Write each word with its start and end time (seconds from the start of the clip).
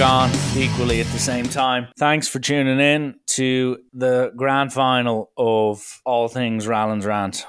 gone 0.00 0.30
equally 0.56 1.02
at 1.02 1.06
the 1.08 1.18
same 1.18 1.44
time. 1.44 1.86
Thanks 1.98 2.26
for 2.26 2.38
tuning 2.38 2.80
in 2.80 3.16
to 3.26 3.76
the 3.92 4.32
grand 4.34 4.72
final 4.72 5.30
of 5.36 6.00
All 6.06 6.26
Things 6.26 6.66
Rallans 6.66 7.04
Rant. 7.04 7.44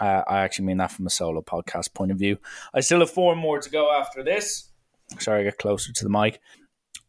Uh, 0.00 0.22
I 0.26 0.40
actually 0.40 0.64
mean 0.64 0.78
that 0.78 0.90
from 0.90 1.06
a 1.06 1.10
solo 1.10 1.42
podcast 1.42 1.94
point 1.94 2.10
of 2.10 2.18
view. 2.18 2.38
I 2.74 2.80
still 2.80 2.98
have 2.98 3.10
four 3.12 3.36
more 3.36 3.60
to 3.60 3.70
go 3.70 3.96
after 3.96 4.24
this. 4.24 4.68
Sorry, 5.20 5.42
I 5.42 5.44
get 5.44 5.58
closer 5.58 5.92
to 5.92 6.02
the 6.02 6.10
mic. 6.10 6.40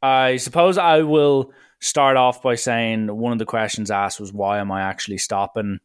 I 0.04 0.38
suppose 0.38 0.78
I 0.78 1.02
will 1.02 1.52
start 1.82 2.16
off 2.16 2.44
by 2.44 2.54
saying 2.54 3.08
one 3.18 3.34
of 3.34 3.40
the 3.40 3.46
questions 3.46 3.90
asked 3.90 4.20
was 4.20 4.32
why 4.32 4.60
am 4.60 4.72
I 4.72 4.82
actually 4.84 5.18
stopping? 5.18 5.80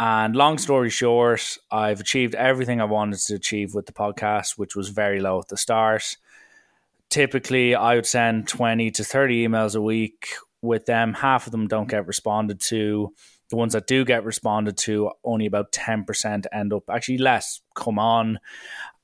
And 0.00 0.34
long 0.34 0.56
story 0.56 0.88
short, 0.88 1.58
I've 1.70 2.00
achieved 2.00 2.34
everything 2.36 2.80
I 2.80 2.84
wanted 2.84 3.18
to 3.18 3.34
achieve 3.34 3.74
with 3.74 3.84
the 3.84 3.92
podcast, 3.92 4.56
which 4.56 4.74
was 4.74 4.88
very 4.88 5.20
low 5.20 5.40
at 5.40 5.48
the 5.48 5.58
start. 5.58 6.16
Typically, 7.14 7.76
I 7.76 7.94
would 7.94 8.06
send 8.06 8.48
20 8.48 8.90
to 8.90 9.04
30 9.04 9.46
emails 9.46 9.76
a 9.76 9.80
week. 9.80 10.30
With 10.62 10.86
them, 10.86 11.12
half 11.12 11.46
of 11.46 11.52
them 11.52 11.68
don't 11.68 11.88
get 11.88 12.08
responded 12.08 12.60
to. 12.62 13.14
The 13.50 13.56
ones 13.56 13.74
that 13.74 13.86
do 13.86 14.04
get 14.04 14.24
responded 14.24 14.76
to, 14.78 15.12
only 15.22 15.46
about 15.46 15.70
10% 15.70 16.46
end 16.52 16.72
up, 16.72 16.82
actually 16.90 17.18
less, 17.18 17.60
come 17.76 18.00
on. 18.00 18.40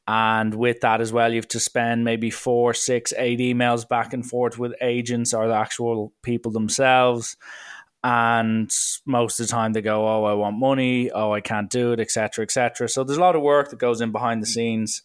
And 0.09 0.53
with 0.57 0.81
that 0.81 1.01
as 1.01 1.13
well, 1.13 1.31
you 1.31 1.37
have 1.37 1.47
to 1.49 1.61
spend 1.61 2.05
maybe 2.05 2.31
four, 2.31 2.75
six, 2.75 3.13
eight 3.17 3.39
emails 3.39 3.89
back 3.89 4.13
and 4.13 4.27
forth 4.27 4.59
with 4.59 4.75
agents 4.81 5.33
or 5.33 5.47
the 5.47 5.55
actual 5.55 6.13
people 6.25 6.51
themselves 6.51 7.37
and 8.03 8.73
most 9.05 9.39
of 9.39 9.47
the 9.47 9.51
time 9.51 9.73
they 9.73 9.83
go, 9.83 10.09
"Oh, 10.09 10.25
I 10.25 10.33
want 10.33 10.59
money. 10.59 11.11
Oh, 11.11 11.33
I 11.33 11.41
can't 11.41 11.69
do 11.69 11.93
it," 11.93 12.01
etc., 12.01 12.43
etc. 12.43 12.89
So 12.89 13.05
there's 13.05 13.19
a 13.19 13.21
lot 13.21 13.37
of 13.37 13.43
work 13.43 13.71
that 13.71 13.79
goes 13.79 14.01
in 14.01 14.11
behind 14.11 14.43
the 14.43 14.47
scenes, 14.47 15.03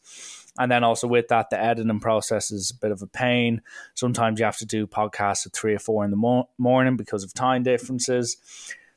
and 0.57 0.71
then 0.71 0.83
also 0.83 1.07
with 1.07 1.27
that, 1.29 1.49
the 1.49 1.61
editing 1.61 1.99
process 1.99 2.51
is 2.51 2.71
a 2.71 2.75
bit 2.75 2.91
of 2.91 3.01
a 3.01 3.07
pain. 3.07 3.61
Sometimes 3.93 4.39
you 4.39 4.45
have 4.45 4.57
to 4.57 4.65
do 4.65 4.87
podcasts 4.87 5.45
at 5.45 5.53
three 5.53 5.73
or 5.73 5.79
four 5.79 6.05
in 6.05 6.11
the 6.11 6.17
mo- 6.17 6.49
morning 6.57 6.97
because 6.97 7.23
of 7.23 7.33
time 7.33 7.63
differences. 7.63 8.37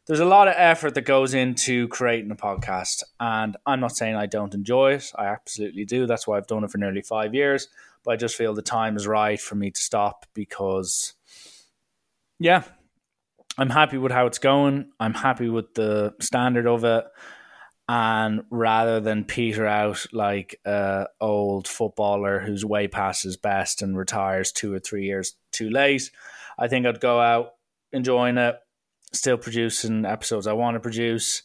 There's 0.07 0.21
a 0.21 0.25
lot 0.25 0.49
of 0.49 0.55
effort 0.57 0.95
that 0.95 1.03
goes 1.03 1.35
into 1.35 1.87
creating 1.89 2.31
a 2.31 2.37
podcast, 2.37 3.03
and 3.21 3.57
I'm 3.67 3.81
not 3.81 3.95
saying 3.95 4.15
I 4.15 4.25
don't 4.27 4.55
enjoy 4.55 4.95
it. 4.95 5.13
I 5.15 5.27
absolutely 5.27 5.85
do. 5.85 6.07
That's 6.07 6.27
why 6.27 6.39
I've 6.39 6.47
done 6.47 6.65
it 6.65 6.71
for 6.71 6.79
nearly 6.79 7.03
five 7.03 7.35
years. 7.35 7.69
But 8.05 8.13
I 8.13 8.17
just 8.17 8.37
feel 8.37 8.55
the 8.55 8.63
time 8.63 8.97
is 8.97 9.07
right 9.07 9.39
for 9.39 9.55
me 9.55 9.71
to 9.71 9.81
stop 9.81 10.25
because, 10.33 11.13
yeah, 12.39 12.63
I'm 13.59 13.69
happy 13.69 13.99
with 13.99 14.13
how 14.13 14.27
it's 14.27 14.39
going. 14.39 14.93
I'm 14.99 15.15
happy 15.15 15.49
with 15.51 15.75
the 15.75 16.15
standard 16.21 16.67
of 16.67 16.85
it. 16.85 17.05
And 17.89 18.43
rather 18.51 19.01
than 19.01 19.25
peter 19.25 19.67
out 19.67 20.05
like 20.13 20.61
a 20.67 21.07
old 21.21 21.67
footballer 21.67 22.39
who's 22.39 22.65
way 22.65 22.87
past 22.87 23.23
his 23.23 23.39
best 23.39 23.81
and 23.81 23.97
retires 23.97 24.53
two 24.53 24.75
or 24.75 24.79
three 24.79 25.07
years 25.07 25.37
too 25.53 25.71
late, 25.71 26.11
I 26.59 26.69
think 26.69 26.87
I'd 26.87 27.01
go 27.01 27.21
out 27.21 27.55
enjoying 27.93 28.37
it, 28.37 28.57
still 29.13 29.39
producing 29.39 30.05
episodes 30.05 30.47
I 30.47 30.53
want 30.53 30.75
to 30.75 30.81
produce. 30.81 31.43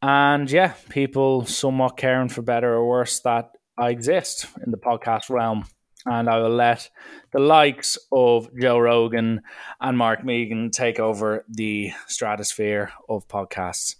And 0.00 0.50
yeah, 0.50 0.74
people 0.88 1.44
somewhat 1.44 1.96
caring 1.96 2.28
for 2.30 2.42
better 2.42 2.72
or 2.72 2.88
worse 2.88 3.20
that 3.20 3.50
I 3.76 3.90
exist 3.90 4.46
in 4.64 4.70
the 4.70 4.78
podcast 4.78 5.28
realm 5.28 5.66
and 6.06 6.30
I 6.30 6.38
will 6.38 6.54
let 6.54 6.88
the 7.32 7.40
likes 7.40 7.98
of 8.12 8.48
Joe 8.56 8.78
Rogan 8.78 9.42
and 9.80 9.98
Mark 9.98 10.24
Megan 10.24 10.70
take 10.70 11.00
over 11.00 11.44
the 11.48 11.90
stratosphere 12.06 12.92
of 13.08 13.26
podcasts. 13.28 13.96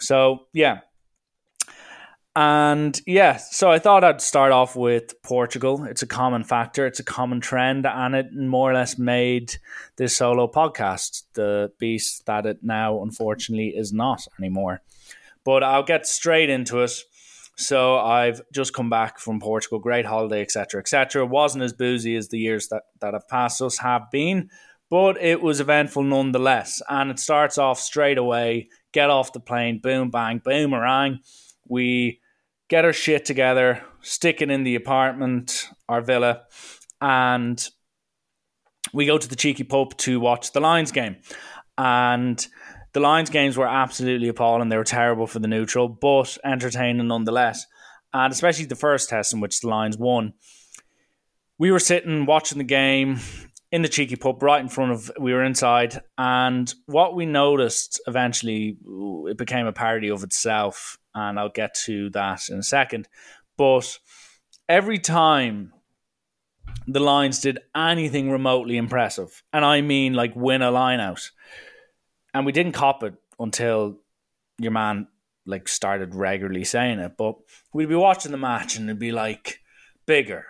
So, 0.00 0.46
yeah. 0.52 0.80
And 2.36 3.00
yeah, 3.06 3.38
so 3.38 3.70
I 3.70 3.80
thought 3.80 4.04
I'd 4.04 4.20
start 4.20 4.52
off 4.52 4.76
with 4.76 5.20
Portugal. 5.22 5.84
It's 5.84 6.02
a 6.02 6.06
common 6.06 6.44
factor, 6.44 6.86
it's 6.86 7.00
a 7.00 7.04
common 7.04 7.40
trend, 7.40 7.86
and 7.86 8.14
it 8.14 8.32
more 8.32 8.70
or 8.70 8.74
less 8.74 8.96
made 8.98 9.56
this 9.96 10.16
solo 10.16 10.46
podcast 10.46 11.24
the 11.34 11.72
beast 11.80 12.26
that 12.26 12.46
it 12.46 12.58
now 12.62 13.02
unfortunately 13.02 13.74
is 13.76 13.92
not 13.92 14.26
anymore. 14.38 14.80
But 15.44 15.64
I'll 15.64 15.82
get 15.82 16.06
straight 16.06 16.50
into 16.50 16.80
it. 16.80 16.92
So 17.56 17.98
I've 17.98 18.40
just 18.52 18.72
come 18.72 18.88
back 18.88 19.18
from 19.18 19.40
Portugal, 19.40 19.80
great 19.80 20.06
holiday, 20.06 20.40
etc., 20.40 20.80
etc. 20.80 21.26
wasn't 21.26 21.64
as 21.64 21.72
boozy 21.72 22.14
as 22.14 22.28
the 22.28 22.38
years 22.38 22.68
that 22.68 22.84
that 23.00 23.12
have 23.12 23.28
passed 23.28 23.60
us 23.60 23.78
have 23.78 24.08
been, 24.12 24.50
but 24.88 25.20
it 25.20 25.42
was 25.42 25.60
eventful 25.60 26.04
nonetheless. 26.04 26.80
And 26.88 27.10
it 27.10 27.18
starts 27.18 27.58
off 27.58 27.80
straight 27.80 28.18
away. 28.18 28.68
Get 28.92 29.10
off 29.10 29.32
the 29.32 29.40
plane, 29.40 29.80
boom, 29.82 30.10
bang, 30.10 30.40
boomerang. 30.42 31.18
We 31.68 32.19
get 32.70 32.84
our 32.84 32.92
shit 32.92 33.26
together, 33.26 33.82
stick 34.00 34.40
it 34.40 34.50
in 34.50 34.62
the 34.62 34.76
apartment, 34.76 35.68
our 35.88 36.00
villa, 36.00 36.42
and 37.00 37.68
we 38.94 39.04
go 39.04 39.18
to 39.18 39.28
the 39.28 39.36
cheeky 39.36 39.64
pub 39.64 39.96
to 39.98 40.20
watch 40.20 40.52
the 40.52 40.60
Lions 40.60 40.92
game. 40.92 41.16
And 41.76 42.46
the 42.92 43.00
Lions 43.00 43.28
games 43.28 43.56
were 43.56 43.68
absolutely 43.68 44.28
appalling. 44.28 44.68
They 44.68 44.76
were 44.76 44.84
terrible 44.84 45.26
for 45.26 45.40
the 45.40 45.48
neutral, 45.48 45.88
but 45.88 46.38
entertaining 46.44 47.08
nonetheless. 47.08 47.66
And 48.14 48.32
especially 48.32 48.66
the 48.66 48.76
first 48.76 49.08
test 49.10 49.34
in 49.34 49.40
which 49.40 49.60
the 49.60 49.68
Lions 49.68 49.98
won. 49.98 50.34
We 51.58 51.70
were 51.70 51.78
sitting 51.78 52.24
watching 52.24 52.58
the 52.58 52.64
game 52.64 53.18
in 53.72 53.82
the 53.82 53.88
cheeky 53.88 54.16
pub 54.16 54.42
right 54.42 54.60
in 54.60 54.68
front 54.68 54.92
of 54.92 55.10
we 55.18 55.32
were 55.32 55.44
inside 55.44 56.00
and 56.18 56.74
what 56.86 57.14
we 57.14 57.24
noticed 57.24 58.00
eventually 58.08 58.76
it 59.26 59.38
became 59.38 59.66
a 59.66 59.72
parody 59.72 60.10
of 60.10 60.24
itself 60.24 60.98
and 61.14 61.38
I'll 61.38 61.48
get 61.48 61.74
to 61.86 62.10
that 62.10 62.48
in 62.48 62.58
a 62.58 62.62
second 62.62 63.08
but 63.56 63.98
every 64.68 64.98
time 64.98 65.72
the 66.86 67.00
Lions 67.00 67.40
did 67.40 67.58
anything 67.76 68.30
remotely 68.30 68.76
impressive 68.76 69.42
and 69.52 69.64
I 69.64 69.80
mean 69.80 70.14
like 70.14 70.34
win 70.34 70.62
a 70.62 70.70
line 70.70 71.00
out 71.00 71.30
and 72.34 72.46
we 72.46 72.52
didn't 72.52 72.72
cop 72.72 73.02
it 73.02 73.14
until 73.38 73.98
your 74.58 74.72
man 74.72 75.08
like 75.46 75.68
started 75.68 76.14
regularly 76.14 76.64
saying 76.64 76.98
it. 76.98 77.12
But 77.16 77.36
we'd 77.72 77.88
be 77.88 77.94
watching 77.94 78.32
the 78.32 78.38
match 78.38 78.76
and 78.76 78.88
it'd 78.88 78.98
be 78.98 79.12
like 79.12 79.60
bigger 80.06 80.44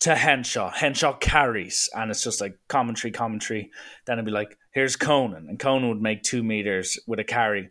to 0.00 0.14
Henshaw. 0.14 0.70
Henshaw 0.70 1.14
carries, 1.14 1.88
and 1.94 2.10
it's 2.10 2.24
just 2.24 2.40
like 2.40 2.58
commentary, 2.68 3.12
commentary. 3.12 3.70
Then 4.06 4.14
it'd 4.14 4.24
be 4.24 4.30
like, 4.30 4.56
here's 4.72 4.96
Conan, 4.96 5.46
and 5.48 5.58
Conan 5.58 5.88
would 5.88 6.00
make 6.00 6.22
two 6.22 6.42
meters 6.42 6.98
with 7.06 7.18
a 7.18 7.24
carry. 7.24 7.70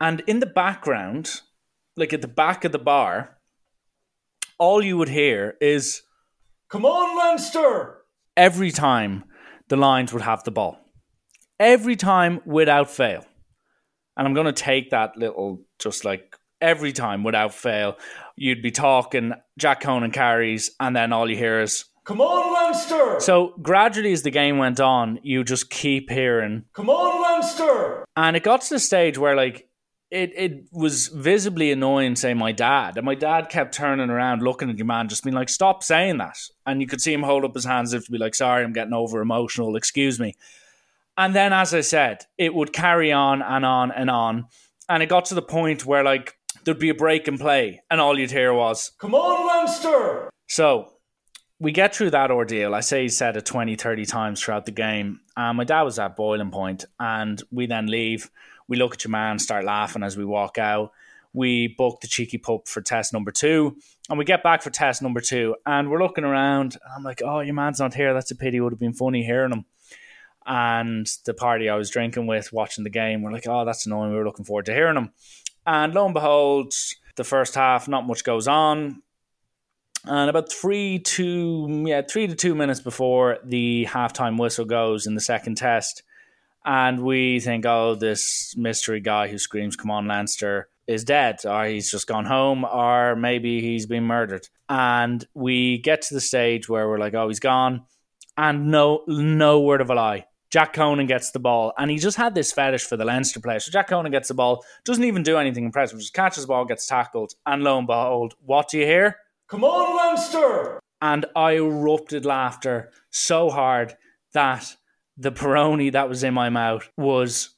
And 0.00 0.22
in 0.26 0.40
the 0.40 0.46
background, 0.46 1.40
like 1.96 2.12
at 2.12 2.22
the 2.22 2.28
back 2.28 2.64
of 2.64 2.72
the 2.72 2.78
bar, 2.78 3.38
all 4.58 4.82
you 4.82 4.96
would 4.98 5.08
hear 5.08 5.56
is, 5.60 6.02
Come 6.68 6.84
on, 6.84 7.16
Leinster! 7.18 7.98
Every 8.36 8.70
time 8.70 9.24
the 9.68 9.76
Lions 9.76 10.12
would 10.12 10.22
have 10.22 10.44
the 10.44 10.50
ball 10.50 10.86
every 11.58 11.96
time 11.96 12.40
without 12.44 12.90
fail. 12.90 13.24
And 14.16 14.26
I'm 14.26 14.34
going 14.34 14.46
to 14.46 14.52
take 14.52 14.90
that 14.90 15.16
little, 15.16 15.62
just 15.78 16.04
like 16.04 16.36
every 16.60 16.92
time 16.92 17.22
without 17.22 17.54
fail, 17.54 17.96
you'd 18.36 18.62
be 18.62 18.70
talking 18.70 19.32
Jack 19.58 19.80
Conan 19.80 20.10
carries, 20.10 20.70
and 20.80 20.96
then 20.96 21.12
all 21.12 21.28
you 21.28 21.36
hear 21.36 21.60
is, 21.60 21.84
Come 22.04 22.20
on, 22.20 22.54
Leinster! 22.54 23.18
So 23.18 23.54
gradually, 23.60 24.12
as 24.12 24.22
the 24.22 24.30
game 24.30 24.58
went 24.58 24.78
on, 24.78 25.18
you 25.22 25.42
just 25.42 25.70
keep 25.70 26.08
hearing, 26.08 26.64
Come 26.72 26.88
on, 26.88 27.20
Leinster! 27.20 28.04
And 28.16 28.36
it 28.36 28.42
got 28.42 28.62
to 28.62 28.74
the 28.74 28.80
stage 28.80 29.18
where, 29.18 29.34
like, 29.34 29.68
it, 30.10 30.32
it 30.36 30.64
was 30.72 31.08
visibly 31.08 31.72
annoying, 31.72 32.14
say, 32.16 32.32
my 32.34 32.52
dad. 32.52 32.96
And 32.96 33.04
my 33.04 33.14
dad 33.14 33.48
kept 33.48 33.74
turning 33.74 34.10
around, 34.10 34.42
looking 34.42 34.70
at 34.70 34.78
your 34.78 34.86
man, 34.86 35.08
just 35.08 35.24
being 35.24 35.34
like, 35.34 35.48
Stop 35.48 35.82
saying 35.82 36.18
that. 36.18 36.38
And 36.64 36.80
you 36.80 36.86
could 36.86 37.00
see 37.00 37.12
him 37.12 37.22
hold 37.22 37.44
up 37.44 37.54
his 37.54 37.64
hands 37.64 37.92
as 37.92 38.00
if 38.00 38.06
to 38.06 38.12
be 38.12 38.18
like, 38.18 38.34
Sorry, 38.34 38.62
I'm 38.62 38.72
getting 38.72 38.92
over 38.92 39.20
emotional, 39.20 39.76
excuse 39.76 40.20
me. 40.20 40.34
And 41.18 41.34
then, 41.34 41.52
as 41.52 41.74
I 41.74 41.80
said, 41.80 42.24
it 42.38 42.54
would 42.54 42.72
carry 42.72 43.10
on 43.10 43.42
and 43.42 43.64
on 43.64 43.90
and 43.90 44.10
on. 44.10 44.46
And 44.88 45.02
it 45.02 45.08
got 45.08 45.24
to 45.26 45.34
the 45.34 45.42
point 45.42 45.84
where, 45.84 46.04
like, 46.04 46.36
there'd 46.64 46.78
be 46.78 46.90
a 46.90 46.94
break 46.94 47.26
in 47.26 47.38
play, 47.38 47.82
and 47.90 48.00
all 48.00 48.18
you'd 48.18 48.30
hear 48.30 48.52
was, 48.52 48.92
Come 48.98 49.14
on, 49.14 49.46
Leinster! 49.46 50.30
So 50.48 50.92
we 51.58 51.72
get 51.72 51.94
through 51.94 52.10
that 52.10 52.30
ordeal. 52.30 52.74
I 52.74 52.80
say 52.80 53.02
he 53.02 53.08
said 53.08 53.36
it 53.36 53.46
20, 53.46 53.76
30 53.76 54.04
times 54.04 54.42
throughout 54.42 54.66
the 54.66 54.72
game. 54.72 55.20
And 55.36 55.56
my 55.56 55.64
dad 55.64 55.82
was 55.82 55.98
at 55.98 56.16
boiling 56.16 56.50
point, 56.50 56.84
and 57.00 57.42
we 57.50 57.66
then 57.66 57.86
leave. 57.86 58.30
We 58.68 58.76
look 58.76 58.94
at 58.94 59.04
your 59.04 59.10
man, 59.10 59.38
start 59.38 59.64
laughing 59.64 60.02
as 60.02 60.16
we 60.16 60.24
walk 60.24 60.58
out. 60.58 60.92
We 61.32 61.68
book 61.68 62.00
the 62.00 62.08
cheeky 62.08 62.38
pup 62.38 62.66
for 62.66 62.80
test 62.80 63.12
number 63.12 63.30
two, 63.30 63.76
and 64.08 64.18
we 64.18 64.24
get 64.24 64.42
back 64.42 64.62
for 64.62 64.70
test 64.70 65.02
number 65.02 65.20
two, 65.20 65.54
and 65.66 65.90
we're 65.90 66.02
looking 66.02 66.24
around. 66.24 66.76
And 66.82 66.92
I'm 66.96 67.02
like, 67.02 67.20
"Oh, 67.22 67.40
your 67.40 67.54
man's 67.54 67.78
not 67.78 67.94
here. 67.94 68.14
That's 68.14 68.30
a 68.30 68.36
pity. 68.36 68.56
It 68.56 68.60
would 68.60 68.72
have 68.72 68.80
been 68.80 68.92
funny 68.92 69.22
hearing 69.24 69.52
him." 69.52 69.64
and 70.48 71.08
the 71.24 71.34
party 71.34 71.68
I 71.68 71.74
was 71.74 71.90
drinking 71.90 72.28
with, 72.28 72.52
watching 72.52 72.84
the 72.84 72.90
game, 72.90 73.20
we're 73.20 73.32
like, 73.32 73.48
oh, 73.48 73.64
that's 73.64 73.84
annoying. 73.84 74.12
We 74.12 74.16
were 74.16 74.24
looking 74.24 74.44
forward 74.44 74.66
to 74.66 74.72
hearing 74.72 74.96
him." 74.96 75.12
And 75.66 75.92
lo 75.92 76.04
and 76.04 76.14
behold, 76.14 76.72
the 77.16 77.24
first 77.24 77.56
half, 77.56 77.88
not 77.88 78.06
much 78.06 78.22
goes 78.22 78.46
on. 78.46 79.02
And 80.08 80.30
about 80.30 80.52
three 80.52 81.00
to 81.00 81.84
yeah, 81.86 82.02
three 82.08 82.26
to 82.26 82.34
two 82.34 82.54
minutes 82.54 82.80
before 82.80 83.38
the 83.44 83.86
halftime 83.90 84.38
whistle 84.38 84.64
goes 84.64 85.06
in 85.06 85.14
the 85.14 85.20
second 85.20 85.56
test, 85.56 86.02
and 86.64 87.00
we 87.00 87.40
think, 87.40 87.66
oh, 87.66 87.94
this 87.96 88.54
mystery 88.56 89.00
guy 89.00 89.28
who 89.28 89.38
screams, 89.38 89.76
"Come 89.76 89.90
on, 89.90 90.06
Leinster!" 90.06 90.68
is 90.86 91.04
dead, 91.04 91.44
or 91.44 91.64
he's 91.64 91.90
just 91.90 92.06
gone 92.06 92.24
home, 92.24 92.64
or 92.64 93.16
maybe 93.16 93.60
he's 93.60 93.86
been 93.86 94.04
murdered. 94.04 94.48
And 94.68 95.26
we 95.34 95.78
get 95.78 96.02
to 96.02 96.14
the 96.14 96.20
stage 96.20 96.68
where 96.68 96.88
we're 96.88 96.98
like, 96.98 97.14
oh, 97.14 97.28
he's 97.28 97.40
gone, 97.40 97.82
and 98.36 98.70
no, 98.70 99.02
no 99.08 99.60
word 99.60 99.80
of 99.80 99.90
a 99.90 99.94
lie. 99.94 100.26
Jack 100.50 100.72
Conan 100.72 101.06
gets 101.06 101.32
the 101.32 101.40
ball, 101.40 101.72
and 101.76 101.90
he 101.90 101.98
just 101.98 102.16
had 102.16 102.34
this 102.34 102.52
fetish 102.52 102.84
for 102.84 102.96
the 102.96 103.04
Leinster 103.04 103.40
player. 103.40 103.58
So 103.58 103.72
Jack 103.72 103.88
Conan 103.88 104.12
gets 104.12 104.28
the 104.28 104.34
ball, 104.34 104.64
doesn't 104.84 105.02
even 105.02 105.24
do 105.24 105.38
anything 105.38 105.64
impressive, 105.64 105.98
just 105.98 106.14
catches 106.14 106.44
the 106.44 106.48
ball, 106.48 106.64
gets 106.64 106.86
tackled, 106.86 107.32
and 107.44 107.64
lo 107.64 107.78
and 107.78 107.86
behold, 107.86 108.34
what 108.40 108.68
do 108.68 108.78
you 108.78 108.86
hear? 108.86 109.16
Come 109.48 109.64
on, 109.64 109.96
Leinster! 109.96 110.80
And 111.00 111.26
I 111.36 111.52
erupted 111.52 112.24
laughter 112.24 112.90
so 113.10 113.50
hard 113.50 113.94
that 114.34 114.76
the 115.16 115.30
Peroni 115.30 115.92
that 115.92 116.08
was 116.08 116.24
in 116.24 116.34
my 116.34 116.48
mouth 116.48 116.90
was, 116.96 117.54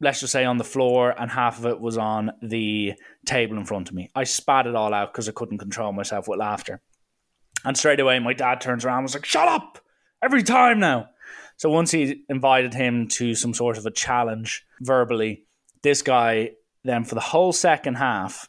let's 0.00 0.20
just 0.20 0.32
say, 0.32 0.44
on 0.44 0.58
the 0.58 0.64
floor, 0.64 1.14
and 1.18 1.30
half 1.30 1.58
of 1.58 1.66
it 1.66 1.80
was 1.80 1.96
on 1.96 2.32
the 2.42 2.94
table 3.26 3.56
in 3.56 3.64
front 3.64 3.88
of 3.88 3.94
me. 3.94 4.10
I 4.14 4.24
spat 4.24 4.66
it 4.66 4.74
all 4.74 4.92
out 4.92 5.12
because 5.12 5.28
I 5.28 5.32
couldn't 5.32 5.58
control 5.58 5.92
myself 5.92 6.26
with 6.26 6.40
laughter. 6.40 6.80
And 7.64 7.76
straight 7.76 8.00
away, 8.00 8.18
my 8.18 8.32
dad 8.32 8.60
turns 8.60 8.84
around 8.84 8.98
and 8.98 9.04
was 9.04 9.14
like, 9.14 9.26
Shut 9.26 9.48
up! 9.48 9.78
Every 10.22 10.42
time 10.42 10.80
now. 10.80 11.10
So 11.56 11.70
once 11.70 11.90
he 11.90 12.24
invited 12.28 12.74
him 12.74 13.06
to 13.08 13.34
some 13.34 13.54
sort 13.54 13.78
of 13.78 13.86
a 13.86 13.90
challenge 13.90 14.64
verbally, 14.80 15.44
this 15.82 16.02
guy 16.02 16.52
then 16.84 17.04
for 17.04 17.14
the 17.14 17.20
whole 17.20 17.52
second 17.52 17.96
half, 17.96 18.48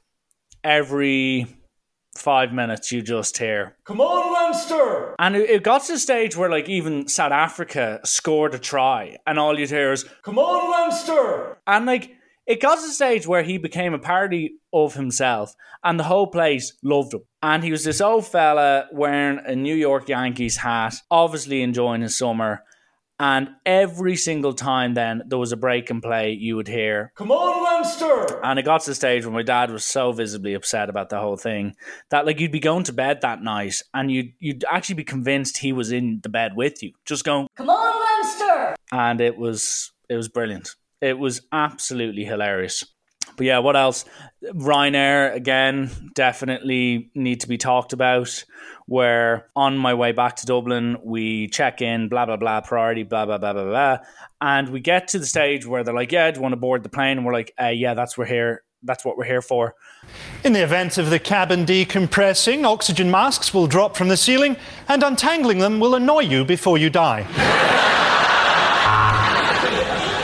every 0.64 1.48
five 2.16 2.52
minutes 2.54 2.92
you 2.92 3.02
just 3.02 3.38
hear, 3.38 3.78
Come 3.86 4.02
on, 4.02 4.34
Leinster! 4.34 5.16
and 5.20 5.36
it, 5.36 5.50
it 5.50 5.64
got 5.64 5.84
to 5.86 5.94
the 5.94 6.00
stage 6.00 6.36
where 6.36 6.50
like 6.50 6.68
even 6.70 7.08
South 7.08 7.32
Africa 7.32 8.00
scored 8.04 8.54
a 8.54 8.60
try, 8.60 9.18
and 9.26 9.40
all 9.40 9.58
you'd 9.58 9.70
hear 9.70 9.92
is, 9.92 10.04
Come 10.24 10.38
on, 10.40 10.72
Leinster! 10.72 11.58
and 11.68 11.86
like 11.86 12.16
it 12.48 12.60
got 12.60 12.76
to 12.80 12.88
the 12.88 12.94
stage 12.94 13.28
where 13.28 13.44
he 13.44 13.58
became 13.58 13.94
a 13.94 14.00
parody 14.00 14.56
of 14.74 14.96
himself, 14.96 15.54
and 15.84 16.00
the 16.00 16.04
whole 16.04 16.28
place 16.28 16.74
loved 16.84 17.14
him. 17.14 17.22
And 17.42 17.64
he 17.64 17.72
was 17.72 17.84
this 17.84 18.02
old 18.02 18.26
fella 18.28 18.88
wearing 18.92 19.40
a 19.46 19.56
New 19.56 19.76
York 19.76 20.10
Yankees 20.10 20.58
hat, 20.58 20.96
obviously 21.10 21.62
enjoying 21.62 22.02
his 22.02 22.18
summer. 22.18 22.64
And 23.20 23.50
every 23.68 24.16
single 24.16 24.54
time 24.54 24.96
then 24.96 25.22
there 25.28 25.38
was 25.38 25.52
a 25.52 25.58
break 25.58 25.92
in 25.92 26.02
play, 26.02 26.32
you 26.32 26.56
would 26.56 26.68
hear, 26.68 27.12
Come 27.16 27.32
on, 27.32 27.64
Leinster! 27.82 28.40
and 28.44 28.60
it 28.60 28.64
got 28.64 28.82
to 28.82 28.92
the 28.92 28.96
stage 28.96 29.26
where 29.26 29.34
my 29.34 29.42
dad 29.44 29.72
was 29.72 29.86
so 29.86 30.12
visibly 30.12 30.54
upset 30.54 30.90
about 30.90 31.10
the 31.10 31.20
whole 31.20 31.38
thing 31.38 31.76
that 32.10 32.26
like 32.26 32.40
you'd 32.40 32.52
be 32.52 32.60
going 32.60 32.84
to 32.84 32.94
bed 32.94 33.22
that 33.22 33.42
night 33.42 33.82
and 33.94 34.12
you'd 34.12 34.34
you'd 34.40 34.66
actually 34.70 34.96
be 34.96 35.04
convinced 35.04 35.58
he 35.58 35.74
was 35.74 35.92
in 35.92 36.20
the 36.24 36.30
bed 36.30 36.56
with 36.56 36.82
you, 36.84 36.92
just 37.06 37.24
going, 37.24 37.48
Come 37.56 37.70
on, 37.70 38.22
Leinster! 38.22 38.76
and 38.92 39.22
it 39.22 39.38
was 39.38 39.92
it 40.10 40.16
was 40.16 40.28
brilliant. 40.28 40.76
It 41.02 41.18
was 41.18 41.42
absolutely 41.52 42.26
hilarious. 42.26 42.86
But 43.38 43.46
yeah, 43.46 43.60
what 43.60 43.76
else? 43.76 44.06
Ryanair 44.44 45.34
again 45.34 45.92
definitely 46.14 47.12
need 47.16 47.42
to 47.42 47.48
be 47.48 47.58
talked 47.58 47.94
about. 47.94 48.44
Where 48.88 49.48
on 49.56 49.78
my 49.78 49.94
way 49.94 50.12
back 50.12 50.36
to 50.38 50.46
Dublin, 50.46 50.98
we 51.04 51.48
check 51.48 51.82
in, 51.82 52.10
blah 52.10 52.26
blah 52.26 52.36
blah, 52.36 52.62
priority, 52.62 53.04
blah 53.04 53.26
blah 53.26 53.38
blah 53.38 53.54
blah 53.54 53.64
blah, 53.64 53.98
and 54.42 54.70
we 54.70 54.82
get 54.82 55.08
to 55.10 55.20
the 55.20 55.26
stage 55.26 55.66
where 55.66 55.84
they're 55.84 55.94
like, 55.94 56.12
"Yeah, 56.12 56.30
do 56.30 56.40
you 56.40 56.42
want 56.42 56.54
to 56.54 56.58
board 56.58 56.84
the 56.84 56.90
plane?" 56.90 57.18
And 57.18 57.26
we're 57.26 57.34
like, 57.34 57.54
uh, 57.62 57.68
"Yeah, 57.68 57.94
that's 57.94 58.18
we're 58.18 58.26
here. 58.26 58.64
That's 58.84 59.06
what 59.06 59.18
we're 59.18 59.26
here 59.26 59.42
for." 59.42 59.76
In 60.44 60.54
the 60.54 60.64
event 60.64 60.98
of 60.98 61.10
the 61.10 61.20
cabin 61.20 61.66
decompressing, 61.66 62.66
oxygen 62.66 63.10
masks 63.10 63.54
will 63.54 63.68
drop 63.68 63.96
from 63.96 64.10
the 64.10 64.18
ceiling, 64.18 64.58
and 64.90 65.04
untangling 65.04 65.60
them 65.60 65.80
will 65.80 65.96
annoy 65.96 66.22
you 66.22 66.44
before 66.44 66.78
you 66.78 66.90
die. 66.90 67.98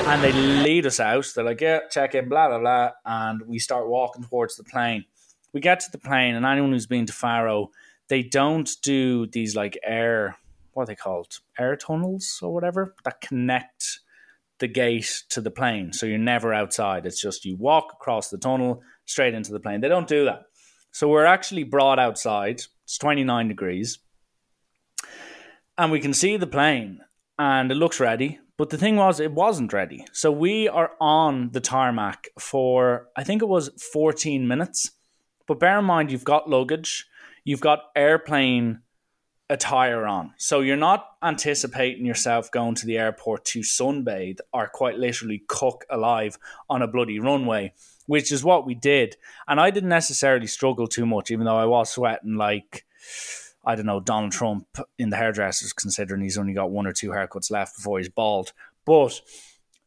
and 0.08 0.24
they 0.24 0.32
lead 0.32 0.86
us 0.86 1.02
out. 1.02 1.30
They're 1.36 1.44
like, 1.44 1.60
yeah, 1.60 1.80
check 1.92 2.16
in, 2.16 2.30
blah, 2.30 2.48
blah, 2.48 2.60
blah. 2.60 2.92
And 3.06 3.42
we 3.46 3.60
start 3.60 3.90
walking 3.90 4.24
towards 4.24 4.56
the 4.56 4.64
plane. 4.64 5.04
We 5.52 5.60
get 5.60 5.82
to 5.82 5.92
the 5.92 5.98
plane, 5.98 6.36
and 6.36 6.46
anyone 6.46 6.72
who's 6.72 6.88
been 6.88 7.06
to 7.08 7.14
Faro, 7.14 7.72
they 8.08 8.24
don't 8.24 8.70
do 8.84 9.28
these 9.28 9.54
like 9.54 9.78
air, 9.84 10.38
what 10.72 10.84
are 10.84 10.86
they 10.86 10.96
called? 10.96 11.40
Air 11.60 11.76
tunnels 11.76 12.40
or 12.42 12.54
whatever 12.54 12.96
that 13.04 13.20
connect 13.20 14.00
the 14.60 14.68
gate 14.68 15.24
to 15.30 15.42
the 15.42 15.52
plane. 15.52 15.92
So 15.92 16.06
you're 16.06 16.18
never 16.18 16.54
outside. 16.54 17.06
It's 17.06 17.22
just 17.22 17.44
you 17.44 17.58
walk 17.58 17.92
across 17.94 18.30
the 18.30 18.38
tunnel 18.38 18.82
straight 19.06 19.34
into 19.34 19.52
the 19.52 19.60
plane. 19.60 19.82
They 19.82 19.90
don't 19.90 20.08
do 20.08 20.24
that. 20.26 20.44
So 20.92 21.10
we're 21.10 21.26
actually 21.26 21.64
brought 21.64 22.00
outside. 22.00 22.62
It's 22.86 22.98
29 22.98 23.50
degrees. 23.50 24.00
And 25.78 25.92
we 25.92 26.00
can 26.00 26.14
see 26.14 26.38
the 26.38 26.48
plane, 26.48 27.02
and 27.38 27.70
it 27.72 27.76
looks 27.76 28.00
ready. 28.00 28.40
But 28.58 28.72
the 28.72 28.78
thing 28.78 28.96
was, 28.96 29.20
it 29.20 29.32
wasn't 29.32 29.72
ready. 29.72 30.06
So 30.12 30.32
we 30.32 30.68
are 30.68 30.92
on 31.00 31.52
the 31.52 31.62
tarmac 31.62 32.30
for, 32.40 33.08
I 33.16 33.24
think 33.24 33.44
it 33.44 33.48
was 33.48 33.70
14 33.94 34.48
minutes. 34.48 34.92
But 35.48 35.60
bear 35.60 35.80
in 35.80 35.86
mind, 35.86 36.12
you've 36.12 36.24
got 36.24 36.50
luggage, 36.50 37.06
you've 37.46 37.62
got 37.62 37.84
airplane 37.96 38.82
attire 39.50 40.06
on. 40.06 40.34
So 40.38 40.60
you're 40.62 40.76
not 40.76 41.06
anticipating 41.24 42.06
yourself 42.06 42.52
going 42.52 42.76
to 42.76 42.86
the 42.86 42.98
airport 42.98 43.46
to 43.46 43.60
sunbathe 43.60 44.40
or 44.52 44.68
quite 44.68 44.98
literally 44.98 45.44
cook 45.48 45.86
alive 45.90 46.38
on 46.70 46.82
a 46.82 46.88
bloody 46.88 47.20
runway, 47.20 47.74
which 48.08 48.32
is 48.32 48.44
what 48.44 48.66
we 48.66 48.74
did. 48.74 49.16
And 49.48 49.60
I 49.60 49.70
didn't 49.70 49.90
necessarily 49.90 50.48
struggle 50.48 50.88
too 50.88 51.06
much, 51.06 51.32
even 51.32 51.46
though 51.46 51.58
I 51.58 51.66
was 51.66 51.92
sweating 51.92 52.36
like. 52.36 52.86
I 53.68 53.76
don't 53.76 53.86
know, 53.86 54.00
Donald 54.00 54.32
Trump 54.32 54.66
in 54.98 55.10
the 55.10 55.18
hairdressers, 55.18 55.74
considering 55.74 56.22
he's 56.22 56.38
only 56.38 56.54
got 56.54 56.72
one 56.72 56.88
or 56.88 56.94
two 56.94 57.10
haircuts 57.10 57.52
left 57.52 57.76
before 57.76 58.00
he's 58.00 58.08
bald. 58.08 58.54
But 58.86 59.20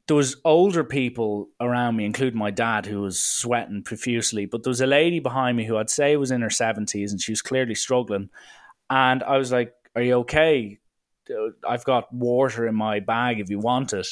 there 0.06 0.16
was 0.16 0.36
older 0.44 0.84
people 0.84 1.48
around 1.60 1.96
me, 1.96 2.04
including 2.04 2.38
my 2.38 2.50
dad, 2.50 2.84
who 2.84 3.00
was 3.00 3.22
sweating 3.22 3.82
profusely. 3.82 4.44
But 4.44 4.62
there 4.62 4.70
was 4.70 4.82
a 4.82 4.86
lady 4.86 5.18
behind 5.18 5.56
me 5.56 5.64
who 5.64 5.78
I'd 5.78 5.88
say 5.88 6.18
was 6.18 6.30
in 6.30 6.42
her 6.42 6.50
seventies, 6.50 7.10
and 7.10 7.22
she 7.22 7.32
was 7.32 7.40
clearly 7.40 7.74
struggling. 7.74 8.28
And 8.90 9.22
I 9.22 9.38
was 9.38 9.50
like, 9.50 9.72
"Are 9.96 10.02
you 10.02 10.14
okay? 10.18 10.78
Uh, 11.30 11.52
I've 11.66 11.84
got 11.84 12.12
water 12.12 12.66
in 12.66 12.74
my 12.74 13.00
bag 13.00 13.40
if 13.40 13.48
you 13.48 13.60
want 13.60 13.94
it." 13.94 14.08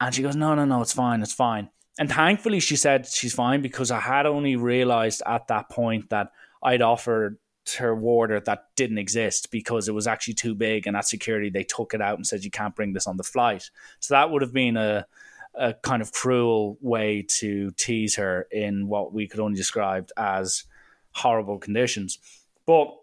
And 0.00 0.14
she 0.14 0.22
goes, 0.22 0.36
"No, 0.36 0.54
no, 0.54 0.64
no, 0.64 0.80
it's 0.80 0.92
fine, 0.92 1.22
it's 1.22 1.32
fine." 1.32 1.70
And 1.98 2.08
thankfully, 2.08 2.60
she 2.60 2.76
said 2.76 3.06
she's 3.06 3.34
fine 3.34 3.62
because 3.62 3.90
I 3.90 3.98
had 3.98 4.26
only 4.26 4.54
realized 4.54 5.22
at 5.26 5.48
that 5.48 5.70
point 5.70 6.10
that 6.10 6.30
I'd 6.62 6.82
offered 6.82 7.38
her 7.74 7.94
water 7.94 8.40
that 8.40 8.66
didn't 8.76 8.98
exist 8.98 9.50
because 9.50 9.88
it 9.88 9.92
was 9.94 10.06
actually 10.06 10.34
too 10.34 10.54
big 10.54 10.86
and 10.86 10.96
at 10.96 11.06
security 11.06 11.50
they 11.50 11.64
took 11.64 11.94
it 11.94 12.00
out 12.00 12.16
and 12.16 12.26
said 12.26 12.44
you 12.44 12.50
can't 12.50 12.74
bring 12.74 12.92
this 12.92 13.06
on 13.06 13.16
the 13.16 13.22
flight. 13.22 13.70
So 14.00 14.14
that 14.14 14.30
would 14.30 14.42
have 14.42 14.52
been 14.52 14.76
a, 14.76 15.06
a 15.54 15.74
kind 15.74 16.02
of 16.02 16.12
cruel 16.12 16.78
way 16.80 17.24
to 17.38 17.70
tease 17.72 18.16
her 18.16 18.46
in 18.50 18.88
what 18.88 19.12
we 19.12 19.26
could 19.26 19.40
only 19.40 19.56
describe 19.56 20.10
as 20.16 20.64
horrible 21.12 21.58
conditions. 21.58 22.18
But 22.66 22.94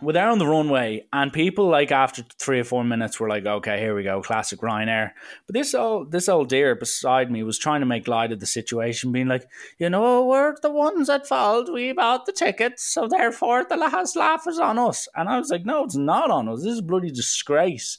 we're 0.00 0.12
there 0.12 0.28
on 0.28 0.38
the 0.38 0.46
runway 0.46 1.04
and 1.12 1.32
people 1.32 1.68
like 1.68 1.90
after 1.90 2.22
three 2.38 2.60
or 2.60 2.64
four 2.64 2.84
minutes 2.84 3.18
were 3.18 3.28
like 3.28 3.44
okay 3.44 3.80
here 3.80 3.96
we 3.96 4.04
go 4.04 4.22
classic 4.22 4.60
ryanair. 4.60 5.10
But 5.46 5.54
this 5.54 5.74
old 5.74 6.12
this 6.12 6.28
old 6.28 6.48
dear 6.48 6.76
beside 6.76 7.30
me 7.30 7.42
was 7.42 7.58
trying 7.58 7.80
to 7.80 7.86
make 7.86 8.06
light 8.06 8.30
of 8.30 8.38
the 8.38 8.46
situation 8.46 9.10
being 9.10 9.26
like 9.26 9.48
you 9.78 9.90
know 9.90 10.24
we're 10.24 10.54
the 10.62 10.70
ones 10.70 11.10
at 11.10 11.26
fault 11.26 11.72
we 11.72 11.92
bought 11.92 12.26
the 12.26 12.32
tickets 12.32 12.84
so 12.84 13.08
therefore 13.08 13.64
the 13.68 13.76
last 13.76 14.14
laugh 14.14 14.46
is 14.46 14.58
on 14.58 14.78
us. 14.78 15.08
And 15.16 15.28
i 15.28 15.38
was 15.38 15.50
like 15.50 15.66
no 15.66 15.84
it's 15.84 15.96
not 15.96 16.30
on 16.30 16.48
us. 16.48 16.62
This 16.62 16.74
is 16.74 16.80
bloody 16.80 17.10
disgrace. 17.10 17.98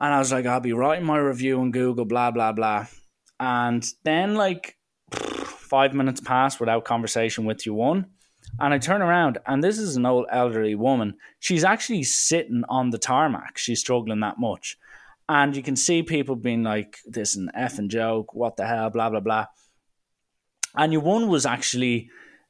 And 0.00 0.12
i 0.12 0.18
was 0.18 0.32
like 0.32 0.46
i'll 0.46 0.60
be 0.60 0.72
writing 0.72 1.06
my 1.06 1.18
review 1.18 1.60
on 1.60 1.70
google 1.70 2.06
blah 2.06 2.32
blah 2.32 2.52
blah. 2.52 2.86
And 3.38 3.86
then 4.02 4.34
like 4.34 4.76
five 5.12 5.94
minutes 5.94 6.20
passed 6.20 6.58
without 6.58 6.84
conversation 6.84 7.44
with 7.44 7.66
you 7.66 7.74
one 7.74 8.06
and 8.60 8.74
I 8.74 8.78
turn 8.78 9.02
around, 9.02 9.38
and 9.46 9.62
this 9.62 9.78
is 9.78 9.96
an 9.96 10.06
old 10.06 10.26
elderly 10.30 10.74
woman. 10.74 11.14
She's 11.38 11.64
actually 11.64 12.02
sitting 12.02 12.64
on 12.68 12.90
the 12.90 12.98
tarmac. 12.98 13.58
She's 13.58 13.80
struggling 13.80 14.20
that 14.20 14.38
much. 14.38 14.76
And 15.28 15.54
you 15.54 15.62
can 15.62 15.76
see 15.76 16.02
people 16.02 16.36
being 16.36 16.62
like, 16.62 16.98
this 17.06 17.30
is 17.30 17.36
an 17.36 17.50
effing 17.56 17.88
joke, 17.88 18.34
what 18.34 18.56
the 18.56 18.66
hell, 18.66 18.90
blah, 18.90 19.10
blah, 19.10 19.20
blah. 19.20 19.46
And 20.74 20.92
your 20.92 21.02
one 21.02 21.28
was 21.28 21.44
actually, 21.44 22.08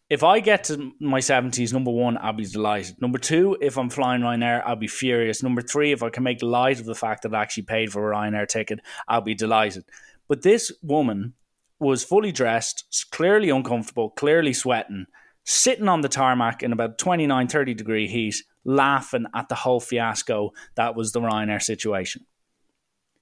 if 0.09 0.23
I 0.23 0.40
get 0.40 0.64
to 0.64 0.93
my 1.00 1.19
70s, 1.19 1.73
number 1.73 1.90
one, 1.90 2.17
I'll 2.19 2.33
be 2.33 2.47
delighted. 2.47 3.00
Number 3.02 3.19
two, 3.19 3.57
if 3.61 3.76
I'm 3.76 3.90
flying 3.90 4.23
Ryanair, 4.23 4.62
I'll 4.64 4.76
be 4.76 4.87
furious. 4.87 5.43
Number 5.43 5.61
three, 5.61 5.93
if 5.93 6.02
I 6.02 6.11
can 6.11 6.23
make 6.23 6.43
light 6.43 6.78
of 6.78 6.87
the 6.87 6.95
fact 6.95 7.23
that 7.23 7.35
I 7.35 7.43
actually 7.43 7.64
paid 7.64 7.90
for 7.90 8.12
a 8.12 8.14
Ryanair 8.14 8.47
ticket, 8.47 8.81
I'll 9.09 9.21
be 9.21 9.35
delighted. 9.35 9.85
But 10.28 10.43
this 10.43 10.71
woman 10.83 11.35
was 11.81 12.05
fully 12.05 12.33
dressed, 12.33 13.09
clearly 13.11 13.50
uncomfortable, 13.50 14.11
clearly 14.11 14.52
sweating 14.52 15.07
sitting 15.49 15.88
on 15.88 16.02
the 16.02 16.11
tarmac 16.11 16.62
in 16.62 16.73
about 16.73 16.99
29, 16.99 17.49
30 17.49 17.73
degree 17.73 18.07
heat, 18.07 18.37
laughing 18.67 19.25
at 19.35 19.49
the 19.49 19.55
whole 19.55 19.81
fiasco 19.81 20.52
that 20.75 20.95
was 20.95 21.12
the 21.12 21.21
Ryanair 21.21 21.62
situation. 21.62 22.26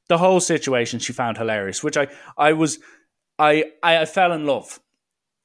The 0.09 0.19
whole 0.19 0.41
situation 0.41 0.99
she 0.99 1.13
found 1.13 1.39
hilarious, 1.39 1.85
which 1.85 1.97
I, 1.97 2.09
I 2.37 2.53
was, 2.53 2.81
I, 3.39 3.67
I 3.81 4.05
fell 4.07 4.33
in 4.33 4.45
love, 4.45 4.81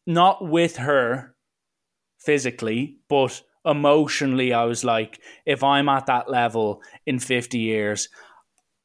not 0.08 0.44
with 0.44 0.78
her 0.78 1.36
physically, 2.18 2.98
but 3.08 3.44
emotionally. 3.64 4.52
I 4.52 4.64
was 4.64 4.84
like, 4.84 5.20
if 5.46 5.64
I'm 5.64 5.88
at 5.88 6.08
that 6.08 6.32
level 6.32 6.82
in 7.06 7.20
50 7.20 7.60
years, 7.60 8.10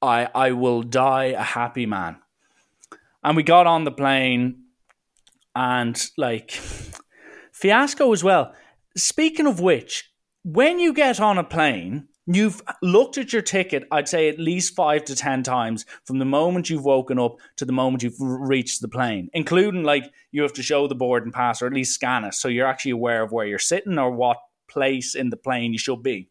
I, 0.03 0.29
I 0.35 0.53
will 0.53 0.83
die 0.83 1.33
a 1.37 1.43
happy 1.43 1.87
man. 1.87 2.19
And 3.25 3.39
we 3.39 3.43
got 3.43 3.67
on 3.67 3.85
the 3.85 3.91
plane 3.91 4.65
and 5.55 5.99
like 6.19 6.61
fiasco 7.57 8.13
as 8.13 8.23
well. 8.23 8.53
Speaking 8.97 9.47
of 9.47 9.61
which, 9.61 10.13
when 10.45 10.79
you 10.79 10.93
get 10.93 11.21
on 11.21 11.39
a 11.39 11.45
plane, 11.45 12.09
you've 12.27 12.61
looked 12.83 13.17
at 13.17 13.33
your 13.33 13.43
ticket, 13.43 13.85
I'd 13.91 14.09
say 14.09 14.29
at 14.29 14.39
least 14.39 14.77
five 14.77 15.05
to 15.07 15.17
10 15.17 15.43
times 15.43 15.87
from 16.05 16.19
the 16.19 16.25
moment 16.25 16.69
you've 16.69 16.85
woken 16.85 17.19
up 17.19 17.37
to 17.57 17.65
the 17.65 17.73
moment 17.73 18.03
you've 18.03 18.21
reached 18.21 18.83
the 18.83 18.89
plane, 18.89 19.31
including 19.33 19.85
like 19.85 20.05
you 20.33 20.43
have 20.43 20.53
to 20.55 20.63
show 20.63 20.87
the 20.87 20.95
boarding 20.95 21.33
pass 21.33 21.63
or 21.63 21.67
at 21.67 21.73
least 21.73 21.95
scan 21.95 22.25
it 22.25 22.35
so 22.35 22.49
you're 22.49 22.67
actually 22.67 22.91
aware 22.91 23.23
of 23.23 23.33
where 23.33 23.47
you're 23.47 23.59
sitting 23.59 23.99
or 23.99 24.11
what 24.11 24.39
place 24.69 25.15
in 25.15 25.31
the 25.31 25.37
plane 25.37 25.73
you 25.73 25.79
should 25.79 26.03
be. 26.03 26.29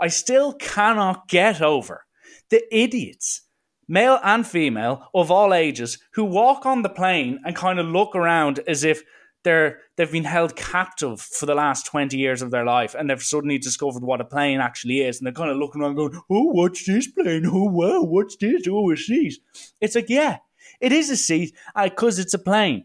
I 0.00 0.08
still 0.08 0.52
cannot 0.52 1.28
get 1.28 1.60
over 1.60 2.04
the 2.50 2.62
idiots, 2.74 3.42
male 3.88 4.20
and 4.22 4.46
female, 4.46 5.08
of 5.12 5.30
all 5.30 5.52
ages, 5.52 5.98
who 6.12 6.24
walk 6.24 6.64
on 6.66 6.82
the 6.82 6.88
plane 6.88 7.40
and 7.44 7.56
kind 7.56 7.80
of 7.80 7.86
look 7.86 8.14
around 8.14 8.60
as 8.68 8.84
if 8.84 9.02
they're 9.48 9.80
they've 9.96 10.12
been 10.12 10.24
held 10.24 10.54
captive 10.54 11.20
for 11.20 11.46
the 11.46 11.54
last 11.54 11.86
20 11.86 12.16
years 12.18 12.42
of 12.42 12.50
their 12.50 12.64
life 12.64 12.94
and 12.94 13.08
they've 13.08 13.22
suddenly 13.22 13.56
discovered 13.56 14.02
what 14.02 14.20
a 14.20 14.24
plane 14.24 14.60
actually 14.60 15.00
is 15.00 15.18
and 15.18 15.26
they're 15.26 15.32
kind 15.32 15.50
of 15.50 15.56
looking 15.56 15.80
around 15.80 15.94
going 15.94 16.14
oh 16.30 16.52
what's 16.52 16.84
this 16.84 17.06
plane? 17.06 17.46
Oh 17.46 17.64
wow 17.64 18.02
what's 18.02 18.36
this? 18.36 18.62
Oh 18.68 18.92
a 18.92 18.96
seat 18.96 19.38
it's 19.80 19.94
like 19.94 20.10
yeah 20.10 20.38
it 20.80 20.92
is 20.92 21.08
a 21.08 21.16
seat 21.16 21.56
because 21.82 22.18
it's 22.18 22.34
a 22.34 22.38
plane. 22.38 22.84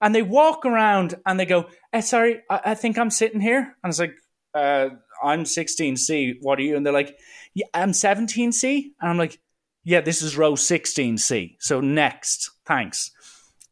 And 0.00 0.14
they 0.14 0.22
walk 0.22 0.64
around 0.64 1.16
and 1.26 1.40
they 1.40 1.46
go 1.46 1.66
eh, 1.92 2.00
sorry 2.00 2.42
I, 2.48 2.60
I 2.66 2.74
think 2.74 2.98
i'm 2.98 3.10
sitting 3.10 3.40
here. 3.40 3.76
And 3.82 3.90
it's 3.90 3.98
like 3.98 4.14
uh, 4.54 4.90
i'm 5.24 5.42
16c 5.42 6.36
what 6.40 6.60
are 6.60 6.62
you? 6.62 6.76
And 6.76 6.86
they're 6.86 6.92
like 6.92 7.18
yeah 7.54 7.66
i'm 7.74 7.90
17c 7.90 8.84
and 9.00 9.10
i'm 9.10 9.18
like 9.18 9.40
yeah 9.82 10.00
this 10.00 10.22
is 10.22 10.36
row 10.36 10.52
16c 10.52 11.56
so 11.58 11.80
next 11.80 12.50
thanks 12.64 13.10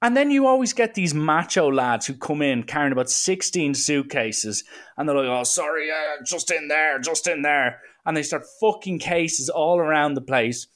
and 0.05 0.15
then 0.15 0.31
you 0.31 0.47
always 0.47 0.75
get 0.75 0.93
these 0.93 1.15
macho 1.15 1.73
lads 1.73 2.05
who 2.05 2.13
come 2.13 2.43
in 2.43 2.65
carrying 2.65 2.93
about 2.93 3.09
16 3.09 3.73
suitcases 3.73 4.63
and 4.99 5.09
they're 5.09 5.17
like, 5.17 5.25
oh, 5.25 5.45
sorry, 5.45 5.91
uh, 5.91 6.23
just 6.27 6.51
in 6.51 6.69
there, 6.69 6.99
just 6.99 7.27
in 7.27 7.41
there. 7.41 7.81
And 8.05 8.15
they 8.15 8.23
start 8.23 8.45
fucking 8.61 8.99
cases 8.99 9.49
all 9.49 9.79
around 9.79 10.13
the 10.13 10.21
place. 10.21 10.67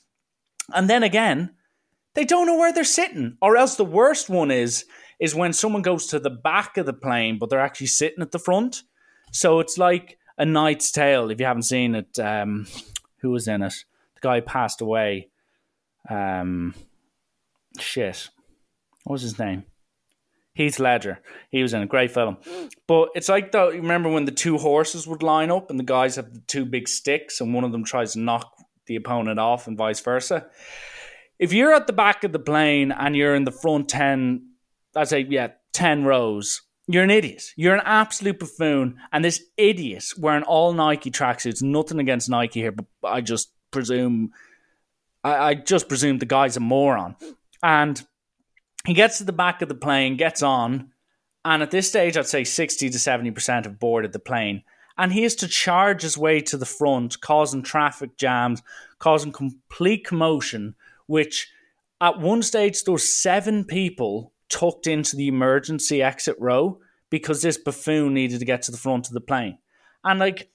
And 0.72 0.88
then 0.88 1.02
again, 1.02 1.50
they 2.14 2.24
don't 2.24 2.46
know 2.46 2.56
where 2.56 2.72
they're 2.72 2.84
sitting. 2.84 3.36
Or 3.42 3.58
else 3.58 3.74
the 3.74 3.84
worst 3.84 4.30
one 4.30 4.50
is, 4.50 4.86
is 5.20 5.34
when 5.34 5.52
someone 5.52 5.82
goes 5.82 6.06
to 6.06 6.18
the 6.18 6.30
back 6.30 6.78
of 6.78 6.86
the 6.86 6.94
plane, 6.94 7.36
but 7.38 7.50
they're 7.50 7.60
actually 7.60 7.88
sitting 7.88 8.22
at 8.22 8.32
the 8.32 8.38
front. 8.38 8.82
So 9.30 9.60
it's 9.60 9.76
like 9.76 10.16
a 10.38 10.46
Knight's 10.46 10.90
Tale, 10.90 11.30
if 11.30 11.38
you 11.38 11.44
haven't 11.44 11.64
seen 11.64 11.94
it. 11.96 12.18
Um, 12.18 12.66
who 13.18 13.28
was 13.28 13.46
in 13.46 13.60
it? 13.60 13.74
The 14.14 14.20
guy 14.22 14.40
passed 14.40 14.80
away. 14.80 15.28
Um, 16.08 16.74
shit 17.78 18.30
what 19.08 19.14
was 19.14 19.22
his 19.22 19.38
name? 19.38 19.64
Heath 20.52 20.78
Ledger. 20.78 21.20
He 21.50 21.62
was 21.62 21.72
in 21.72 21.80
a 21.80 21.86
great 21.86 22.10
film. 22.10 22.36
But 22.86 23.08
it's 23.14 23.30
like 23.30 23.52
though 23.52 23.70
you 23.70 23.80
remember 23.80 24.10
when 24.10 24.26
the 24.26 24.32
two 24.32 24.58
horses 24.58 25.06
would 25.06 25.22
line 25.22 25.50
up 25.50 25.70
and 25.70 25.78
the 25.80 25.84
guys 25.84 26.16
have 26.16 26.34
the 26.34 26.42
two 26.46 26.66
big 26.66 26.88
sticks 26.88 27.40
and 27.40 27.54
one 27.54 27.64
of 27.64 27.72
them 27.72 27.84
tries 27.84 28.12
to 28.12 28.18
knock 28.18 28.52
the 28.86 28.96
opponent 28.96 29.40
off 29.40 29.66
and 29.66 29.78
vice 29.78 30.00
versa. 30.00 30.46
If 31.38 31.54
you're 31.54 31.72
at 31.72 31.86
the 31.86 31.94
back 31.94 32.22
of 32.22 32.32
the 32.32 32.38
plane 32.38 32.92
and 32.92 33.16
you're 33.16 33.34
in 33.34 33.44
the 33.44 33.50
front 33.50 33.88
ten, 33.88 34.50
I'd 34.94 35.08
say 35.08 35.26
yeah, 35.26 35.52
ten 35.72 36.04
rows, 36.04 36.60
you're 36.86 37.04
an 37.04 37.10
idiot. 37.10 37.44
You're 37.56 37.76
an 37.76 37.82
absolute 37.86 38.40
buffoon. 38.40 38.98
And 39.10 39.24
this 39.24 39.42
idiot 39.56 40.04
wearing 40.18 40.42
all 40.42 40.74
Nike 40.74 41.10
tracksuits, 41.10 41.62
nothing 41.62 41.98
against 41.98 42.28
Nike 42.28 42.60
here, 42.60 42.72
but 42.72 42.84
I 43.04 43.22
just 43.22 43.52
presume 43.70 44.32
I, 45.24 45.36
I 45.36 45.54
just 45.54 45.88
presume 45.88 46.18
the 46.18 46.26
guy's 46.26 46.58
a 46.58 46.60
moron. 46.60 47.16
And 47.62 48.04
he 48.86 48.94
gets 48.94 49.18
to 49.18 49.24
the 49.24 49.32
back 49.32 49.62
of 49.62 49.68
the 49.68 49.74
plane, 49.74 50.16
gets 50.16 50.42
on, 50.42 50.92
and 51.44 51.62
at 51.62 51.70
this 51.70 51.88
stage, 51.88 52.16
I'd 52.16 52.26
say 52.26 52.44
60 52.44 52.90
to 52.90 52.98
70% 52.98 53.64
have 53.64 53.78
boarded 53.78 54.12
the 54.12 54.18
plane. 54.18 54.62
And 54.96 55.12
he 55.12 55.22
has 55.22 55.36
to 55.36 55.48
charge 55.48 56.02
his 56.02 56.18
way 56.18 56.40
to 56.42 56.56
the 56.56 56.66
front, 56.66 57.20
causing 57.20 57.62
traffic 57.62 58.16
jams, 58.16 58.62
causing 58.98 59.32
complete 59.32 60.04
commotion, 60.04 60.74
which 61.06 61.50
at 62.00 62.18
one 62.18 62.42
stage, 62.42 62.82
there 62.84 62.92
were 62.92 62.98
seven 62.98 63.64
people 63.64 64.32
tucked 64.48 64.86
into 64.86 65.16
the 65.16 65.28
emergency 65.28 66.02
exit 66.02 66.36
row 66.38 66.80
because 67.10 67.42
this 67.42 67.56
buffoon 67.56 68.14
needed 68.14 68.40
to 68.40 68.44
get 68.44 68.62
to 68.62 68.72
the 68.72 68.76
front 68.76 69.06
of 69.06 69.14
the 69.14 69.20
plane. 69.20 69.58
And 70.04 70.18
like, 70.18 70.50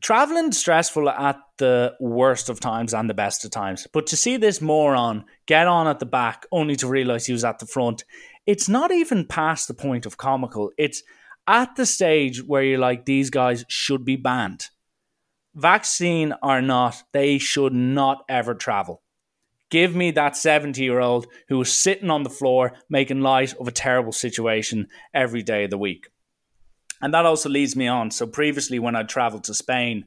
traveling 0.00 0.52
stressful 0.52 1.08
at 1.08 1.36
the 1.58 1.94
worst 2.00 2.48
of 2.48 2.60
times 2.60 2.94
and 2.94 3.08
the 3.10 3.14
best 3.14 3.44
of 3.44 3.50
times. 3.50 3.86
But 3.92 4.06
to 4.08 4.16
see 4.16 4.36
this 4.36 4.60
moron 4.60 5.24
get 5.46 5.66
on 5.66 5.86
at 5.86 5.98
the 5.98 6.06
back 6.06 6.46
only 6.52 6.76
to 6.76 6.86
realize 6.86 7.26
he 7.26 7.32
was 7.32 7.44
at 7.44 7.58
the 7.58 7.66
front, 7.66 8.04
it's 8.46 8.68
not 8.68 8.92
even 8.92 9.26
past 9.26 9.68
the 9.68 9.74
point 9.74 10.06
of 10.06 10.16
comical. 10.16 10.70
It's 10.78 11.02
at 11.46 11.76
the 11.76 11.86
stage 11.86 12.42
where 12.44 12.62
you're 12.62 12.78
like, 12.78 13.04
these 13.04 13.30
guys 13.30 13.64
should 13.68 14.04
be 14.04 14.16
banned. 14.16 14.66
Vaccine 15.54 16.34
or 16.42 16.62
not, 16.62 17.02
they 17.12 17.38
should 17.38 17.72
not 17.72 18.24
ever 18.28 18.54
travel. 18.54 19.02
Give 19.70 19.94
me 19.94 20.12
that 20.12 20.36
70 20.36 20.82
year 20.82 21.00
old 21.00 21.26
who 21.48 21.58
was 21.58 21.72
sitting 21.72 22.10
on 22.10 22.22
the 22.22 22.30
floor 22.30 22.74
making 22.88 23.20
light 23.20 23.54
of 23.54 23.68
a 23.68 23.72
terrible 23.72 24.12
situation 24.12 24.88
every 25.12 25.42
day 25.42 25.64
of 25.64 25.70
the 25.70 25.78
week. 25.78 26.08
And 27.00 27.14
that 27.14 27.26
also 27.26 27.48
leads 27.48 27.76
me 27.76 27.86
on. 27.86 28.10
So 28.10 28.26
previously, 28.26 28.78
when 28.78 28.96
I 28.96 29.02
traveled 29.02 29.44
to 29.44 29.54
Spain, 29.54 30.06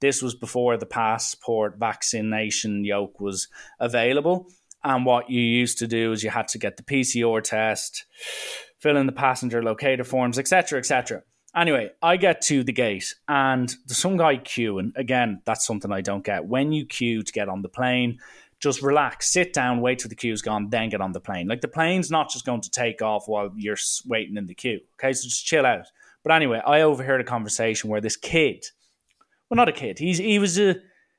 this 0.00 0.20
was 0.20 0.34
before 0.34 0.76
the 0.76 0.86
passport 0.86 1.76
vaccination 1.78 2.84
yoke 2.84 3.20
was 3.20 3.48
available. 3.78 4.48
And 4.84 5.06
what 5.06 5.30
you 5.30 5.40
used 5.40 5.78
to 5.78 5.86
do 5.86 6.12
is 6.12 6.24
you 6.24 6.30
had 6.30 6.48
to 6.48 6.58
get 6.58 6.76
the 6.76 6.82
PCR 6.82 7.42
test, 7.42 8.04
fill 8.78 8.96
in 8.96 9.06
the 9.06 9.12
passenger 9.12 9.62
locator 9.62 10.02
forms, 10.02 10.38
etc., 10.38 10.80
etc. 10.80 11.22
Anyway, 11.54 11.90
I 12.02 12.16
get 12.16 12.40
to 12.42 12.64
the 12.64 12.72
gate 12.72 13.14
and 13.28 13.68
there's 13.86 13.98
some 13.98 14.16
guy 14.16 14.38
queuing. 14.38 14.96
Again, 14.96 15.42
that's 15.44 15.66
something 15.66 15.92
I 15.92 16.00
don't 16.00 16.24
get. 16.24 16.46
When 16.46 16.72
you 16.72 16.86
queue 16.86 17.22
to 17.22 17.32
get 17.32 17.48
on 17.48 17.62
the 17.62 17.68
plane, 17.68 18.18
just 18.58 18.80
relax, 18.80 19.30
sit 19.30 19.52
down, 19.52 19.80
wait 19.80 19.98
till 19.98 20.08
the 20.08 20.16
queue's 20.16 20.40
gone, 20.40 20.70
then 20.70 20.88
get 20.88 21.00
on 21.00 21.12
the 21.12 21.20
plane. 21.20 21.46
Like 21.46 21.60
the 21.60 21.68
plane's 21.68 22.10
not 22.10 22.30
just 22.30 22.46
going 22.46 22.62
to 22.62 22.70
take 22.70 23.02
off 23.02 23.28
while 23.28 23.52
you're 23.56 23.76
waiting 24.06 24.36
in 24.36 24.46
the 24.46 24.54
queue. 24.54 24.80
Okay, 24.94 25.12
so 25.12 25.28
just 25.28 25.44
chill 25.44 25.66
out. 25.66 25.86
But 26.24 26.32
anyway, 26.32 26.60
I 26.64 26.82
overheard 26.82 27.20
a 27.20 27.24
conversation 27.24 27.90
where 27.90 28.00
this 28.00 28.16
kid, 28.16 28.64
well, 29.48 29.56
not 29.56 29.68
a 29.68 29.72
kid, 29.72 29.98
he's 29.98 30.18
he 30.18 30.38
was 30.38 30.58
a 30.58 30.76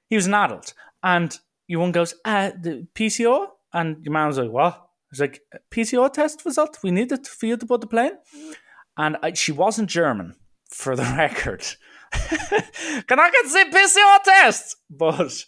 he 0.10 0.16
was 0.16 0.28
an 0.28 0.34
adult, 0.34 0.74
and 1.02 1.38
your 1.68 1.82
one 1.82 1.92
goes, 1.92 2.14
uh, 2.26 2.52
the 2.62 2.88
PCR, 2.94 3.48
and 3.74 4.04
your 4.04 4.14
man 4.14 4.28
was 4.28 4.38
like, 4.38 4.52
what? 4.52 4.88
It's 5.12 5.20
like 5.20 5.42
PCR 5.72 6.12
test 6.12 6.44
result. 6.46 6.78
We 6.84 6.92
need 6.92 7.12
it 7.12 7.28
for 7.28 7.46
you 7.46 7.58
to 7.58 7.66
put 7.66 7.82
the 7.82 7.88
plane, 7.88 8.14
and 8.98 9.18
I, 9.22 9.34
she 9.34 9.52
wasn't 9.52 9.90
German, 9.90 10.36
for 10.70 10.96
the 10.96 11.04
record. 11.18 11.66
can 12.12 13.20
I 13.20 13.32
get 13.32 13.72
the 13.72 13.78
PCR 13.78 14.24
test? 14.24 14.76
But 14.90 15.46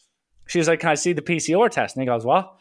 she 0.47 0.59
was 0.59 0.67
like, 0.67 0.79
"Can 0.79 0.89
I 0.89 0.95
see 0.95 1.13
the 1.13 1.21
PCR 1.21 1.69
test?" 1.69 1.95
And 1.95 2.01
he 2.03 2.07
goes, 2.07 2.25
"What?" 2.25 2.53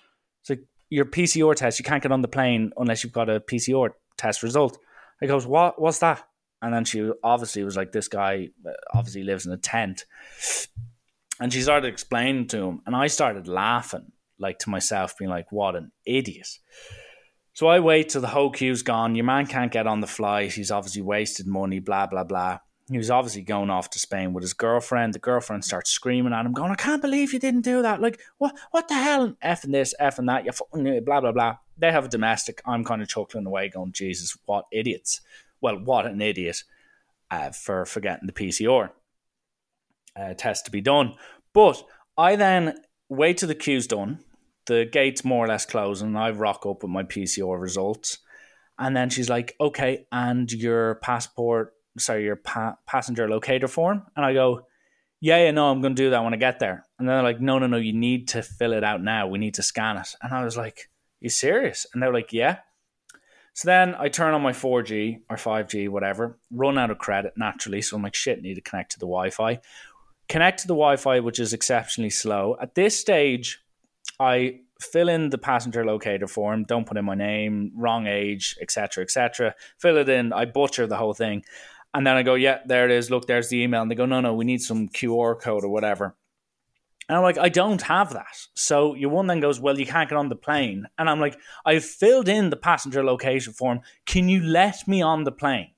It's 0.43 0.51
like 0.51 0.65
your 0.91 1.05
PCR 1.07 1.55
test. 1.55 1.79
You 1.79 1.85
can't 1.85 2.03
get 2.03 2.13
on 2.13 2.23
the 2.23 2.29
plane 2.29 2.73
unless 2.77 3.03
you've 3.03 3.13
got 3.13 3.29
a 3.29 3.41
PCR 3.41 3.91
test 4.17 4.43
result. 4.43 4.79
He 5.21 5.27
goes, 5.27 5.47
"What? 5.47 5.81
What's 5.81 5.99
that?" 5.99 6.27
And 6.65 6.73
then 6.73 6.87
she 6.87 7.11
obviously 7.23 7.63
was 7.63 7.77
like, 7.77 7.93
this 7.93 8.09
guy 8.09 8.49
uh, 8.67 8.71
obviously 8.95 9.23
lives 9.23 9.45
in 9.45 9.53
a 9.53 9.59
tent. 9.59 10.07
And 11.39 11.53
she 11.53 11.61
started 11.61 11.87
explaining 11.89 12.47
to 12.49 12.57
him. 12.57 12.81
And 12.87 12.97
I 12.97 13.09
started 13.09 13.47
laughing, 13.47 14.13
like 14.39 14.61
to 14.61 14.71
myself, 14.71 15.19
being 15.19 15.31
like, 15.31 15.53
what 15.53 15.77
an 15.77 15.93
idiot. 16.07 16.49
So 17.53 17.67
I 17.67 17.81
wait 17.81 18.09
till 18.09 18.23
the 18.23 18.29
whole 18.29 18.51
queue's 18.51 18.83
gone. 18.83 19.15
Your 19.15 19.27
man 19.27 19.47
can't 19.47 19.71
get 19.71 19.87
on 19.87 20.01
the 20.01 20.07
flight. 20.07 20.55
He's 20.55 20.71
obviously 20.71 21.03
wasted 21.03 21.47
money, 21.47 21.81
blah, 21.81 22.07
blah, 22.07 22.25
blah. 22.25 22.61
He 22.91 22.97
was 22.97 23.11
obviously 23.11 23.43
going 23.43 23.69
off 23.69 23.91
to 23.91 23.99
Spain 23.99 24.33
with 24.33 24.43
his 24.43 24.55
girlfriend. 24.55 25.13
The 25.13 25.19
girlfriend 25.19 25.67
starts 25.67 25.91
screaming 25.91 26.33
at 26.33 26.47
him, 26.47 26.53
going, 26.53 26.71
I 26.71 26.77
can't 26.77 27.03
believe 27.03 27.35
you 27.35 27.39
didn't 27.39 27.61
do 27.61 27.83
that. 27.83 28.01
Like, 28.01 28.21
what 28.39 28.57
what 28.71 28.89
the 28.89 28.95
hell? 28.95 29.37
F 29.43 29.65
and 29.65 29.75
this, 29.75 29.95
effing 30.01 30.29
that, 30.29 30.47
you 30.47 30.53
fucking 30.53 31.05
blah, 31.05 31.21
blah, 31.21 31.33
blah. 31.33 31.57
They 31.77 31.93
have 31.93 32.07
a 32.07 32.09
domestic. 32.09 32.63
I'm 32.65 32.85
kind 32.85 33.03
of 33.03 33.09
chuckling 33.09 33.47
away, 33.47 33.69
going, 33.69 33.93
Jesus, 33.93 34.37
what 34.47 34.65
idiots 34.73 35.21
well, 35.65 35.79
what 35.83 36.05
an 36.05 36.21
idiot 36.21 36.63
uh, 37.31 37.51
for 37.51 37.87
forgetting 37.87 38.27
the 38.27 38.35
PCR 38.35 38.91
uh, 40.15 40.35
test 40.35 40.67
to 40.67 40.71
be 40.71 40.83
done. 40.83 41.15
But 41.55 41.83
I 42.19 42.37
then 42.37 42.75
wait 43.09 43.39
till 43.39 43.49
the 43.49 43.55
queue's 43.55 43.87
done. 43.87 44.19
The 44.67 44.85
gate's 44.85 45.25
more 45.25 45.43
or 45.43 45.49
less 45.49 45.65
closing. 45.65 46.09
And 46.09 46.19
I 46.19 46.33
rock 46.33 46.67
up 46.67 46.83
with 46.83 46.91
my 46.91 47.03
PCR 47.03 47.59
results. 47.59 48.19
And 48.79 48.95
then 48.95 49.09
she's 49.09 49.31
like, 49.31 49.57
okay, 49.59 50.07
and 50.13 50.53
your 50.53 50.97
passport, 50.97 51.73
sorry, 51.97 52.25
your 52.25 52.37
pa- 52.37 52.77
passenger 52.87 53.27
locator 53.27 53.69
form? 53.69 54.03
And 54.17 54.27
I 54.27 54.35
go, 54.35 54.67
yeah, 55.23 55.45
yeah, 55.45 55.51
no, 55.53 55.71
I'm 55.71 55.81
going 55.81 55.95
to 55.97 56.03
do 56.03 56.11
that 56.11 56.23
when 56.23 56.35
I 56.35 56.37
get 56.37 56.59
there. 56.59 56.85
And 56.99 57.09
they're 57.09 57.23
like, 57.23 57.41
no, 57.41 57.59
no, 57.59 57.67
no, 57.69 57.79
you 57.79 57.95
need 57.95 58.29
to 58.29 58.43
fill 58.43 58.75
it 58.75 58.85
out 58.85 59.03
now. 59.03 59.29
We 59.29 59.39
need 59.39 59.55
to 59.55 59.63
scan 59.63 59.97
it. 59.97 60.15
And 60.21 60.35
I 60.35 60.45
was 60.45 60.59
like, 60.59 60.91
you 61.21 61.31
serious? 61.31 61.87
And 61.95 62.03
they're 62.03 62.13
like, 62.13 62.35
yeah. 62.35 62.59
So 63.55 63.69
then 63.69 63.95
I 63.99 64.09
turn 64.09 64.35
on 64.35 64.43
my 64.43 64.53
4G 64.53 65.21
or 65.31 65.37
5G, 65.37 65.89
whatever, 65.89 66.39
run 66.51 66.77
out 66.77 66.91
of 66.91 66.99
credit 66.99 67.35
naturally. 67.37 67.83
So 67.83 67.97
I'm 67.97 68.03
like, 68.03 68.15
shit, 68.15 68.43
need 68.43 68.55
to 68.55 68.61
connect 68.61 68.93
to 68.93 68.99
the 68.99 69.07
Wi 69.07 69.31
Fi. 69.31 69.61
Connect 70.29 70.61
to 70.61 70.67
the 70.67 70.75
Wi 70.75 70.97
Fi, 70.97 71.21
which 71.21 71.39
is 71.39 71.53
exceptionally 71.53 72.11
slow. 72.11 72.57
At 72.61 72.75
this 72.75 72.99
stage, 72.99 73.63
I 74.19 74.61
fill 74.81 75.09
in 75.09 75.31
the 75.31 75.39
passenger 75.39 75.85
locator 75.85 76.27
form. 76.27 76.65
Don't 76.65 76.85
put 76.85 76.97
in 76.97 77.05
my 77.05 77.15
name, 77.15 77.71
wrong 77.77 78.09
age, 78.09 78.57
etc., 78.61 79.05
etc. 79.05 79.55
Fill 79.79 79.99
it 79.99 80.09
in. 80.09 80.33
I 80.33 80.47
butcher 80.47 80.89
the 80.89 80.97
whole 80.97 81.15
thing, 81.15 81.45
and 81.95 82.05
then 82.05 82.17
I 82.17 82.25
go, 82.25 82.35
yeah, 82.35 82.59
there 82.67 82.85
it 82.87 82.91
is. 82.91 83.09
Look, 83.09 83.27
there's 83.27 83.51
the 83.51 83.63
email. 83.63 83.83
And 83.83 83.91
they 83.91 83.95
go, 83.95 84.05
no, 84.05 84.21
no, 84.21 84.35
we 84.35 84.45
need 84.45 84.63
some 84.63 84.89
QR 84.89 85.41
code 85.41 85.63
or 85.63 85.69
whatever. 85.69 86.17
And 87.09 87.17
I'm 87.17 87.23
like, 87.23 87.39
I 87.39 87.49
don't 87.49 87.83
have 87.83 88.13
that. 88.15 88.37
So 88.55 88.95
your 88.95 89.11
one 89.11 89.27
then 89.27 89.41
goes, 89.41 89.61
Well, 89.61 89.79
you 89.79 89.87
can't 89.87 90.09
get 90.09 90.17
on 90.17 90.29
the 90.29 90.37
plane. 90.37 90.87
And 90.99 91.09
I'm 91.09 91.21
like, 91.21 91.39
I've 91.65 91.85
filled 91.85 92.29
in 92.29 92.51
the 92.51 92.57
passenger 92.57 93.05
location 93.05 93.53
form. 93.53 93.81
Can 94.07 94.29
you 94.29 94.43
let 94.43 94.89
me 94.89 95.03
on 95.03 95.25
the 95.25 95.33
plane? 95.33 95.73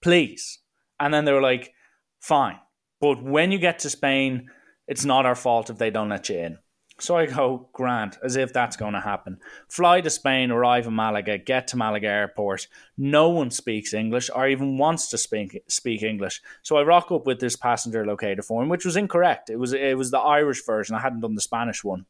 Please. 0.00 0.58
And 0.98 1.14
then 1.14 1.24
they 1.24 1.32
were 1.32 1.42
like, 1.42 1.72
Fine. 2.20 2.58
But 3.00 3.22
when 3.22 3.52
you 3.52 3.58
get 3.58 3.78
to 3.80 3.90
Spain, 3.90 4.50
it's 4.88 5.04
not 5.04 5.26
our 5.26 5.36
fault 5.36 5.70
if 5.70 5.78
they 5.78 5.90
don't 5.90 6.08
let 6.08 6.28
you 6.28 6.38
in. 6.38 6.58
So 7.00 7.16
I 7.16 7.26
go, 7.26 7.68
Grant, 7.72 8.18
as 8.24 8.34
if 8.34 8.52
that's 8.52 8.76
going 8.76 8.94
to 8.94 9.00
happen. 9.00 9.38
Fly 9.68 10.00
to 10.00 10.10
Spain, 10.10 10.50
arrive 10.50 10.86
in 10.86 10.96
Malaga, 10.96 11.38
get 11.38 11.68
to 11.68 11.76
Malaga 11.76 12.08
airport. 12.08 12.66
No 12.96 13.28
one 13.28 13.52
speaks 13.52 13.94
English 13.94 14.30
or 14.34 14.48
even 14.48 14.78
wants 14.78 15.08
to 15.10 15.18
speak 15.18 15.62
speak 15.68 16.02
English. 16.02 16.42
So 16.62 16.76
I 16.76 16.82
rock 16.82 17.12
up 17.12 17.24
with 17.24 17.38
this 17.38 17.54
passenger 17.54 18.04
locator 18.04 18.42
form, 18.42 18.68
which 18.68 18.84
was 18.84 18.96
incorrect. 18.96 19.48
It 19.48 19.58
was 19.60 19.72
it 19.72 19.96
was 19.96 20.10
the 20.10 20.18
Irish 20.18 20.64
version. 20.66 20.96
I 20.96 21.00
hadn't 21.00 21.20
done 21.20 21.36
the 21.36 21.40
Spanish 21.40 21.84
one. 21.84 22.06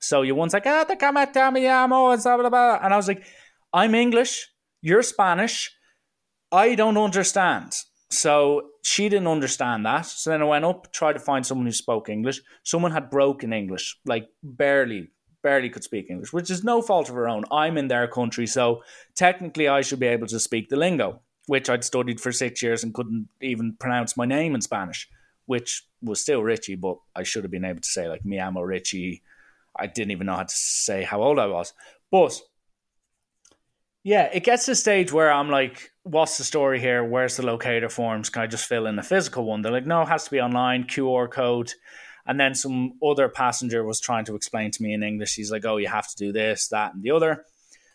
So 0.00 0.22
you 0.22 0.34
one's 0.34 0.52
like, 0.52 0.66
ah, 0.66 0.82
te 0.84 1.50
me 1.50 1.68
amo, 1.68 2.10
and 2.10 2.22
blah, 2.22 2.36
blah, 2.36 2.50
blah. 2.50 2.80
And 2.82 2.92
I 2.92 2.96
was 2.96 3.06
like, 3.06 3.24
I'm 3.72 3.94
English, 3.94 4.48
you're 4.80 5.04
Spanish. 5.04 5.70
I 6.50 6.74
don't 6.74 6.98
understand. 6.98 7.76
So 8.12 8.68
she 8.82 9.08
didn't 9.08 9.26
understand 9.26 9.86
that. 9.86 10.04
So 10.04 10.28
then 10.28 10.42
I 10.42 10.44
went 10.44 10.66
up, 10.66 10.92
tried 10.92 11.14
to 11.14 11.18
find 11.18 11.46
someone 11.46 11.66
who 11.66 11.72
spoke 11.72 12.10
English. 12.10 12.42
Someone 12.62 12.92
had 12.92 13.08
broken 13.08 13.54
English, 13.54 13.98
like 14.04 14.28
barely, 14.42 15.10
barely 15.42 15.70
could 15.70 15.82
speak 15.82 16.10
English, 16.10 16.30
which 16.30 16.50
is 16.50 16.62
no 16.62 16.82
fault 16.82 17.08
of 17.08 17.14
her 17.14 17.26
own. 17.26 17.44
I'm 17.50 17.78
in 17.78 17.88
their 17.88 18.06
country, 18.06 18.46
so 18.46 18.82
technically 19.14 19.66
I 19.66 19.80
should 19.80 19.98
be 19.98 20.08
able 20.08 20.26
to 20.26 20.38
speak 20.38 20.68
the 20.68 20.76
lingo, 20.76 21.20
which 21.46 21.70
I'd 21.70 21.84
studied 21.84 22.20
for 22.20 22.32
six 22.32 22.62
years 22.62 22.84
and 22.84 22.92
couldn't 22.92 23.28
even 23.40 23.76
pronounce 23.80 24.14
my 24.14 24.26
name 24.26 24.54
in 24.54 24.60
Spanish, 24.60 25.08
which 25.46 25.86
was 26.02 26.20
still 26.20 26.42
Richie, 26.42 26.76
but 26.76 26.98
I 27.16 27.22
should 27.22 27.44
have 27.44 27.50
been 27.50 27.64
able 27.64 27.80
to 27.80 27.88
say 27.88 28.08
like 28.08 28.26
mi 28.26 28.38
amo 28.38 28.60
Richie. 28.60 29.22
I 29.74 29.86
didn't 29.86 30.10
even 30.10 30.26
know 30.26 30.36
how 30.36 30.42
to 30.42 30.54
say 30.54 31.02
how 31.02 31.22
old 31.22 31.38
I 31.38 31.46
was. 31.46 31.72
But 32.10 32.38
yeah, 34.04 34.28
it 34.32 34.44
gets 34.44 34.66
to 34.66 34.72
a 34.72 34.74
stage 34.74 35.12
where 35.12 35.32
I'm 35.32 35.50
like, 35.50 35.92
what's 36.02 36.38
the 36.38 36.44
story 36.44 36.80
here? 36.80 37.04
Where's 37.04 37.36
the 37.36 37.46
locator 37.46 37.88
forms? 37.88 38.30
Can 38.30 38.42
I 38.42 38.46
just 38.46 38.66
fill 38.66 38.86
in 38.86 38.98
a 38.98 39.02
physical 39.02 39.44
one? 39.44 39.62
They're 39.62 39.72
like, 39.72 39.86
no, 39.86 40.02
it 40.02 40.08
has 40.08 40.24
to 40.24 40.30
be 40.30 40.40
online, 40.40 40.84
QR 40.84 41.30
code. 41.30 41.72
And 42.26 42.38
then 42.38 42.54
some 42.54 42.94
other 43.04 43.28
passenger 43.28 43.84
was 43.84 44.00
trying 44.00 44.24
to 44.26 44.34
explain 44.34 44.70
to 44.72 44.82
me 44.82 44.94
in 44.94 45.02
English. 45.02 45.34
He's 45.34 45.50
like, 45.50 45.64
oh, 45.64 45.76
you 45.76 45.88
have 45.88 46.08
to 46.08 46.16
do 46.16 46.32
this, 46.32 46.68
that, 46.68 46.94
and 46.94 47.02
the 47.02 47.10
other. 47.10 47.44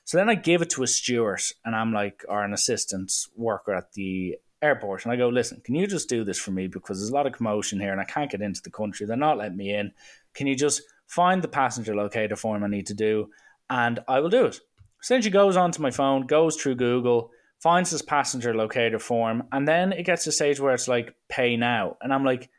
So 0.03 0.17
then 0.17 0.29
I 0.29 0.35
give 0.35 0.61
it 0.61 0.69
to 0.71 0.83
a 0.83 0.87
steward, 0.87 1.41
and 1.65 1.75
I'm 1.75 1.91
like, 1.91 2.23
or 2.29 2.43
an 2.43 2.53
assistant 2.53 3.11
worker 3.35 3.73
at 3.73 3.91
the 3.93 4.37
airport. 4.61 5.03
And 5.03 5.11
I 5.11 5.17
go, 5.17 5.29
listen, 5.29 5.61
can 5.63 5.75
you 5.75 5.87
just 5.87 6.09
do 6.09 6.23
this 6.23 6.39
for 6.39 6.51
me? 6.51 6.67
Because 6.67 6.99
there's 6.99 7.09
a 7.09 7.13
lot 7.13 7.27
of 7.27 7.33
commotion 7.33 7.79
here 7.79 7.91
and 7.91 8.01
I 8.01 8.05
can't 8.05 8.31
get 8.31 8.41
into 8.41 8.61
the 8.61 8.71
country. 8.71 9.05
They're 9.05 9.15
not 9.15 9.37
letting 9.37 9.57
me 9.57 9.73
in. 9.73 9.91
Can 10.33 10.47
you 10.47 10.55
just 10.55 10.81
find 11.07 11.41
the 11.41 11.47
passenger 11.47 11.95
locator 11.95 12.35
form 12.35 12.63
I 12.63 12.67
need 12.67 12.87
to 12.87 12.93
do? 12.93 13.29
And 13.69 13.99
I 14.07 14.19
will 14.19 14.29
do 14.29 14.45
it. 14.45 14.59
So 15.07 15.21
she 15.21 15.29
goes 15.29 15.55
onto 15.55 15.81
my 15.81 15.89
phone, 15.89 16.27
goes 16.27 16.57
through 16.57 16.75
Google, 16.75 17.31
finds 17.61 17.91
this 17.91 18.01
passenger 18.01 18.53
locator 18.53 19.00
form, 19.00 19.43
and 19.53 19.65
then 19.65 19.93
it 19.93 20.03
gets 20.03 20.25
to 20.25 20.31
a 20.31 20.33
stage 20.33 20.59
where 20.59 20.74
it's 20.74 20.89
like 20.89 21.15
pay 21.29 21.55
now. 21.55 21.96
And 22.01 22.13
I'm 22.13 22.25
like, 22.25 22.50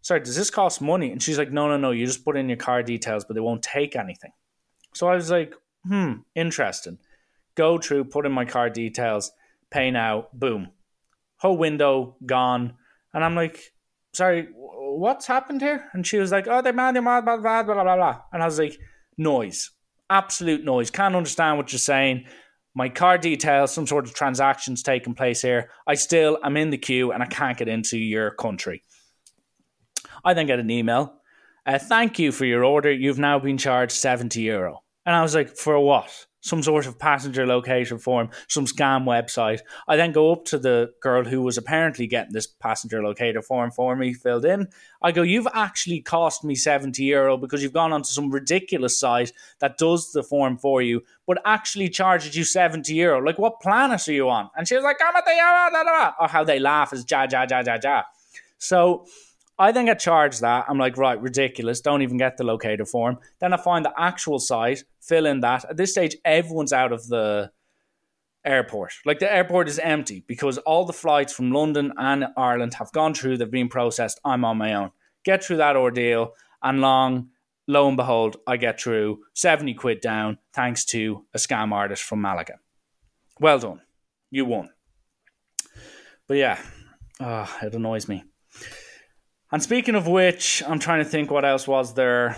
sorry, 0.00 0.20
does 0.20 0.34
this 0.34 0.48
cost 0.48 0.80
money? 0.80 1.12
And 1.12 1.22
she's 1.22 1.36
like, 1.36 1.52
no, 1.52 1.68
no, 1.68 1.76
no, 1.76 1.90
you 1.90 2.06
just 2.06 2.24
put 2.24 2.38
in 2.38 2.48
your 2.48 2.56
car 2.56 2.82
details, 2.82 3.26
but 3.26 3.34
they 3.34 3.42
won't 3.42 3.62
take 3.62 3.96
anything. 3.96 4.32
So 4.94 5.08
I 5.08 5.14
was 5.14 5.30
like, 5.30 5.52
hmm, 5.86 6.12
interesting. 6.34 6.96
Go 7.54 7.76
through, 7.76 8.04
put 8.04 8.24
in 8.24 8.32
my 8.32 8.46
car 8.46 8.70
details, 8.70 9.32
pay 9.70 9.90
now, 9.90 10.28
boom. 10.32 10.70
Whole 11.36 11.58
window 11.58 12.16
gone. 12.24 12.76
And 13.12 13.22
I'm 13.22 13.34
like, 13.34 13.74
sorry, 14.14 14.48
what's 14.54 15.26
happened 15.26 15.60
here? 15.60 15.90
And 15.92 16.06
she 16.06 16.16
was 16.16 16.32
like, 16.32 16.48
oh, 16.48 16.62
they're 16.62 16.72
mad, 16.72 16.94
they're 16.94 17.02
mad, 17.02 17.26
blah, 17.26 17.36
blah, 17.36 17.62
blah, 17.62 17.74
blah, 17.74 17.96
blah. 17.96 18.22
And 18.32 18.42
I 18.42 18.46
was 18.46 18.58
like, 18.58 18.78
noise 19.18 19.72
absolute 20.10 20.64
noise. 20.64 20.90
Can't 20.90 21.16
understand 21.16 21.56
what 21.56 21.72
you're 21.72 21.78
saying. 21.78 22.26
My 22.74 22.88
card 22.88 23.20
details, 23.20 23.72
some 23.72 23.86
sort 23.86 24.04
of 24.04 24.14
transactions 24.14 24.82
taking 24.82 25.14
place 25.14 25.42
here. 25.42 25.70
I 25.86 25.94
still 25.94 26.38
am 26.44 26.56
in 26.56 26.70
the 26.70 26.78
queue 26.78 27.12
and 27.12 27.22
I 27.22 27.26
can't 27.26 27.58
get 27.58 27.68
into 27.68 27.98
your 27.98 28.30
country. 28.32 28.84
I 30.24 30.34
then 30.34 30.46
get 30.46 30.58
an 30.60 30.70
email. 30.70 31.14
Uh, 31.66 31.78
thank 31.78 32.18
you 32.18 32.32
for 32.32 32.44
your 32.44 32.64
order. 32.64 32.92
You've 32.92 33.18
now 33.18 33.38
been 33.38 33.58
charged 33.58 33.92
70 33.92 34.40
euro. 34.42 34.82
And 35.06 35.14
I 35.14 35.22
was 35.22 35.34
like, 35.34 35.56
for 35.56 35.78
what? 35.80 36.26
Some 36.40 36.62
sort 36.62 36.86
of 36.86 36.98
passenger 36.98 37.46
location 37.46 37.98
form, 37.98 38.30
some 38.48 38.66
scam 38.66 39.04
website. 39.04 39.60
I 39.86 39.96
then 39.96 40.12
go 40.12 40.32
up 40.32 40.44
to 40.46 40.58
the 40.58 40.92
girl 41.00 41.24
who 41.24 41.42
was 41.42 41.58
apparently 41.58 42.06
getting 42.06 42.32
this 42.32 42.46
passenger 42.46 43.02
locator 43.02 43.42
form 43.42 43.70
for 43.70 43.94
me 43.96 44.14
filled 44.14 44.44
in. 44.44 44.68
I 45.02 45.12
go, 45.12 45.22
You've 45.22 45.48
actually 45.52 46.00
cost 46.00 46.44
me 46.44 46.54
70 46.54 47.02
euro 47.04 47.36
because 47.36 47.62
you've 47.62 47.72
gone 47.72 47.92
onto 47.92 48.08
some 48.08 48.30
ridiculous 48.30 48.98
site 48.98 49.32
that 49.60 49.78
does 49.78 50.12
the 50.12 50.22
form 50.22 50.56
for 50.56 50.82
you, 50.82 51.02
but 51.26 51.38
actually 51.44 51.88
charges 51.88 52.36
you 52.36 52.44
70 52.44 52.92
euro. 52.94 53.20
Like, 53.24 53.38
what 53.38 53.60
planet 53.60 54.08
are 54.08 54.12
you 54.12 54.28
on? 54.28 54.50
And 54.56 54.66
she 54.66 54.74
was 54.74 54.84
like, 54.84 54.98
I'm 55.04 55.16
at 55.16 55.24
the, 55.24 56.14
Or 56.20 56.28
how 56.28 56.44
they 56.44 56.58
laugh 56.58 56.92
is 56.92 57.04
ja, 57.08 57.26
ja, 57.30 57.46
ja, 57.48 57.62
ja, 57.64 57.78
ja. 57.82 58.02
So, 58.58 59.06
I 59.60 59.72
then 59.72 59.84
get 59.84 59.98
charged 59.98 60.40
that. 60.40 60.64
I'm 60.68 60.78
like, 60.78 60.96
right, 60.96 61.20
ridiculous. 61.20 61.82
Don't 61.82 62.00
even 62.00 62.16
get 62.16 62.38
the 62.38 62.44
locator 62.44 62.86
form. 62.86 63.18
Then 63.40 63.52
I 63.52 63.58
find 63.58 63.84
the 63.84 63.92
actual 63.94 64.38
site, 64.38 64.84
fill 65.02 65.26
in 65.26 65.40
that. 65.40 65.66
At 65.66 65.76
this 65.76 65.92
stage, 65.92 66.16
everyone's 66.24 66.72
out 66.72 66.92
of 66.92 67.06
the 67.08 67.52
airport. 68.42 68.94
Like 69.04 69.18
the 69.18 69.30
airport 69.30 69.68
is 69.68 69.78
empty 69.78 70.24
because 70.26 70.56
all 70.56 70.86
the 70.86 70.94
flights 70.94 71.34
from 71.34 71.52
London 71.52 71.92
and 71.98 72.28
Ireland 72.38 72.72
have 72.78 72.90
gone 72.92 73.12
through, 73.12 73.36
they've 73.36 73.50
been 73.50 73.68
processed. 73.68 74.18
I'm 74.24 74.46
on 74.46 74.56
my 74.56 74.72
own. 74.72 74.92
Get 75.26 75.44
through 75.44 75.58
that 75.58 75.76
ordeal, 75.76 76.32
and 76.62 76.80
long, 76.80 77.28
lo 77.68 77.86
and 77.86 77.98
behold, 77.98 78.38
I 78.46 78.56
get 78.56 78.80
through 78.80 79.20
70 79.34 79.74
quid 79.74 80.00
down 80.00 80.38
thanks 80.54 80.86
to 80.86 81.26
a 81.34 81.38
scam 81.38 81.72
artist 81.72 82.02
from 82.02 82.22
Malaga. 82.22 82.54
Well 83.38 83.58
done. 83.58 83.82
You 84.30 84.46
won. 84.46 84.70
But 86.26 86.38
yeah, 86.38 86.58
oh, 87.20 87.58
it 87.62 87.74
annoys 87.74 88.08
me. 88.08 88.24
And 89.52 89.62
speaking 89.62 89.96
of 89.96 90.06
which, 90.06 90.62
I'm 90.64 90.78
trying 90.78 91.02
to 91.02 91.10
think 91.10 91.30
what 91.30 91.44
else 91.44 91.66
was 91.66 91.94
there. 91.94 92.36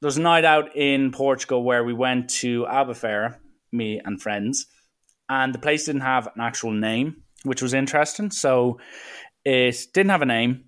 There's 0.00 0.16
a 0.16 0.22
night 0.22 0.44
out 0.44 0.74
in 0.76 1.12
Portugal 1.12 1.62
where 1.62 1.84
we 1.84 1.92
went 1.92 2.30
to 2.30 2.64
Albufeira, 2.64 3.36
me 3.70 4.00
and 4.04 4.20
friends, 4.20 4.66
and 5.28 5.54
the 5.54 5.58
place 5.58 5.86
didn't 5.86 6.00
have 6.00 6.26
an 6.26 6.40
actual 6.40 6.72
name, 6.72 7.22
which 7.44 7.62
was 7.62 7.74
interesting. 7.74 8.30
So 8.30 8.80
it 9.44 9.76
didn't 9.94 10.10
have 10.10 10.22
a 10.22 10.26
name. 10.26 10.64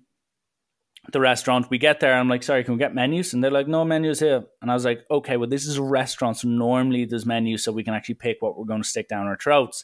The 1.11 1.19
restaurant, 1.19 1.69
we 1.69 1.77
get 1.77 1.99
there, 1.99 2.13
I'm 2.13 2.29
like, 2.29 2.43
sorry, 2.43 2.63
can 2.63 2.75
we 2.75 2.79
get 2.79 2.93
menus? 2.93 3.33
And 3.33 3.43
they're 3.43 3.51
like, 3.51 3.67
no 3.67 3.83
menus 3.83 4.19
here. 4.19 4.43
And 4.61 4.71
I 4.71 4.75
was 4.75 4.85
like, 4.85 5.03
okay, 5.09 5.35
well, 5.35 5.49
this 5.49 5.65
is 5.65 5.77
a 5.77 5.83
restaurant, 5.83 6.37
so 6.37 6.47
normally 6.47 7.05
there's 7.05 7.25
menus 7.25 7.63
so 7.63 7.71
we 7.71 7.83
can 7.83 7.95
actually 7.95 8.15
pick 8.15 8.37
what 8.39 8.57
we're 8.57 8.65
going 8.65 8.83
to 8.83 8.87
stick 8.87 9.09
down 9.09 9.25
our 9.25 9.37
throats. 9.37 9.83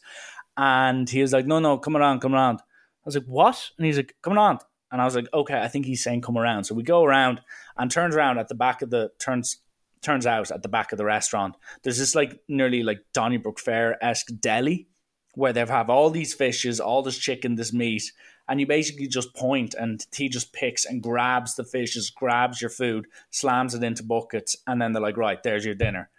And 0.56 1.10
he 1.10 1.22
was 1.22 1.34
like, 1.34 1.48
no, 1.48 1.60
no, 1.60 1.80
come 1.80 1.98
around, 1.98 2.20
come 2.20 2.36
around. 2.36 2.60
I 2.62 3.04
was 3.04 3.16
like, 3.16 3.26
what? 3.26 3.72
And 3.78 3.86
he's 3.86 3.98
like, 3.98 4.16
come 4.22 4.34
around. 4.34 4.60
And 4.92 5.02
I 5.02 5.06
was 5.06 5.16
like, 5.16 5.28
okay, 5.34 5.60
I 5.60 5.68
think 5.68 5.86
he's 5.86 6.04
saying 6.04 6.22
come 6.22 6.38
around. 6.38 6.64
So 6.64 6.76
we 6.76 6.84
go 6.84 7.04
around 7.04 7.42
and 7.78 7.92
turns 7.92 8.16
around 8.16 8.38
at 8.38 8.48
the 8.48 8.56
back 8.56 8.82
of 8.82 8.90
the 8.90 9.12
turns 9.20 9.58
turns 10.02 10.26
out 10.26 10.52
at 10.52 10.62
the 10.62 10.70
back 10.70 10.92
of 10.92 10.98
the 10.98 11.06
restaurant. 11.06 11.56
There's 11.84 11.98
this 11.98 12.16
like 12.16 12.40
nearly 12.48 12.84
like 12.84 13.02
Donnybrook 13.14 13.60
Fair 13.60 14.02
esque 14.04 14.30
deli 14.40 14.88
where 15.34 15.54
they 15.54 15.64
have 15.64 15.90
all 15.90 16.10
these 16.10 16.34
fishes, 16.34 16.80
all 16.80 17.04
this 17.04 17.18
chicken, 17.18 17.56
this 17.56 17.72
meat, 17.72 18.12
and 18.50 18.60
you 18.60 18.66
basically 18.66 19.08
just 19.08 19.36
point 19.36 19.76
and 19.76 20.06
he 20.16 20.30
just 20.30 20.54
picks 20.54 20.86
and 20.86 21.04
grabs 21.04 21.56
the 21.56 21.64
fishes, 21.64 22.10
grabs 22.10 22.62
your 22.62 22.72
food, 22.72 23.06
slams 23.30 23.76
it 23.76 23.84
into 23.84 24.02
buckets, 24.02 24.56
and 24.66 24.82
then 24.82 24.94
they're 24.94 25.02
like, 25.02 25.18
right, 25.18 25.44
there's 25.44 25.66
your 25.66 25.76
dinner. 25.76 26.10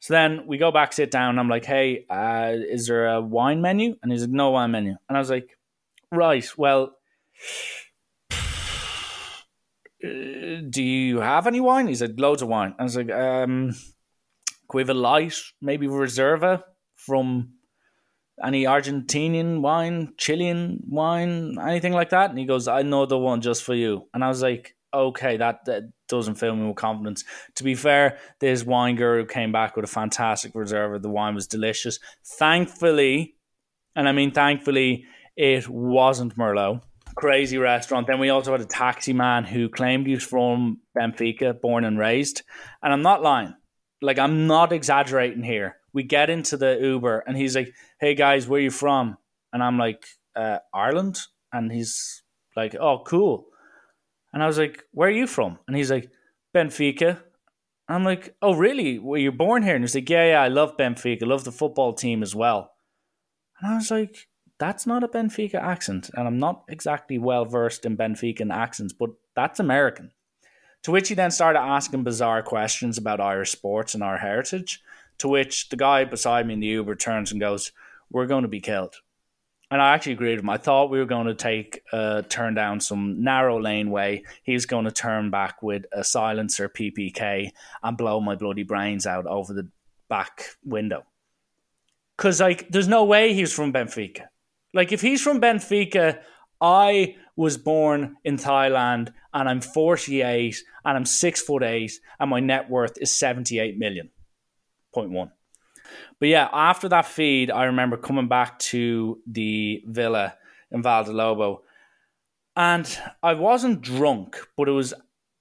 So 0.00 0.14
then 0.14 0.46
we 0.46 0.58
go 0.58 0.70
back, 0.70 0.92
sit 0.92 1.10
down. 1.10 1.38
I'm 1.38 1.48
like, 1.48 1.64
hey, 1.64 2.06
uh, 2.08 2.52
is 2.56 2.86
there 2.86 3.06
a 3.08 3.20
wine 3.20 3.60
menu? 3.60 3.96
And 4.02 4.12
he's 4.12 4.22
like, 4.22 4.30
no 4.30 4.50
wine 4.50 4.70
menu. 4.70 4.94
And 5.08 5.16
I 5.16 5.20
was 5.20 5.30
like, 5.30 5.58
right, 6.10 6.46
well, 6.56 6.96
do 10.04 10.82
you 10.82 11.20
have 11.20 11.46
any 11.46 11.60
wine? 11.60 11.86
He 11.86 11.94
said, 11.94 12.20
loads 12.20 12.42
of 12.42 12.48
wine. 12.48 12.74
I 12.78 12.82
was 12.82 12.96
like, 12.96 13.10
um, 13.10 13.74
a 14.74 14.94
light, 14.94 15.36
maybe 15.60 15.86
Reserva 15.86 16.62
from 16.96 17.50
any 18.42 18.64
Argentinian 18.64 19.60
wine, 19.60 20.12
Chilean 20.18 20.82
wine, 20.88 21.56
anything 21.60 21.92
like 21.92 22.10
that? 22.10 22.30
And 22.30 22.38
he 22.38 22.44
goes, 22.44 22.66
I 22.66 22.82
know 22.82 23.06
the 23.06 23.18
one 23.18 23.40
just 23.40 23.62
for 23.62 23.74
you. 23.74 24.08
And 24.12 24.24
I 24.24 24.28
was 24.28 24.42
like, 24.42 24.74
okay, 24.92 25.36
that, 25.36 25.64
that 25.66 25.84
doesn't 26.08 26.36
fill 26.36 26.56
me 26.56 26.66
with 26.66 26.76
confidence. 26.76 27.24
To 27.56 27.64
be 27.64 27.74
fair, 27.74 28.18
this 28.40 28.64
wine 28.64 28.96
guru 28.96 29.26
came 29.26 29.52
back 29.52 29.76
with 29.76 29.84
a 29.84 29.88
fantastic 29.88 30.52
Reserva. 30.54 31.00
The 31.00 31.10
wine 31.10 31.34
was 31.34 31.46
delicious. 31.46 31.98
Thankfully, 32.24 33.36
and 33.94 34.08
I 34.08 34.12
mean 34.12 34.32
thankfully, 34.32 35.04
it 35.36 35.68
wasn't 35.68 36.36
Merlot 36.36 36.82
crazy 37.14 37.58
restaurant. 37.58 38.06
Then 38.06 38.18
we 38.18 38.30
also 38.30 38.52
had 38.52 38.60
a 38.60 38.66
taxi 38.66 39.12
man 39.12 39.44
who 39.44 39.68
claimed 39.68 40.06
he 40.06 40.14
was 40.14 40.24
from 40.24 40.80
Benfica, 40.96 41.60
born 41.60 41.84
and 41.84 41.98
raised. 41.98 42.42
And 42.82 42.92
I'm 42.92 43.02
not 43.02 43.22
lying. 43.22 43.54
Like 44.02 44.18
I'm 44.18 44.46
not 44.46 44.72
exaggerating 44.72 45.42
here. 45.42 45.76
We 45.92 46.02
get 46.02 46.30
into 46.30 46.56
the 46.56 46.78
Uber 46.80 47.24
and 47.26 47.36
he's 47.36 47.56
like, 47.56 47.72
"Hey 48.00 48.14
guys, 48.14 48.48
where 48.48 48.60
you 48.60 48.70
from?" 48.70 49.16
And 49.52 49.62
I'm 49.62 49.78
like, 49.78 50.04
uh, 50.36 50.58
"Ireland." 50.74 51.20
And 51.52 51.70
he's 51.70 52.22
like, 52.56 52.74
"Oh, 52.74 53.02
cool." 53.06 53.46
And 54.32 54.42
I 54.42 54.46
was 54.46 54.58
like, 54.58 54.82
"Where 54.92 55.08
are 55.08 55.12
you 55.12 55.26
from?" 55.26 55.58
And 55.66 55.76
he's 55.76 55.90
like, 55.90 56.10
"Benfica." 56.54 57.22
I'm 57.88 58.04
like, 58.04 58.34
"Oh, 58.42 58.54
really? 58.54 58.98
Were 58.98 59.18
you 59.18 59.32
born 59.32 59.62
here?" 59.62 59.74
And 59.74 59.84
he's 59.84 59.94
like, 59.94 60.10
"Yeah, 60.10 60.26
yeah, 60.26 60.42
I 60.42 60.48
love 60.48 60.76
Benfica. 60.76 61.22
I 61.22 61.26
love 61.26 61.44
the 61.44 61.52
football 61.52 61.94
team 61.94 62.22
as 62.22 62.34
well." 62.34 62.72
And 63.60 63.72
I 63.72 63.76
was 63.76 63.90
like, 63.90 64.28
"That's 64.64 64.86
not 64.86 65.04
a 65.04 65.08
Benfica 65.08 65.56
accent." 65.56 66.10
And 66.14 66.26
I'm 66.26 66.38
not 66.38 66.64
exactly 66.68 67.18
well 67.18 67.44
versed 67.44 67.84
in 67.84 67.96
Benfican 67.96 68.50
accents, 68.50 68.94
but 68.94 69.10
that's 69.34 69.60
American. 69.60 70.12
To 70.84 70.90
which 70.90 71.08
he 71.08 71.14
then 71.14 71.30
started 71.30 71.60
asking 71.60 72.04
bizarre 72.04 72.42
questions 72.42 72.98
about 72.98 73.20
Irish 73.20 73.50
sports 73.50 73.94
and 73.94 74.02
our 74.02 74.18
heritage. 74.18 74.82
To 75.18 75.28
which 75.28 75.68
the 75.68 75.76
guy 75.76 76.04
beside 76.04 76.46
me 76.46 76.54
in 76.54 76.60
the 76.60 76.66
Uber 76.66 76.94
turns 76.94 77.30
and 77.30 77.40
goes, 77.40 77.72
We're 78.10 78.26
going 78.26 78.42
to 78.42 78.48
be 78.48 78.60
killed. 78.60 78.96
And 79.70 79.80
I 79.80 79.94
actually 79.94 80.12
agreed 80.12 80.36
with 80.36 80.44
him. 80.44 80.50
I 80.50 80.58
thought 80.58 80.90
we 80.90 80.98
were 80.98 81.06
going 81.06 81.26
to 81.26 81.34
take 81.34 81.82
a 81.92 82.24
turn 82.28 82.54
down 82.54 82.80
some 82.80 83.22
narrow 83.24 83.60
laneway. 83.60 84.22
He's 84.42 84.66
going 84.66 84.84
to 84.84 84.92
turn 84.92 85.30
back 85.30 85.62
with 85.62 85.86
a 85.92 86.04
silencer 86.04 86.68
PPK 86.68 87.50
and 87.82 87.96
blow 87.96 88.20
my 88.20 88.34
bloody 88.34 88.62
brains 88.62 89.06
out 89.06 89.26
over 89.26 89.52
the 89.52 89.68
back 90.08 90.44
window. 90.64 91.04
Because, 92.16 92.40
like, 92.40 92.68
there's 92.68 92.88
no 92.88 93.04
way 93.04 93.32
he's 93.32 93.52
from 93.52 93.72
Benfica. 93.72 94.26
Like, 94.74 94.92
if 94.92 95.00
he's 95.00 95.22
from 95.22 95.40
Benfica, 95.40 96.20
I 96.60 97.16
was 97.36 97.56
born 97.56 98.16
in 98.24 98.36
Thailand 98.36 99.12
and 99.32 99.48
I'm 99.48 99.60
48 99.60 100.56
and 100.84 100.96
I'm 100.96 101.04
six 101.04 101.40
foot 101.40 101.62
eight 101.62 101.92
and 102.20 102.30
my 102.30 102.40
net 102.40 102.70
worth 102.70 102.96
is 103.00 103.16
78 103.16 103.78
million. 103.78 104.10
Point 104.92 105.10
one. 105.10 105.32
But 106.20 106.28
yeah, 106.28 106.48
after 106.52 106.88
that 106.88 107.06
feed, 107.06 107.50
I 107.50 107.64
remember 107.64 107.96
coming 107.96 108.28
back 108.28 108.58
to 108.60 109.20
the 109.26 109.82
villa 109.86 110.36
in 110.70 110.82
Lobo, 110.82 111.62
and 112.56 112.98
I 113.22 113.34
wasn't 113.34 113.82
drunk, 113.82 114.36
but 114.56 114.68
it 114.68 114.72
was 114.72 114.94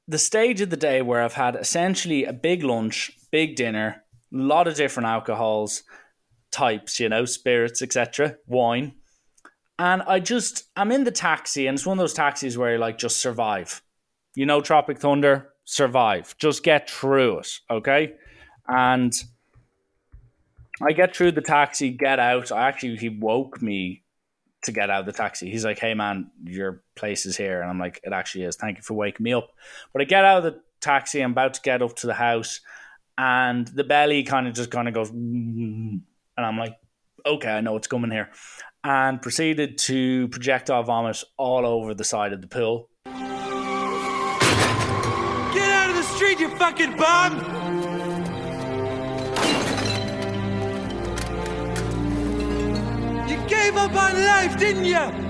the 0.07 0.17
stage 0.17 0.61
of 0.61 0.69
the 0.69 0.77
day 0.77 1.01
where 1.01 1.21
I've 1.21 1.33
had 1.33 1.55
essentially 1.55 2.25
a 2.25 2.33
big 2.33 2.63
lunch, 2.63 3.11
big 3.31 3.55
dinner, 3.55 4.03
a 4.33 4.37
lot 4.37 4.67
of 4.67 4.75
different 4.75 5.07
alcohols 5.07 5.83
types, 6.51 6.99
you 6.99 7.09
know, 7.09 7.25
spirits, 7.25 7.81
etc., 7.81 8.37
wine. 8.47 8.95
And 9.79 10.01
I 10.03 10.19
just 10.19 10.65
I'm 10.75 10.91
in 10.91 11.03
the 11.03 11.11
taxi 11.11 11.67
and 11.67 11.77
it's 11.77 11.85
one 11.85 11.97
of 11.97 12.03
those 12.03 12.13
taxis 12.13 12.57
where 12.57 12.73
you 12.73 12.77
like 12.77 12.97
just 12.97 13.21
survive. 13.21 13.81
You 14.35 14.45
know 14.45 14.61
Tropic 14.61 14.99
Thunder, 14.99 15.49
survive. 15.65 16.35
Just 16.37 16.63
get 16.63 16.89
through 16.89 17.39
it, 17.39 17.59
okay? 17.69 18.13
And 18.67 19.13
I 20.81 20.91
get 20.93 21.15
through 21.15 21.31
the 21.31 21.41
taxi, 21.41 21.91
get 21.91 22.19
out. 22.19 22.51
I 22.51 22.67
actually 22.67 22.97
he 22.97 23.09
woke 23.09 23.61
me 23.61 24.03
to 24.63 24.71
get 24.71 24.89
out 24.89 25.01
of 25.01 25.05
the 25.05 25.11
taxi. 25.11 25.49
He's 25.49 25.65
like, 25.65 25.79
"Hey 25.79 25.93
man, 25.93 26.31
your 26.43 26.83
place 26.95 27.25
is 27.25 27.37
here," 27.37 27.61
and 27.61 27.69
I'm 27.69 27.79
like, 27.79 27.99
"It 28.03 28.13
actually 28.13 28.45
is. 28.45 28.55
Thank 28.55 28.77
you 28.77 28.83
for 28.83 28.93
waking 28.93 29.23
me 29.23 29.33
up." 29.33 29.49
But 29.91 30.01
I 30.01 30.05
get 30.05 30.25
out 30.25 30.37
of 30.37 30.43
the 30.43 30.61
taxi. 30.81 31.21
I'm 31.21 31.31
about 31.31 31.55
to 31.55 31.61
get 31.61 31.81
up 31.81 31.95
to 31.97 32.07
the 32.07 32.13
house, 32.13 32.61
and 33.17 33.67
the 33.67 33.83
belly 33.83 34.23
kind 34.23 34.47
of 34.47 34.53
just 34.53 34.71
kind 34.71 34.87
of 34.87 34.93
goes, 34.93 35.09
and 35.11 36.01
I'm 36.37 36.57
like, 36.57 36.77
"Okay, 37.25 37.49
I 37.49 37.61
know 37.61 37.73
what's 37.73 37.87
coming 37.87 38.11
here," 38.11 38.29
and 38.83 39.21
proceeded 39.21 39.77
to 39.77 40.27
projectile 40.29 40.83
vomit 40.83 41.23
all 41.37 41.65
over 41.65 41.93
the 41.93 42.03
side 42.03 42.33
of 42.33 42.41
the 42.41 42.47
pool. 42.47 42.89
Get 43.05 43.15
out 45.69 45.89
of 45.89 45.95
the 45.95 46.03
street, 46.03 46.39
you 46.39 46.49
fucking 46.57 46.97
bum! 46.97 47.37
You 53.29 53.37
gave 53.47 53.77
up 53.77 53.95
on 53.95 54.13
life, 54.25 54.57
didn't 54.57 54.85
you? 54.85 55.22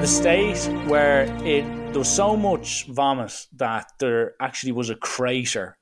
The 0.00 0.06
state 0.06 0.56
where 0.88 1.24
it 1.44 1.62
there 1.92 1.98
was 1.98 2.08
so 2.08 2.34
much 2.34 2.86
vomit 2.86 3.46
that 3.52 3.84
there 3.98 4.32
actually 4.40 4.72
was 4.72 4.88
a 4.88 4.94
crater. 4.94 5.76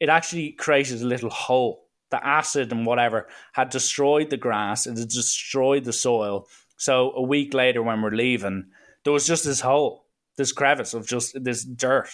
It 0.00 0.08
actually 0.08 0.50
created 0.50 1.00
a 1.00 1.06
little 1.06 1.30
hole 1.30 1.86
the 2.10 2.26
acid 2.26 2.72
and 2.72 2.84
whatever 2.84 3.28
had 3.52 3.70
destroyed 3.70 4.30
the 4.30 4.36
grass, 4.36 4.86
and 4.86 4.98
it 4.98 5.02
had 5.02 5.08
destroyed 5.10 5.84
the 5.84 5.92
soil. 5.92 6.48
So 6.76 7.12
a 7.12 7.22
week 7.22 7.54
later, 7.54 7.84
when 7.84 8.02
we're 8.02 8.10
leaving, 8.10 8.66
there 9.04 9.12
was 9.12 9.28
just 9.28 9.44
this 9.44 9.60
hole, 9.60 10.06
this 10.36 10.50
crevice 10.50 10.92
of 10.92 11.06
just 11.06 11.42
this 11.44 11.64
dirt. 11.64 12.10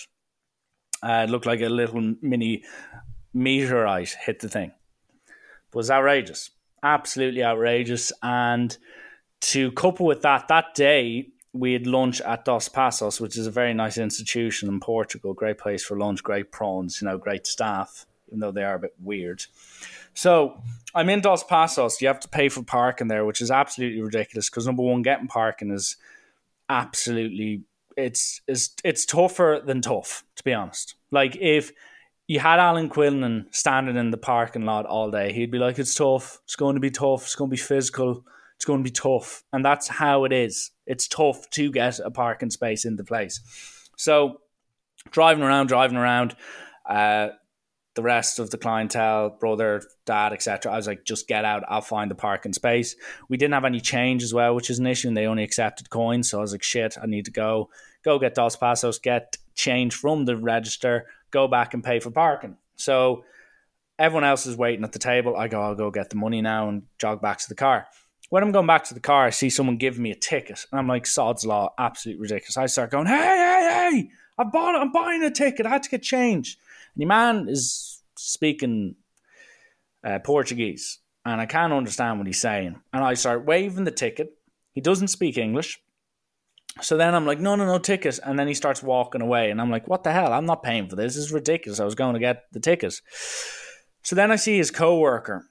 Uh, 1.02 1.24
it 1.26 1.30
looked 1.30 1.46
like 1.46 1.62
a 1.62 1.70
little 1.70 2.14
mini 2.20 2.62
meteorite 3.32 4.14
hit 4.22 4.40
the 4.40 4.50
thing. 4.50 4.72
It 5.26 5.74
was 5.74 5.90
outrageous, 5.90 6.50
absolutely 6.82 7.42
outrageous. 7.42 8.12
And 8.22 8.76
to 9.40 9.72
couple 9.72 10.04
with 10.04 10.20
that, 10.22 10.48
that 10.48 10.74
day 10.74 11.28
we 11.58 11.72
had 11.72 11.86
lunch 11.86 12.20
at 12.20 12.44
Dos 12.44 12.68
Passos, 12.68 13.20
which 13.20 13.36
is 13.36 13.46
a 13.46 13.50
very 13.50 13.74
nice 13.74 13.98
institution 13.98 14.68
in 14.68 14.80
Portugal. 14.80 15.34
Great 15.34 15.58
place 15.58 15.84
for 15.84 15.98
lunch, 15.98 16.22
great 16.22 16.52
prawns, 16.52 17.00
you 17.00 17.08
know, 17.08 17.18
great 17.18 17.46
staff 17.46 18.06
even 18.28 18.40
though 18.40 18.52
they 18.52 18.62
are 18.62 18.74
a 18.74 18.78
bit 18.78 18.94
weird. 19.02 19.44
So 20.14 20.60
I'm 20.94 21.08
in 21.08 21.20
Dos 21.20 21.44
Passos. 21.44 22.00
You 22.00 22.08
have 22.08 22.20
to 22.20 22.28
pay 22.28 22.48
for 22.48 22.62
parking 22.62 23.08
there, 23.08 23.24
which 23.24 23.40
is 23.40 23.50
absolutely 23.50 24.00
ridiculous 24.00 24.50
because 24.50 24.66
number 24.66 24.82
one, 24.82 25.02
getting 25.02 25.28
parking 25.28 25.70
is 25.70 25.96
absolutely 26.68 27.62
it's 27.96 28.42
it's 28.46 28.74
it's 28.84 29.04
tougher 29.04 29.60
than 29.64 29.80
tough, 29.80 30.24
to 30.36 30.44
be 30.44 30.52
honest. 30.52 30.94
Like 31.10 31.36
if 31.36 31.72
you 32.26 32.40
had 32.40 32.60
Alan 32.60 32.88
Quinlan 32.88 33.46
standing 33.50 33.96
in 33.96 34.10
the 34.10 34.18
parking 34.18 34.64
lot 34.64 34.86
all 34.86 35.10
day, 35.10 35.32
he'd 35.32 35.50
be 35.50 35.58
like, 35.58 35.78
It's 35.78 35.94
tough, 35.94 36.40
it's 36.44 36.56
going 36.56 36.74
to 36.74 36.80
be 36.80 36.90
tough, 36.90 37.24
it's 37.24 37.34
going 37.34 37.50
to 37.50 37.54
be 37.54 37.60
physical, 37.60 38.24
it's 38.58 38.64
going 38.64 38.82
to 38.82 38.90
be 38.90 38.92
tough. 38.92 39.44
And 39.52 39.64
that's 39.64 39.86
how 39.86 40.24
it 40.24 40.32
is. 40.32 40.72
It's 40.84 41.06
tough 41.06 41.48
to 41.50 41.70
get 41.70 42.00
a 42.00 42.10
parking 42.10 42.50
space 42.50 42.84
in 42.84 42.96
the 42.96 43.04
place. 43.04 43.40
So 43.96 44.40
driving 45.12 45.44
around, 45.44 45.68
driving 45.68 45.96
around, 45.96 46.34
uh, 46.84 47.28
the 47.94 48.02
rest 48.02 48.40
of 48.40 48.50
the 48.50 48.58
clientele, 48.58 49.30
brother, 49.30 49.82
dad, 50.06 50.32
etc. 50.32 50.72
I 50.72 50.76
was 50.76 50.88
like, 50.88 51.04
just 51.04 51.28
get 51.28 51.44
out. 51.44 51.62
I'll 51.68 51.80
find 51.80 52.10
the 52.10 52.16
parking 52.16 52.52
space. 52.52 52.96
We 53.28 53.36
didn't 53.36 53.54
have 53.54 53.64
any 53.64 53.80
change 53.80 54.24
as 54.24 54.34
well, 54.34 54.56
which 54.56 54.70
is 54.70 54.80
an 54.80 54.86
issue, 54.86 55.06
and 55.06 55.16
they 55.16 55.26
only 55.26 55.44
accepted 55.44 55.88
coins. 55.88 56.30
So 56.30 56.38
I 56.38 56.40
was 56.40 56.52
like, 56.52 56.62
shit, 56.64 56.96
I 57.00 57.06
need 57.06 57.26
to 57.26 57.30
go 57.30 57.70
go 58.04 58.18
get 58.18 58.34
Dos 58.34 58.56
Passos, 58.56 58.98
get 58.98 59.36
change 59.54 59.94
from 59.94 60.24
the 60.24 60.36
register, 60.36 61.06
go 61.30 61.46
back 61.46 61.74
and 61.74 61.82
pay 61.82 62.00
for 62.00 62.10
parking. 62.10 62.56
So 62.76 63.24
everyone 63.98 64.24
else 64.24 64.46
is 64.46 64.56
waiting 64.56 64.84
at 64.84 64.92
the 64.92 64.98
table. 64.98 65.36
I 65.36 65.48
go, 65.48 65.60
I'll 65.60 65.74
go 65.74 65.90
get 65.90 66.10
the 66.10 66.16
money 66.16 66.40
now 66.40 66.68
and 66.68 66.84
jog 66.98 67.20
back 67.20 67.38
to 67.38 67.48
the 67.48 67.54
car. 67.54 67.86
When 68.30 68.42
I'm 68.42 68.52
going 68.52 68.66
back 68.66 68.84
to 68.84 68.94
the 68.94 69.00
car, 69.00 69.24
I 69.24 69.30
see 69.30 69.48
someone 69.48 69.78
giving 69.78 70.02
me 70.02 70.10
a 70.10 70.16
ticket, 70.16 70.66
and 70.70 70.78
I'm 70.78 70.88
like, 70.88 71.06
sod's 71.06 71.46
law, 71.46 71.72
absolutely 71.78 72.22
ridiculous. 72.22 72.58
I 72.58 72.66
start 72.66 72.90
going, 72.90 73.06
hey, 73.06 73.14
hey, 73.14 73.90
hey, 73.90 74.10
I 74.36 74.44
bought, 74.44 74.74
I'm 74.74 74.92
buying 74.92 75.22
a 75.22 75.30
ticket. 75.30 75.64
I 75.64 75.70
had 75.70 75.82
to 75.84 75.90
get 75.90 76.02
change. 76.02 76.58
And 76.94 77.02
your 77.02 77.08
man 77.08 77.46
is 77.48 78.02
speaking 78.16 78.96
uh, 80.04 80.18
Portuguese, 80.18 80.98
and 81.24 81.40
I 81.40 81.46
can't 81.46 81.72
understand 81.72 82.18
what 82.18 82.26
he's 82.26 82.40
saying. 82.40 82.80
And 82.92 83.02
I 83.02 83.14
start 83.14 83.46
waving 83.46 83.84
the 83.84 83.90
ticket. 83.90 84.36
He 84.72 84.80
doesn't 84.80 85.08
speak 85.08 85.38
English. 85.38 85.80
So 86.80 86.96
then 86.96 87.14
I'm 87.14 87.26
like, 87.26 87.40
no, 87.40 87.56
no, 87.56 87.66
no, 87.66 87.78
ticket. 87.78 88.20
And 88.22 88.38
then 88.38 88.46
he 88.46 88.54
starts 88.54 88.82
walking 88.82 89.22
away. 89.22 89.50
And 89.50 89.60
I'm 89.60 89.70
like, 89.70 89.88
what 89.88 90.04
the 90.04 90.12
hell? 90.12 90.32
I'm 90.32 90.46
not 90.46 90.62
paying 90.62 90.88
for 90.88 90.96
this. 90.96 91.14
This 91.14 91.24
is 91.24 91.32
ridiculous. 91.32 91.80
I 91.80 91.84
was 91.84 91.96
going 91.96 92.14
to 92.14 92.20
get 92.20 92.44
the 92.52 92.60
ticket. 92.60 92.94
So 94.02 94.14
then 94.14 94.30
I 94.30 94.36
see 94.36 94.58
his 94.58 94.70
co-worker. 94.70 95.46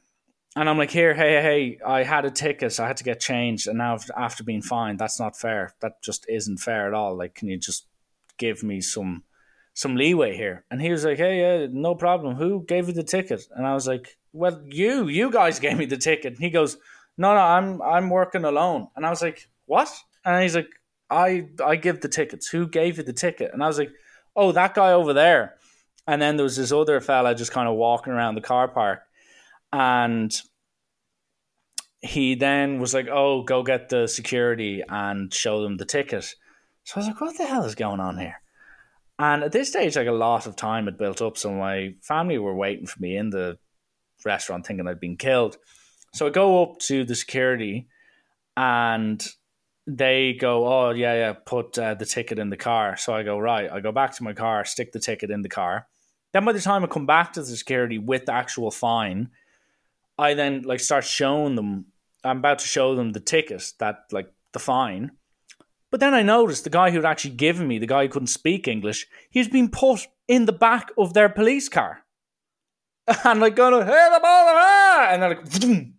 And 0.57 0.67
I'm 0.67 0.77
like, 0.77 0.89
here, 0.91 1.13
hey, 1.13 1.41
hey, 1.41 1.79
I 1.85 2.03
had 2.03 2.25
a 2.25 2.31
ticket. 2.31 2.73
So 2.73 2.83
I 2.83 2.87
had 2.87 2.97
to 2.97 3.03
get 3.03 3.19
changed. 3.19 3.67
And 3.67 3.77
now 3.77 3.97
after 4.17 4.43
being 4.43 4.63
fined, 4.63 4.97
that's 4.97 5.19
not 5.19 5.37
fair. 5.37 5.75
That 5.81 6.01
just 6.01 6.25
isn't 6.27 6.57
fair 6.57 6.87
at 6.87 6.93
all. 6.93 7.15
Like, 7.15 7.35
can 7.35 7.47
you 7.47 7.57
just 7.57 7.85
give 8.37 8.63
me 8.63 8.81
some 8.81 9.23
some 9.77 9.95
leeway 9.95 10.35
here. 10.35 10.65
And 10.71 10.81
he 10.81 10.89
was 10.89 11.05
like, 11.05 11.19
hey, 11.19 11.39
yeah, 11.41 11.67
no 11.69 11.93
problem. 11.93 12.35
Who 12.35 12.65
gave 12.65 12.87
you 12.87 12.95
the 12.95 13.03
ticket? 13.03 13.47
And 13.55 13.67
I 13.67 13.75
was 13.75 13.87
like, 13.87 14.17
well, 14.33 14.59
you, 14.65 15.07
you 15.07 15.29
guys 15.29 15.59
gave 15.65 15.77
me 15.77 15.85
the 15.85 15.97
ticket. 15.97 16.33
And 16.33 16.41
he 16.41 16.49
goes, 16.49 16.77
no, 17.15 17.35
no, 17.35 17.39
I'm, 17.39 17.79
I'm 17.83 18.09
working 18.09 18.43
alone. 18.43 18.87
And 18.95 19.05
I 19.05 19.11
was 19.11 19.21
like, 19.21 19.47
what? 19.67 19.87
And 20.25 20.41
he's 20.41 20.55
like, 20.55 20.69
I, 21.11 21.49
I 21.63 21.75
give 21.75 22.01
the 22.01 22.09
tickets. 22.09 22.47
Who 22.47 22.67
gave 22.67 22.97
you 22.97 23.03
the 23.03 23.13
ticket? 23.13 23.51
And 23.53 23.63
I 23.63 23.67
was 23.67 23.77
like, 23.77 23.91
oh, 24.35 24.51
that 24.51 24.73
guy 24.73 24.93
over 24.93 25.13
there. 25.13 25.57
And 26.07 26.19
then 26.19 26.37
there 26.37 26.43
was 26.43 26.57
this 26.57 26.71
other 26.71 26.99
fella 26.99 27.35
just 27.35 27.51
kind 27.51 27.69
of 27.69 27.75
walking 27.75 28.13
around 28.13 28.33
the 28.33 28.41
car 28.41 28.67
park. 28.67 29.01
And 29.77 30.35
he 32.01 32.33
then 32.33 32.79
was 32.79 32.95
like, 32.95 33.07
oh, 33.11 33.43
go 33.43 33.61
get 33.61 33.89
the 33.89 34.07
security 34.07 34.81
and 34.89 35.31
show 35.31 35.61
them 35.61 35.77
the 35.77 35.85
ticket. 35.85 36.33
So 36.83 36.95
I 36.95 36.99
was 36.99 37.07
like, 37.07 37.21
what 37.21 37.37
the 37.37 37.45
hell 37.45 37.63
is 37.63 37.75
going 37.75 37.99
on 37.99 38.17
here? 38.17 38.41
And 39.19 39.43
at 39.43 39.51
this 39.51 39.69
stage, 39.69 39.95
like 39.95 40.07
a 40.07 40.11
lot 40.11 40.47
of 40.47 40.55
time 40.55 40.85
had 40.85 40.97
built 40.97 41.21
up, 41.21 41.37
so 41.37 41.51
my 41.51 41.93
family 42.01 42.39
were 42.39 42.55
waiting 42.55 42.87
for 42.87 42.99
me 42.99 43.17
in 43.17 43.29
the 43.29 43.59
restaurant, 44.25 44.65
thinking 44.65 44.87
I'd 44.87 44.99
been 44.99 45.17
killed. 45.17 45.57
So 46.13 46.25
I 46.25 46.31
go 46.31 46.63
up 46.63 46.79
to 46.87 47.03
the 47.03 47.15
security, 47.15 47.87
and 48.55 49.23
they 49.85 50.33
go, 50.33 50.67
"Oh 50.67 50.91
yeah, 50.91 51.13
yeah, 51.13 51.33
put 51.33 51.77
uh, 51.77 51.95
the 51.95 52.05
ticket 52.05 52.37
in 52.39 52.49
the 52.51 52.57
car." 52.57 52.95
So 52.95 53.13
I 53.13 53.23
go, 53.23 53.39
"Right." 53.39 53.71
I 53.71 53.79
go 53.79 53.91
back 53.91 54.15
to 54.15 54.23
my 54.23 54.33
car, 54.33 54.65
stick 54.65 54.91
the 54.91 54.99
ticket 54.99 55.31
in 55.31 55.41
the 55.41 55.49
car. 55.49 55.87
Then 56.31 56.45
by 56.45 56.51
the 56.51 56.61
time 56.61 56.83
I 56.83 56.87
come 56.87 57.07
back 57.07 57.33
to 57.33 57.41
the 57.41 57.57
security 57.57 57.97
with 57.97 58.25
the 58.25 58.33
actual 58.33 58.69
fine, 58.69 59.29
I 60.17 60.33
then 60.33 60.63
like 60.63 60.79
start 60.79 61.05
showing 61.05 61.55
them. 61.55 61.85
I'm 62.23 62.39
about 62.39 62.59
to 62.59 62.67
show 62.67 62.95
them 62.95 63.11
the 63.11 63.19
ticket 63.19 63.73
that 63.79 64.05
like 64.11 64.31
the 64.53 64.59
fine. 64.59 65.11
But 65.89 65.99
then 65.99 66.13
I 66.13 66.21
noticed 66.21 66.63
the 66.63 66.69
guy 66.69 66.91
who'd 66.91 67.05
actually 67.05 67.35
given 67.35 67.67
me, 67.67 67.79
the 67.79 67.87
guy 67.87 68.03
who 68.03 68.09
couldn't 68.09 68.27
speak 68.27 68.67
English, 68.67 69.07
he's 69.29 69.47
been 69.47 69.69
put 69.69 70.07
in 70.27 70.45
the 70.45 70.53
back 70.53 70.91
of 70.97 71.13
their 71.13 71.29
police 71.29 71.69
car. 71.69 72.03
And 73.23 73.39
like 73.39 73.55
going, 73.55 73.85
hey, 73.85 74.09
the 74.13 74.19
ball, 74.21 74.49
and 75.09 75.23
then 75.23 75.29
like, 75.29 75.47
vroom, 75.47 75.93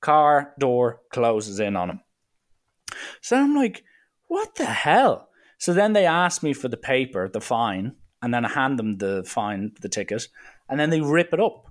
car 0.00 0.54
door 0.58 1.00
closes 1.10 1.58
in 1.58 1.74
on 1.74 1.90
him. 1.90 2.00
So 3.22 3.36
I'm 3.36 3.54
like, 3.54 3.84
what 4.26 4.56
the 4.56 4.66
hell? 4.66 5.28
So 5.58 5.72
then 5.72 5.92
they 5.92 6.06
ask 6.06 6.42
me 6.42 6.52
for 6.52 6.68
the 6.68 6.76
paper, 6.76 7.28
the 7.28 7.40
fine, 7.40 7.96
and 8.22 8.32
then 8.32 8.44
I 8.44 8.48
hand 8.48 8.78
them 8.78 8.98
the 8.98 9.24
fine, 9.24 9.72
the 9.80 9.88
ticket, 9.88 10.28
and 10.68 10.78
then 10.78 10.90
they 10.90 11.00
rip 11.00 11.32
it 11.32 11.40
up. 11.40 11.67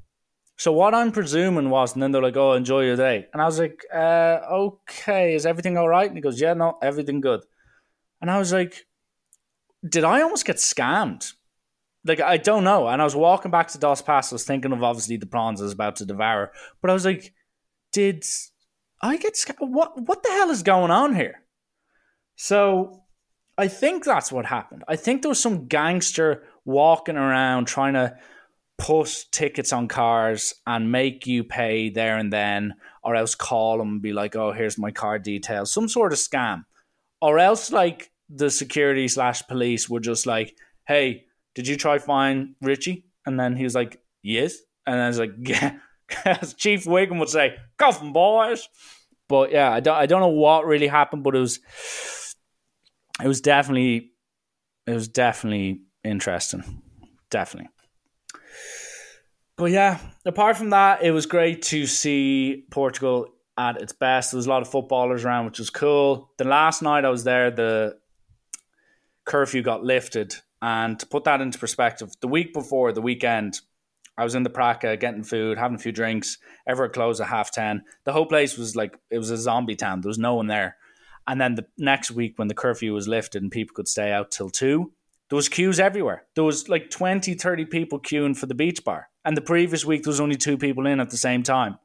So 0.58 0.72
what 0.72 0.96
I'm 0.96 1.12
presuming 1.12 1.70
was, 1.70 1.94
and 1.94 2.02
then 2.02 2.12
they're 2.12 2.22
like, 2.22 2.36
"Oh, 2.36 2.54
enjoy 2.54 2.86
your 2.86 2.96
day," 2.96 3.28
and 3.32 3.42
I 3.42 3.46
was 3.46 3.60
like, 3.60 3.86
uh, 3.94 4.40
"Okay, 4.52 5.36
is 5.36 5.46
everything 5.46 5.78
all 5.78 5.88
right?" 5.88 6.08
And 6.08 6.18
he 6.18 6.22
goes, 6.22 6.42
"Yeah, 6.42 6.54
no, 6.56 6.78
everything 6.82 7.22
good." 7.22 7.42
And 8.22 8.32
I 8.32 8.40
was 8.40 8.52
like, 8.52 8.88
"Did 9.88 10.04
I 10.04 10.22
almost 10.22 10.46
get 10.46 10.58
scammed?" 10.58 11.34
Like 12.04 12.22
I 12.22 12.38
don't 12.38 12.64
know. 12.64 12.88
And 12.88 13.02
I 13.02 13.06
was 13.06 13.16
walking 13.16 13.52
back 13.52 13.68
to 13.70 13.78
Dos 13.78 14.02
Passos, 14.02 14.46
thinking 14.46 14.72
of 14.72 14.82
obviously 14.82 15.18
the 15.18 15.28
prawns 15.28 15.62
I 15.62 15.66
was 15.66 15.74
about 15.74 15.98
to 15.98 16.06
devour, 16.06 16.52
but 16.82 16.90
I 16.90 16.94
was 16.94 17.06
like, 17.06 17.34
"Did 17.92 18.26
I 19.02 19.18
get 19.18 19.36
scammed? 19.36 19.70
What? 19.70 20.02
What 20.02 20.24
the 20.24 20.30
hell 20.30 20.50
is 20.50 20.64
going 20.64 20.90
on 20.90 21.16
here?" 21.16 21.44
So 22.36 23.04
I 23.60 23.68
think 23.68 24.06
that's 24.06 24.32
what 24.32 24.46
happened. 24.46 24.84
I 24.88 24.96
think 24.96 25.22
there 25.22 25.30
was 25.30 25.42
some 25.42 25.68
gangster 25.68 26.44
walking 26.66 27.18
around 27.18 27.66
trying 27.66 27.94
to 27.94 28.18
put 28.78 29.26
tickets 29.32 29.74
on 29.74 29.88
cars 29.88 30.54
and 30.66 30.92
make 30.92 31.26
you 31.26 31.44
pay 31.44 31.90
there 31.90 32.18
and 32.18 32.32
then, 32.32 32.76
or 33.04 33.16
else 33.16 33.36
call 33.36 33.78
them 33.78 33.88
and 33.88 34.02
be 34.02 34.14
like, 34.14 34.36
oh, 34.36 34.52
here's 34.52 34.78
my 34.78 34.92
card 34.92 35.24
details, 35.24 35.72
some 35.72 35.88
sort 35.88 36.14
of 36.14 36.20
scam. 36.20 36.64
Or 37.22 37.40
else, 37.40 37.72
like, 37.72 38.12
the 38.30 38.50
security 38.50 39.08
slash 39.08 39.42
police 39.48 39.90
were 39.90 40.00
just 40.00 40.26
like, 40.26 40.56
hey, 40.88 41.26
did 41.56 41.68
you 41.68 41.76
try 41.76 41.98
find 41.98 42.56
Richie? 42.62 43.06
And 43.26 43.40
then 43.40 43.56
he 43.56 43.64
was 43.64 43.74
like, 43.74 44.00
yes. 44.22 44.58
And 44.86 45.00
I 45.00 45.08
was 45.08 45.20
like, 45.20 45.34
yeah. 45.38 45.78
As 46.26 46.54
Chief 46.54 46.86
Wiggum 46.86 47.20
would 47.20 47.30
say, 47.30 47.56
coffin 47.78 48.14
boys. 48.14 48.70
But 49.28 49.52
yeah, 49.52 49.72
I 49.72 49.80
don't, 49.80 49.96
I 49.96 50.06
don't 50.06 50.22
know 50.22 50.28
what 50.28 50.66
really 50.66 50.88
happened, 50.88 51.24
but 51.24 51.36
it 51.36 51.40
was, 51.40 51.60
it 53.22 53.28
was 53.28 53.42
definitely, 53.42 54.12
it 54.86 54.94
was 54.94 55.10
definitely 55.10 55.82
interesting. 56.04 56.82
Definitely. 57.30 57.70
But 59.58 59.72
yeah, 59.72 60.00
apart 60.24 60.56
from 60.56 60.70
that, 60.70 61.04
it 61.04 61.12
was 61.12 61.26
great 61.26 61.64
to 61.64 61.88
see 61.88 62.66
Portugal 62.70 63.34
at 63.58 63.82
its 63.82 63.92
best. 63.92 64.32
There 64.32 64.38
was 64.38 64.46
a 64.46 64.50
lot 64.50 64.62
of 64.62 64.70
footballers 64.70 65.26
around, 65.26 65.46
which 65.46 65.58
was 65.58 65.72
cool. 65.72 66.32
The 66.38 66.44
last 66.44 66.84
night 66.84 67.06
I 67.06 67.10
was 67.10 67.24
there, 67.24 67.50
the 67.50 67.98
curfew 69.26 69.64
got 69.64 69.84
lifted. 69.84 70.36
And 70.62 71.00
to 71.00 71.08
put 71.08 71.24
that 71.24 71.42
into 71.42 71.58
perspective, 71.58 72.12
the 72.22 72.28
week 72.28 72.54
before, 72.54 72.92
the 72.92 73.02
weekend, 73.02 73.62
I 74.16 74.24
was 74.24 74.36
in 74.36 74.44
the 74.44 74.50
Praca 74.52 74.96
getting 74.98 75.24
food, 75.24 75.58
having 75.58 75.76
a 75.76 75.80
few 75.80 75.92
drinks. 75.92 76.38
Everett 76.68 76.94
closed 76.94 77.20
at 77.20 77.28
half 77.28 77.52
10. 77.52 77.84
The 78.06 78.14
whole 78.14 78.26
place 78.28 78.58
was 78.58 78.76
like, 78.76 78.98
it 79.10 79.18
was 79.18 79.32
a 79.32 79.38
zombie 79.38 79.76
town. 79.76 80.02
There 80.02 80.10
was 80.10 80.20
no 80.20 80.36
one 80.36 80.48
there. 80.48 80.78
And 81.28 81.42
then 81.42 81.56
the 81.56 81.66
next 81.78 82.12
week, 82.12 82.38
when 82.38 82.48
the 82.48 82.54
curfew 82.54 82.94
was 82.94 83.08
lifted 83.08 83.42
and 83.42 83.52
people 83.52 83.74
could 83.74 83.88
stay 83.88 84.12
out 84.12 84.32
till 84.32 84.50
2, 84.50 84.92
there 85.30 85.36
was 85.36 85.50
queues 85.50 85.80
everywhere. 85.80 86.24
There 86.36 86.44
was 86.44 86.70
like 86.70 86.90
20, 86.90 87.34
30 87.34 87.66
people 87.66 88.00
queuing 88.00 88.38
for 88.38 88.46
the 88.46 88.56
beach 88.56 88.84
bar. 88.84 89.10
And 89.26 89.36
the 89.36 89.42
previous 89.42 89.84
week, 89.84 90.04
there 90.04 90.12
was 90.12 90.22
only 90.22 90.38
two 90.38 90.58
people 90.58 90.88
in 90.88 91.00
at 91.00 91.10
the 91.10 91.18
same 91.18 91.44
time. 91.44 91.78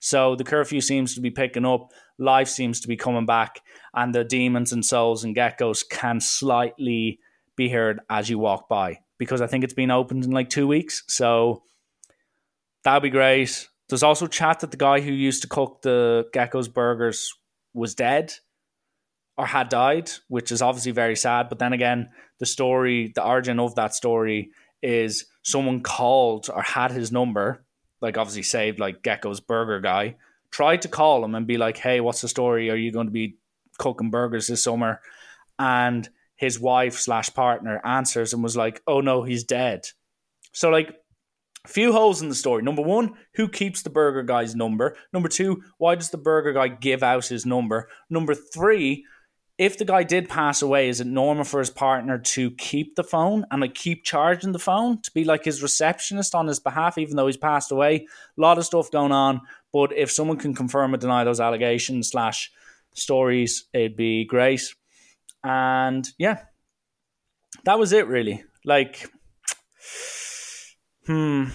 So 0.00 0.34
the 0.36 0.44
curfew 0.44 0.80
seems 0.80 1.14
to 1.14 1.20
be 1.20 1.30
picking 1.30 1.64
up. 1.64 1.92
Life 2.18 2.48
seems 2.48 2.80
to 2.80 2.88
be 2.88 2.96
coming 2.96 3.26
back. 3.26 3.60
And 3.94 4.14
the 4.14 4.24
demons 4.24 4.72
and 4.72 4.84
souls 4.84 5.24
and 5.24 5.34
geckos 5.34 5.82
can 5.88 6.20
slightly 6.20 7.20
be 7.56 7.68
heard 7.68 8.00
as 8.10 8.28
you 8.28 8.38
walk 8.38 8.68
by. 8.68 9.00
Because 9.18 9.40
I 9.40 9.46
think 9.46 9.64
it's 9.64 9.74
been 9.74 9.90
opened 9.90 10.24
in 10.24 10.30
like 10.30 10.50
two 10.50 10.66
weeks. 10.66 11.02
So 11.08 11.62
that'd 12.84 13.02
be 13.02 13.10
great. 13.10 13.66
There's 13.88 14.02
also 14.02 14.26
chat 14.26 14.60
that 14.60 14.70
the 14.70 14.76
guy 14.76 15.00
who 15.00 15.12
used 15.12 15.42
to 15.42 15.48
cook 15.48 15.82
the 15.82 16.28
geckos 16.34 16.72
burgers 16.72 17.34
was 17.74 17.94
dead 17.94 18.34
or 19.40 19.46
had 19.46 19.70
died, 19.70 20.10
which 20.28 20.52
is 20.52 20.60
obviously 20.60 20.92
very 20.92 21.16
sad. 21.16 21.48
But 21.48 21.58
then 21.58 21.72
again, 21.72 22.10
the 22.40 22.44
story, 22.44 23.10
the 23.14 23.24
origin 23.24 23.58
of 23.58 23.74
that 23.76 23.94
story 23.94 24.50
is 24.82 25.24
someone 25.42 25.80
called 25.80 26.50
or 26.54 26.60
had 26.60 26.90
his 26.90 27.10
number, 27.10 27.64
like 28.02 28.18
obviously 28.18 28.42
saved 28.42 28.78
like 28.78 29.02
Gecko's 29.02 29.40
burger 29.40 29.80
guy, 29.80 30.16
tried 30.50 30.82
to 30.82 30.88
call 30.88 31.24
him 31.24 31.34
and 31.34 31.46
be 31.46 31.56
like, 31.56 31.78
Hey, 31.78 32.00
what's 32.00 32.20
the 32.20 32.28
story? 32.28 32.68
Are 32.68 32.76
you 32.76 32.92
going 32.92 33.06
to 33.06 33.12
be 33.12 33.38
cooking 33.78 34.10
burgers 34.10 34.46
this 34.46 34.62
summer? 34.62 35.00
And 35.58 36.06
his 36.36 36.60
wife 36.60 36.98
slash 36.98 37.32
partner 37.32 37.80
answers 37.82 38.34
and 38.34 38.42
was 38.42 38.58
like, 38.58 38.82
Oh 38.86 39.00
no, 39.00 39.22
he's 39.22 39.44
dead. 39.44 39.86
So 40.52 40.68
like 40.68 40.94
few 41.66 41.92
holes 41.94 42.20
in 42.20 42.28
the 42.28 42.34
story. 42.34 42.62
Number 42.62 42.82
one, 42.82 43.14
who 43.36 43.48
keeps 43.48 43.80
the 43.80 43.88
burger 43.88 44.22
guy's 44.22 44.54
number? 44.54 44.98
Number 45.14 45.30
two, 45.30 45.62
why 45.78 45.94
does 45.94 46.10
the 46.10 46.18
burger 46.18 46.52
guy 46.52 46.68
give 46.68 47.02
out 47.02 47.28
his 47.28 47.46
number? 47.46 47.88
Number 48.10 48.34
three, 48.34 49.06
if 49.60 49.76
the 49.76 49.84
guy 49.84 50.02
did 50.04 50.26
pass 50.26 50.62
away, 50.62 50.88
is 50.88 51.02
it 51.02 51.06
normal 51.06 51.44
for 51.44 51.58
his 51.58 51.68
partner 51.68 52.16
to 52.18 52.50
keep 52.52 52.96
the 52.96 53.04
phone 53.04 53.44
and 53.50 53.60
like 53.60 53.74
keep 53.74 54.04
charging 54.04 54.52
the 54.52 54.58
phone 54.58 55.02
to 55.02 55.10
be 55.10 55.22
like 55.22 55.44
his 55.44 55.62
receptionist 55.62 56.34
on 56.34 56.46
his 56.46 56.58
behalf, 56.58 56.96
even 56.96 57.14
though 57.14 57.26
he's 57.26 57.36
passed 57.36 57.70
away? 57.70 58.06
A 58.38 58.40
lot 58.40 58.56
of 58.56 58.64
stuff 58.64 58.90
going 58.90 59.12
on. 59.12 59.42
But 59.70 59.92
if 59.94 60.10
someone 60.10 60.38
can 60.38 60.54
confirm 60.54 60.94
or 60.94 60.96
deny 60.96 61.24
those 61.24 61.40
allegations 61.40 62.08
slash 62.08 62.50
stories, 62.94 63.66
it'd 63.74 63.96
be 63.96 64.24
great. 64.24 64.62
And 65.44 66.08
yeah, 66.16 66.44
that 67.64 67.78
was 67.78 67.92
it 67.92 68.06
really. 68.06 68.42
Like, 68.64 69.10
hmm. 71.04 71.48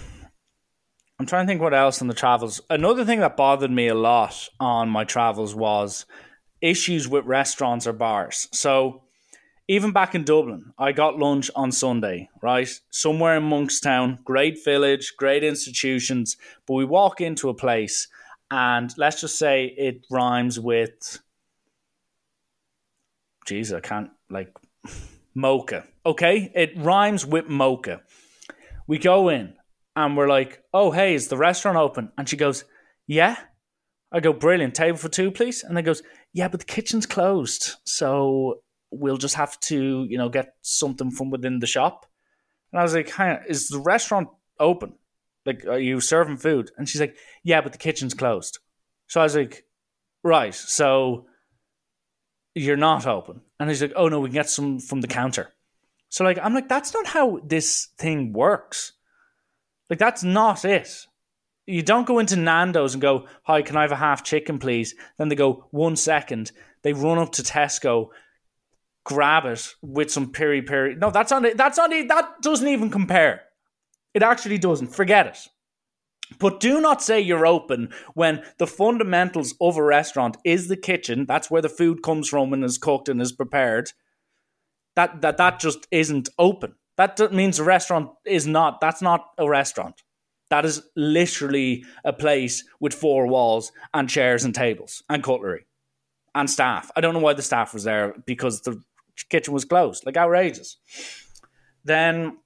I'm 1.18 1.26
trying 1.26 1.44
to 1.44 1.50
think 1.50 1.60
what 1.60 1.74
else 1.74 2.00
on 2.00 2.06
the 2.06 2.14
travels. 2.14 2.60
Another 2.70 3.04
thing 3.04 3.18
that 3.18 3.36
bothered 3.36 3.72
me 3.72 3.88
a 3.88 3.96
lot 3.96 4.48
on 4.60 4.90
my 4.90 5.02
travels 5.02 5.56
was 5.56 6.06
issues 6.60 7.08
with 7.08 7.24
restaurants 7.24 7.86
or 7.86 7.92
bars. 7.92 8.48
So 8.52 9.02
even 9.68 9.92
back 9.92 10.14
in 10.14 10.24
Dublin, 10.24 10.72
I 10.78 10.92
got 10.92 11.18
lunch 11.18 11.50
on 11.56 11.72
Sunday, 11.72 12.28
right? 12.40 12.68
Somewhere 12.90 13.36
in 13.36 13.42
Monkstown, 13.42 14.22
great 14.22 14.64
village, 14.64 15.14
great 15.16 15.42
institutions, 15.42 16.36
but 16.66 16.74
we 16.74 16.84
walk 16.84 17.20
into 17.20 17.48
a 17.48 17.54
place 17.54 18.08
and 18.50 18.94
let's 18.96 19.20
just 19.20 19.38
say 19.38 19.74
it 19.76 20.06
rhymes 20.10 20.60
with 20.60 21.20
Jeez, 23.46 23.76
I 23.76 23.80
can't 23.80 24.10
like 24.28 24.56
mocha. 25.34 25.84
Okay? 26.04 26.50
It 26.54 26.72
rhymes 26.76 27.24
with 27.24 27.48
mocha. 27.48 28.02
We 28.88 28.98
go 28.98 29.28
in 29.28 29.54
and 29.94 30.16
we're 30.16 30.28
like, 30.28 30.62
oh 30.72 30.92
hey, 30.92 31.14
is 31.14 31.28
the 31.28 31.36
restaurant 31.36 31.76
open? 31.76 32.12
And 32.16 32.28
she 32.28 32.36
goes, 32.36 32.64
Yeah. 33.06 33.36
I 34.12 34.20
go, 34.20 34.32
brilliant. 34.32 34.76
Table 34.76 34.98
for 34.98 35.08
two, 35.08 35.32
please. 35.32 35.64
And 35.64 35.76
then 35.76 35.82
goes, 35.82 36.02
yeah, 36.36 36.48
but 36.48 36.60
the 36.60 36.66
kitchen's 36.66 37.06
closed, 37.06 37.76
so 37.84 38.60
we'll 38.90 39.16
just 39.16 39.36
have 39.36 39.58
to, 39.60 40.04
you 40.04 40.18
know, 40.18 40.28
get 40.28 40.52
something 40.60 41.10
from 41.10 41.30
within 41.30 41.60
the 41.60 41.66
shop. 41.66 42.04
And 42.70 42.78
I 42.78 42.82
was 42.82 42.94
like, 42.94 43.08
Hi, 43.12 43.40
is 43.48 43.68
the 43.68 43.80
restaurant 43.80 44.28
open? 44.60 44.92
Like, 45.46 45.64
are 45.64 45.78
you 45.78 45.98
serving 45.98 46.36
food? 46.36 46.72
And 46.76 46.86
she's 46.86 47.00
like, 47.00 47.16
yeah, 47.42 47.62
but 47.62 47.72
the 47.72 47.78
kitchen's 47.78 48.12
closed. 48.12 48.58
So 49.06 49.20
I 49.20 49.24
was 49.24 49.34
like, 49.34 49.64
right. 50.22 50.54
So 50.54 51.26
you're 52.54 52.76
not 52.76 53.06
open. 53.06 53.40
And 53.58 53.70
he's 53.70 53.80
like, 53.80 53.94
oh 53.96 54.08
no, 54.08 54.20
we 54.20 54.28
can 54.28 54.34
get 54.34 54.50
some 54.50 54.78
from 54.78 55.00
the 55.00 55.08
counter. 55.08 55.54
So 56.10 56.22
like, 56.22 56.38
I'm 56.42 56.52
like, 56.52 56.68
that's 56.68 56.92
not 56.92 57.06
how 57.06 57.38
this 57.44 57.88
thing 57.96 58.34
works. 58.34 58.92
Like, 59.88 60.00
that's 60.00 60.22
not 60.22 60.66
it 60.66 61.06
you 61.66 61.82
don't 61.82 62.06
go 62.06 62.18
into 62.18 62.36
Nando's 62.36 62.94
and 62.94 63.02
go, 63.02 63.26
"Hi, 63.44 63.62
can 63.62 63.76
I 63.76 63.82
have 63.82 63.92
a 63.92 63.96
half 63.96 64.22
chicken, 64.22 64.58
please?" 64.58 64.94
Then 65.18 65.28
they 65.28 65.36
go, 65.36 65.66
"One 65.70 65.96
second. 65.96 66.52
They 66.82 66.92
run 66.92 67.18
up 67.18 67.32
to 67.32 67.42
Tesco, 67.42 68.10
grab 69.06 69.44
it 69.46 69.74
with 69.82 70.10
some 70.10 70.32
peri 70.32 70.62
peri. 70.62 70.96
No, 70.96 71.10
that's 71.10 71.32
on 71.32 71.44
it. 71.44 71.56
That's 71.56 71.78
on 71.78 71.92
it. 71.92 72.08
That 72.08 72.42
doesn't 72.42 72.68
even 72.68 72.90
compare. 72.90 73.42
It 74.12 74.22
actually 74.22 74.58
doesn't. 74.58 74.88
Forget 74.88 75.26
it. 75.26 75.38
But 76.40 76.58
do 76.58 76.80
not 76.80 77.02
say 77.02 77.20
you're 77.20 77.46
open 77.46 77.90
when 78.14 78.42
the 78.58 78.66
fundamentals 78.66 79.54
of 79.60 79.76
a 79.76 79.82
restaurant 79.82 80.36
is 80.44 80.66
the 80.66 80.76
kitchen. 80.76 81.24
That's 81.24 81.50
where 81.50 81.62
the 81.62 81.68
food 81.68 82.02
comes 82.02 82.28
from 82.28 82.52
and 82.52 82.64
is 82.64 82.78
cooked 82.78 83.08
and 83.08 83.22
is 83.22 83.32
prepared. 83.32 83.92
That 84.96 85.20
that 85.20 85.36
that 85.36 85.60
just 85.60 85.86
isn't 85.92 86.28
open. 86.38 86.74
That 86.96 87.32
means 87.32 87.58
the 87.58 87.64
restaurant 87.64 88.10
is 88.24 88.46
not. 88.46 88.80
That's 88.80 89.02
not 89.02 89.26
a 89.38 89.48
restaurant. 89.48 90.02
That 90.50 90.64
is 90.64 90.82
literally 90.94 91.84
a 92.04 92.12
place 92.12 92.64
with 92.78 92.94
four 92.94 93.26
walls 93.26 93.72
and 93.92 94.08
chairs 94.08 94.44
and 94.44 94.54
tables 94.54 95.02
and 95.08 95.22
cutlery 95.22 95.66
and 96.34 96.48
staff. 96.48 96.90
I 96.94 97.00
don't 97.00 97.14
know 97.14 97.20
why 97.20 97.32
the 97.32 97.42
staff 97.42 97.74
was 97.74 97.84
there 97.84 98.14
because 98.26 98.60
the 98.60 98.80
kitchen 99.28 99.52
was 99.54 99.64
closed. 99.64 100.06
Like 100.06 100.16
outrageous. 100.16 100.76
Then 101.84 102.38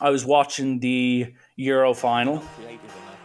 I 0.00 0.10
was 0.10 0.24
watching 0.24 0.80
the 0.80 1.34
Euro 1.56 1.94
final. 1.94 2.42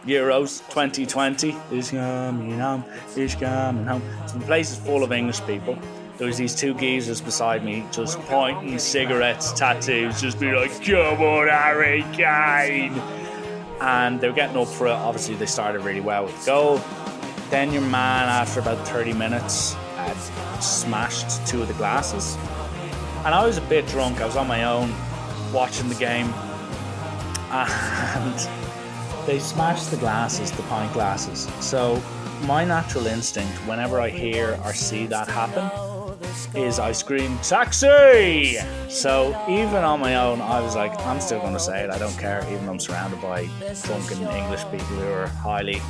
Euros 0.04 0.58
2020 0.70 1.56
is 1.70 1.90
coming 1.90 2.58
home, 2.58 2.84
is 3.16 3.34
coming 3.36 3.86
home. 3.86 4.02
So 4.26 4.38
the 4.38 4.44
place 4.46 4.72
is 4.72 4.78
full 4.78 5.04
of 5.04 5.12
English 5.12 5.40
people. 5.46 5.78
There 6.18 6.26
was 6.26 6.38
these 6.38 6.54
two 6.54 6.74
geezers 6.74 7.20
beside 7.20 7.64
me, 7.64 7.86
just 7.92 8.18
pointing 8.22 8.78
cigarettes, 8.78 9.52
tattoos, 9.52 10.20
just 10.20 10.40
be 10.40 10.52
like, 10.52 10.70
"Come 10.84 11.22
on, 11.22 11.48
Harry 11.48 12.04
Kane!" 12.12 13.21
And 13.82 14.20
they 14.20 14.28
were 14.28 14.34
getting 14.34 14.56
up 14.56 14.68
for 14.68 14.86
it. 14.86 14.92
Obviously, 14.92 15.34
they 15.34 15.46
started 15.46 15.82
really 15.82 16.00
well 16.00 16.24
with 16.24 16.38
the 16.38 16.46
goal. 16.46 16.80
Then 17.50 17.72
your 17.72 17.82
man, 17.82 18.28
after 18.28 18.60
about 18.60 18.86
30 18.86 19.12
minutes, 19.12 19.74
had 19.96 20.16
smashed 20.62 21.44
two 21.46 21.62
of 21.62 21.68
the 21.68 21.74
glasses, 21.74 22.36
and 23.24 23.34
I 23.34 23.44
was 23.44 23.58
a 23.58 23.62
bit 23.62 23.86
drunk. 23.88 24.20
I 24.20 24.26
was 24.26 24.36
on 24.36 24.46
my 24.46 24.64
own, 24.64 24.94
watching 25.52 25.88
the 25.88 25.96
game, 25.96 26.32
and 27.50 28.48
they 29.26 29.40
smashed 29.40 29.90
the 29.90 29.96
glasses, 29.96 30.52
the 30.52 30.62
pint 30.62 30.92
glasses. 30.92 31.48
So 31.60 32.00
my 32.42 32.64
natural 32.64 33.06
instinct, 33.06 33.52
whenever 33.66 34.00
I 34.00 34.10
hear 34.10 34.58
or 34.64 34.72
see 34.72 35.06
that 35.06 35.28
happen, 35.28 35.70
is 36.54 36.78
I 36.78 36.92
scream 36.92 37.38
taxi. 37.38 38.56
So 38.88 39.34
even 39.48 39.76
on 39.76 40.00
my 40.00 40.16
own, 40.16 40.40
I 40.40 40.60
was 40.60 40.76
like, 40.76 40.98
I'm 41.06 41.20
still 41.20 41.40
going 41.40 41.54
to 41.54 41.60
say 41.60 41.84
it. 41.84 41.90
I 41.90 41.98
don't 41.98 42.16
care, 42.18 42.44
even 42.50 42.66
though 42.66 42.72
I'm 42.72 42.80
surrounded 42.80 43.20
by 43.20 43.48
drunken 43.84 44.22
English 44.28 44.64
people 44.64 44.86
who 44.86 45.08
are 45.12 45.26
highly 45.28 45.80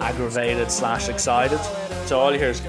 aggravated 0.00 0.70
slash 0.70 1.08
excited. 1.08 1.58
So 2.06 2.18
all 2.18 2.32
you 2.32 2.38
hear 2.38 2.50
is, 2.50 2.60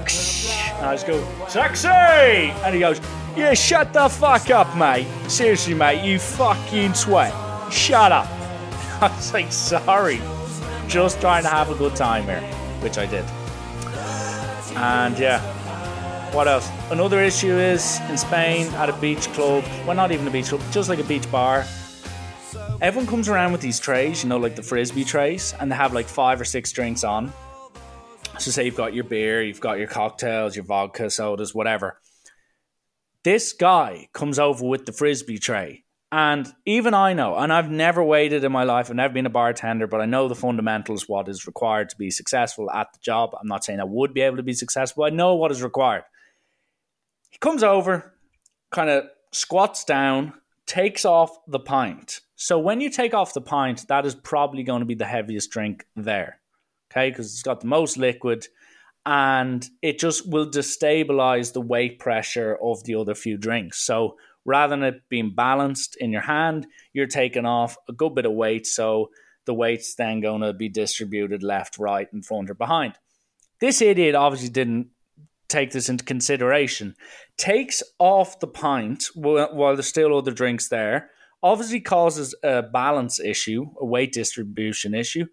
and 0.76 0.86
I 0.86 0.94
just 0.94 1.06
go 1.06 1.22
taxi, 1.48 1.88
and 1.88 2.74
he 2.74 2.80
goes, 2.80 3.00
Yeah, 3.36 3.54
shut 3.54 3.92
the 3.92 4.08
fuck 4.08 4.50
up, 4.50 4.76
mate. 4.76 5.06
Seriously, 5.28 5.74
mate, 5.74 6.04
you 6.04 6.18
fucking 6.18 6.94
sweat. 6.94 7.32
Shut 7.72 8.12
up. 8.12 8.26
I 9.00 9.12
was 9.14 9.32
like, 9.32 9.52
sorry, 9.52 10.20
just 10.88 11.20
trying 11.20 11.42
to 11.42 11.50
have 11.50 11.70
a 11.70 11.74
good 11.74 11.94
time 11.94 12.24
here, 12.24 12.40
which 12.80 12.96
I 12.96 13.06
did. 13.06 13.24
And 14.76 15.18
yeah, 15.18 15.40
what 16.32 16.48
else? 16.48 16.68
Another 16.90 17.22
issue 17.22 17.52
is 17.52 18.00
in 18.08 18.18
Spain 18.18 18.66
at 18.74 18.88
a 18.88 18.92
beach 18.94 19.26
club, 19.32 19.64
well, 19.86 19.96
not 19.96 20.12
even 20.12 20.26
a 20.26 20.30
beach 20.30 20.48
club, 20.48 20.60
just 20.70 20.88
like 20.88 20.98
a 20.98 21.04
beach 21.04 21.30
bar. 21.30 21.64
Everyone 22.80 23.06
comes 23.06 23.28
around 23.28 23.52
with 23.52 23.60
these 23.60 23.80
trays, 23.80 24.22
you 24.22 24.28
know, 24.28 24.36
like 24.36 24.56
the 24.56 24.62
frisbee 24.62 25.04
trays, 25.04 25.54
and 25.60 25.70
they 25.70 25.76
have 25.76 25.92
like 25.92 26.06
five 26.06 26.40
or 26.40 26.44
six 26.44 26.72
drinks 26.72 27.04
on. 27.04 27.32
So, 28.38 28.50
say 28.50 28.64
you've 28.64 28.76
got 28.76 28.92
your 28.92 29.04
beer, 29.04 29.42
you've 29.42 29.60
got 29.60 29.78
your 29.78 29.88
cocktails, 29.88 30.56
your 30.56 30.64
vodka, 30.64 31.08
sodas, 31.10 31.54
whatever. 31.54 32.00
This 33.22 33.52
guy 33.52 34.08
comes 34.12 34.38
over 34.38 34.64
with 34.64 34.86
the 34.86 34.92
frisbee 34.92 35.38
tray 35.38 35.84
and 36.12 36.52
even 36.64 36.94
I 36.94 37.14
know, 37.14 37.36
and 37.36 37.52
I've 37.52 37.70
never 37.70 38.02
waited 38.02 38.44
in 38.44 38.52
my 38.52 38.62
life, 38.62 38.88
I've 38.88 38.96
never 38.96 39.12
been 39.12 39.26
a 39.26 39.30
bartender, 39.30 39.88
but 39.88 40.00
I 40.00 40.06
know 40.06 40.28
the 40.28 40.36
fundamentals, 40.36 41.08
what 41.08 41.28
is 41.28 41.46
required 41.46 41.88
to 41.90 41.96
be 41.96 42.10
successful 42.10 42.70
at 42.70 42.92
the 42.92 43.00
job. 43.02 43.30
I'm 43.38 43.48
not 43.48 43.64
saying 43.64 43.80
I 43.80 43.84
would 43.84 44.14
be 44.14 44.20
able 44.20 44.36
to 44.36 44.42
be 44.44 44.52
successful, 44.52 45.04
I 45.04 45.10
know 45.10 45.34
what 45.34 45.50
is 45.50 45.62
required. 45.62 46.04
He 47.36 47.38
comes 47.38 47.62
over, 47.62 48.14
kind 48.70 48.88
of 48.88 49.04
squats 49.30 49.84
down, 49.84 50.32
takes 50.66 51.04
off 51.04 51.36
the 51.46 51.58
pint. 51.60 52.22
So 52.34 52.58
when 52.58 52.80
you 52.80 52.88
take 52.88 53.12
off 53.12 53.34
the 53.34 53.42
pint, 53.42 53.86
that 53.88 54.06
is 54.06 54.14
probably 54.14 54.62
going 54.62 54.80
to 54.80 54.86
be 54.86 54.94
the 54.94 55.04
heaviest 55.04 55.50
drink 55.50 55.84
there. 55.94 56.40
Okay, 56.90 57.10
because 57.10 57.30
it's 57.30 57.42
got 57.42 57.60
the 57.60 57.66
most 57.66 57.98
liquid 57.98 58.46
and 59.04 59.68
it 59.82 59.98
just 59.98 60.26
will 60.26 60.50
destabilize 60.50 61.52
the 61.52 61.60
weight 61.60 61.98
pressure 61.98 62.56
of 62.62 62.82
the 62.84 62.94
other 62.94 63.14
few 63.14 63.36
drinks. 63.36 63.82
So 63.82 64.16
rather 64.46 64.74
than 64.74 64.84
it 64.84 65.02
being 65.10 65.34
balanced 65.34 65.96
in 65.96 66.12
your 66.12 66.22
hand, 66.22 66.66
you're 66.94 67.06
taking 67.06 67.44
off 67.44 67.76
a 67.86 67.92
good 67.92 68.14
bit 68.14 68.24
of 68.24 68.32
weight. 68.32 68.66
So 68.66 69.10
the 69.44 69.52
weight's 69.52 69.94
then 69.94 70.22
going 70.22 70.40
to 70.40 70.54
be 70.54 70.70
distributed 70.70 71.42
left, 71.42 71.76
right, 71.76 72.10
and 72.14 72.24
front 72.24 72.48
or 72.48 72.54
behind. 72.54 72.94
This 73.60 73.82
idiot 73.82 74.14
obviously 74.14 74.48
didn't 74.48 74.88
take 75.48 75.70
this 75.70 75.88
into 75.88 76.04
consideration. 76.04 76.94
Takes 77.36 77.82
off 77.98 78.40
the 78.40 78.46
pint 78.46 79.04
while 79.14 79.74
there's 79.74 79.86
still 79.86 80.16
other 80.16 80.32
drinks 80.32 80.68
there. 80.68 81.10
Obviously 81.42 81.80
causes 81.80 82.34
a 82.42 82.62
balance 82.62 83.20
issue, 83.20 83.66
a 83.80 83.84
weight 83.84 84.12
distribution 84.12 84.94
issue, 84.94 85.26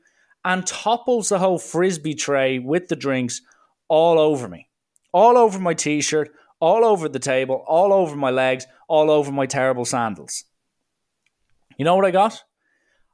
and 0.45 0.67
topples 0.67 1.29
the 1.29 1.39
whole 1.39 1.57
frisbee 1.57 2.13
tray 2.13 2.59
with 2.59 2.87
the 2.89 2.95
drinks 2.95 3.41
all 3.87 4.19
over 4.19 4.47
me, 4.47 4.67
all 5.11 5.37
over 5.37 5.59
my 5.59 5.73
t-shirt, 5.73 6.29
all 6.59 6.85
over 6.85 7.09
the 7.09 7.19
table, 7.19 7.63
all 7.67 7.93
over 7.93 8.15
my 8.15 8.29
legs, 8.29 8.65
all 8.87 9.09
over 9.09 9.31
my 9.31 9.45
terrible 9.45 9.85
sandals. 9.85 10.43
You 11.77 11.85
know 11.85 11.95
what 11.95 12.05
I 12.05 12.11
got? 12.11 12.43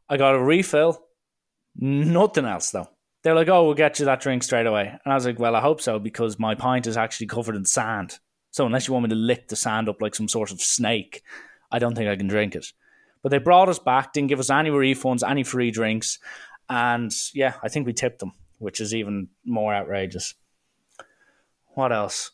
I 0.09 0.17
got 0.17 0.35
a 0.35 0.43
refill. 0.43 1.05
Nothing 1.75 2.45
else 2.45 2.71
though. 2.71 2.89
They're 3.23 3.35
like, 3.35 3.49
oh, 3.49 3.65
we'll 3.65 3.73
get 3.73 3.99
you 3.99 4.05
that 4.05 4.21
drink 4.21 4.43
straight 4.43 4.65
away. 4.65 4.87
And 4.87 5.11
I 5.11 5.15
was 5.15 5.25
like, 5.25 5.39
well, 5.39 5.55
I 5.55 5.61
hope 5.61 5.81
so 5.81 5.99
because 5.99 6.39
my 6.39 6.55
pint 6.55 6.87
is 6.87 6.97
actually 6.97 7.27
covered 7.27 7.55
in 7.55 7.65
sand. 7.65 8.19
So 8.51 8.65
unless 8.65 8.87
you 8.87 8.93
want 8.93 9.03
me 9.03 9.09
to 9.09 9.15
lick 9.15 9.49
the 9.49 9.55
sand 9.55 9.89
up 9.89 10.01
like 10.01 10.15
some 10.15 10.27
sort 10.27 10.51
of 10.51 10.61
snake, 10.61 11.21
I 11.71 11.79
don't 11.79 11.95
think 11.95 12.09
I 12.09 12.15
can 12.15 12.27
drink 12.27 12.55
it. 12.55 12.67
But 13.21 13.29
they 13.29 13.37
brought 13.37 13.69
us 13.69 13.79
back, 13.79 14.13
didn't 14.13 14.29
give 14.29 14.39
us 14.39 14.49
any 14.49 14.69
refunds, 14.69 15.29
any 15.29 15.43
free 15.43 15.71
drinks. 15.71 16.19
And 16.69 17.11
yeah, 17.33 17.55
I 17.61 17.67
think 17.67 17.85
we 17.85 17.93
tipped 17.93 18.19
them, 18.19 18.31
which 18.57 18.79
is 18.79 18.95
even 18.95 19.27
more 19.43 19.73
outrageous. 19.73 20.33
What 21.73 21.91
else? 21.91 22.31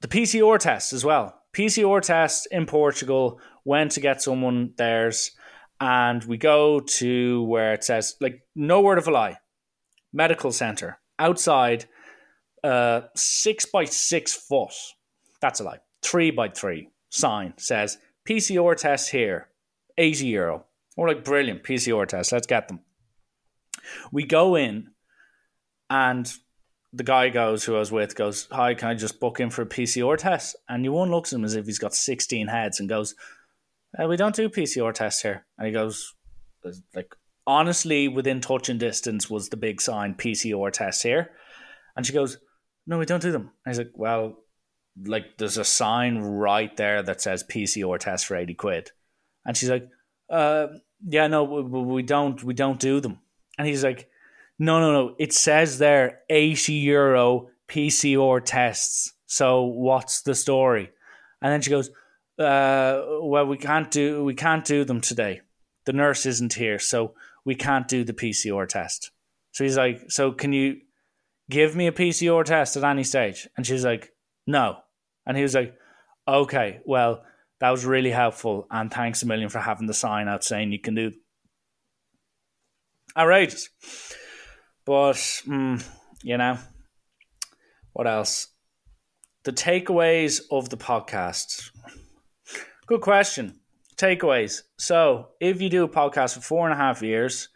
the 0.00 0.08
PCR 0.08 0.58
test 0.58 0.92
as 0.92 1.04
well. 1.04 1.42
PCR 1.52 2.02
test 2.02 2.48
in 2.50 2.66
Portugal, 2.66 3.40
went 3.64 3.92
to 3.92 4.00
get 4.00 4.22
someone 4.22 4.72
theirs, 4.76 5.32
and 5.80 6.22
we 6.24 6.36
go 6.36 6.80
to 6.80 7.42
where 7.44 7.72
it 7.72 7.84
says, 7.84 8.16
like, 8.20 8.42
no 8.54 8.80
word 8.80 8.98
of 8.98 9.08
a 9.08 9.10
lie, 9.10 9.38
medical 10.12 10.52
center 10.52 10.98
outside, 11.18 11.86
uh, 12.62 13.02
six 13.14 13.66
by 13.66 13.84
six 13.84 14.34
foot. 14.34 14.72
That's 15.40 15.60
a 15.60 15.64
lie. 15.64 15.78
Three 16.02 16.30
by 16.30 16.48
three 16.48 16.90
sign 17.10 17.54
says 17.58 17.98
PCR 18.28 18.76
test 18.76 19.10
here, 19.10 19.48
80 19.98 20.26
euro. 20.26 20.64
We're 20.96 21.08
like, 21.08 21.24
brilliant, 21.24 21.62
PCR 21.62 22.06
test, 22.06 22.32
let's 22.32 22.46
get 22.46 22.68
them. 22.68 22.80
We 24.10 24.24
go 24.24 24.56
in, 24.56 24.90
and 25.90 26.32
the 26.92 27.04
guy 27.04 27.28
goes 27.28 27.64
who 27.64 27.76
I 27.76 27.78
was 27.78 27.92
with 27.92 28.16
goes, 28.16 28.48
"Hi, 28.50 28.74
can 28.74 28.88
I 28.88 28.94
just 28.94 29.20
book 29.20 29.38
in 29.38 29.50
for 29.50 29.62
a 29.62 29.66
PCR 29.66 30.16
test?" 30.16 30.56
And 30.68 30.84
you 30.84 30.92
one 30.92 31.10
looks 31.10 31.32
at 31.32 31.38
him 31.38 31.44
as 31.44 31.54
if 31.54 31.66
he's 31.66 31.78
got 31.78 31.94
sixteen 31.94 32.48
heads 32.48 32.80
and 32.80 32.88
goes, 32.88 33.14
uh, 33.98 34.08
"We 34.08 34.16
don't 34.16 34.34
do 34.34 34.48
PCR 34.48 34.92
tests 34.92 35.22
here." 35.22 35.46
And 35.58 35.66
he 35.66 35.72
goes, 35.72 36.14
"Like 36.94 37.14
honestly, 37.46 38.08
within 38.08 38.40
touch 38.40 38.68
and 38.68 38.80
distance 38.80 39.30
was 39.30 39.48
the 39.48 39.56
big 39.56 39.80
sign 39.80 40.14
PCR 40.14 40.72
test 40.72 41.02
here." 41.02 41.30
And 41.96 42.06
she 42.06 42.12
goes, 42.12 42.38
"No, 42.86 42.98
we 42.98 43.06
don't 43.06 43.22
do 43.22 43.32
them." 43.32 43.50
And 43.64 43.72
he's 43.72 43.78
like, 43.78 43.92
"Well, 43.94 44.38
like 45.04 45.38
there's 45.38 45.58
a 45.58 45.64
sign 45.64 46.18
right 46.18 46.74
there 46.76 47.02
that 47.02 47.20
says 47.20 47.44
PCR 47.44 47.98
test 47.98 48.26
for 48.26 48.36
eighty 48.36 48.54
quid," 48.54 48.90
and 49.44 49.56
she's 49.56 49.70
like, 49.70 49.88
uh, 50.30 50.68
"Yeah, 51.06 51.26
no, 51.26 51.44
we, 51.44 51.62
we 51.62 52.02
don't, 52.02 52.42
we 52.42 52.54
don't 52.54 52.80
do 52.80 53.00
them." 53.00 53.18
And 53.58 53.66
he's 53.66 53.84
like 53.84 54.08
no, 54.58 54.80
no, 54.80 54.92
no. 54.92 55.14
It 55.18 55.32
says 55.32 55.78
there 55.78 56.20
80 56.30 56.72
euro 56.74 57.50
PCR 57.68 58.42
tests. 58.44 59.12
So 59.26 59.64
what's 59.64 60.22
the 60.22 60.34
story? 60.34 60.90
And 61.42 61.52
then 61.52 61.60
she 61.60 61.70
goes, 61.70 61.90
uh, 62.38 63.02
well, 63.22 63.46
we 63.46 63.58
can't 63.58 63.90
do 63.90 64.24
we 64.24 64.34
can't 64.34 64.64
do 64.64 64.84
them 64.84 65.00
today. 65.00 65.40
The 65.84 65.92
nurse 65.92 66.26
isn't 66.26 66.54
here, 66.54 66.78
so 66.78 67.14
we 67.46 67.54
can't 67.54 67.88
do 67.88 68.04
the 68.04 68.12
PCR 68.12 68.68
test. 68.68 69.12
So 69.52 69.64
he's 69.64 69.78
like, 69.78 70.10
so 70.10 70.32
can 70.32 70.52
you 70.52 70.80
give 71.48 71.74
me 71.74 71.86
a 71.86 71.92
PCR 71.92 72.44
test 72.44 72.76
at 72.76 72.84
any 72.84 73.04
stage? 73.04 73.48
And 73.56 73.64
she's 73.64 73.84
like, 73.84 74.10
no. 74.46 74.78
And 75.24 75.36
he 75.36 75.42
was 75.42 75.54
like, 75.54 75.74
okay, 76.28 76.80
well, 76.84 77.22
that 77.60 77.70
was 77.70 77.86
really 77.86 78.10
helpful, 78.10 78.66
and 78.70 78.92
thanks 78.92 79.22
a 79.22 79.26
million 79.26 79.48
for 79.48 79.60
having 79.60 79.86
the 79.86 79.94
sign 79.94 80.28
out 80.28 80.44
saying 80.44 80.72
you 80.72 80.78
can 80.78 80.94
do. 80.94 81.12
Outrageous. 83.16 83.70
But, 84.84 85.16
mm, 85.46 85.82
you 86.22 86.36
know, 86.36 86.58
what 87.94 88.06
else? 88.06 88.48
The 89.44 89.52
takeaways 89.52 90.42
of 90.50 90.68
the 90.68 90.76
podcast. 90.76 91.70
Good 92.86 93.00
question. 93.00 93.60
Takeaways. 93.96 94.62
So, 94.78 95.28
if 95.40 95.62
you 95.62 95.70
do 95.70 95.84
a 95.84 95.88
podcast 95.88 96.34
for 96.34 96.40
four 96.40 96.68
and 96.68 96.74
a 96.74 96.76
half 96.76 97.02
years, 97.02 97.48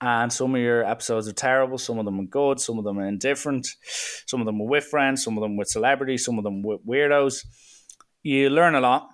and 0.00 0.32
some 0.32 0.54
of 0.54 0.60
your 0.60 0.84
episodes 0.84 1.28
are 1.28 1.32
terrible, 1.32 1.78
some 1.78 1.98
of 1.98 2.04
them 2.04 2.18
are 2.18 2.24
good, 2.24 2.58
some 2.58 2.78
of 2.78 2.84
them 2.84 2.98
are 2.98 3.06
indifferent, 3.06 3.68
some 4.26 4.40
of 4.40 4.46
them 4.46 4.60
are 4.60 4.66
with 4.66 4.84
friends, 4.84 5.22
some 5.22 5.38
of 5.38 5.42
them 5.42 5.56
with 5.56 5.68
celebrities, 5.68 6.24
some 6.24 6.38
of 6.38 6.44
them 6.44 6.62
with 6.62 6.84
weirdos, 6.84 7.44
you 8.22 8.50
learn 8.50 8.74
a 8.74 8.80
lot. 8.80 9.08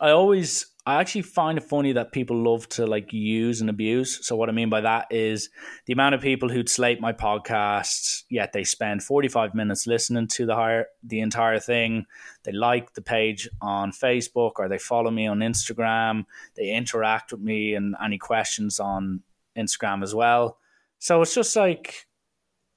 I 0.00 0.10
always 0.10 0.66
I 0.90 1.00
actually 1.00 1.22
find 1.22 1.56
it 1.56 1.62
funny 1.62 1.92
that 1.92 2.10
people 2.10 2.42
love 2.42 2.68
to 2.70 2.84
like 2.84 3.12
use 3.12 3.60
and 3.60 3.70
abuse. 3.70 4.26
So 4.26 4.34
what 4.34 4.48
I 4.48 4.52
mean 4.52 4.70
by 4.70 4.80
that 4.80 5.06
is 5.10 5.48
the 5.86 5.92
amount 5.92 6.16
of 6.16 6.20
people 6.20 6.48
who'd 6.48 6.68
slate 6.68 7.00
my 7.00 7.12
podcasts, 7.12 8.24
yet 8.28 8.52
they 8.52 8.64
spend 8.64 9.04
45 9.04 9.54
minutes 9.54 9.86
listening 9.86 10.26
to 10.28 10.46
the 10.46 10.56
higher 10.56 10.86
the 11.04 11.20
entire 11.20 11.60
thing. 11.60 12.06
They 12.42 12.50
like 12.50 12.94
the 12.94 13.02
page 13.02 13.48
on 13.62 13.92
Facebook 13.92 14.54
or 14.56 14.68
they 14.68 14.78
follow 14.78 15.12
me 15.12 15.28
on 15.28 15.38
Instagram. 15.38 16.24
They 16.56 16.70
interact 16.70 17.30
with 17.30 17.40
me 17.40 17.74
and 17.74 17.94
any 18.04 18.18
questions 18.18 18.80
on 18.80 19.22
Instagram 19.56 20.02
as 20.02 20.12
well. 20.12 20.58
So 20.98 21.22
it's 21.22 21.34
just 21.34 21.54
like 21.54 22.08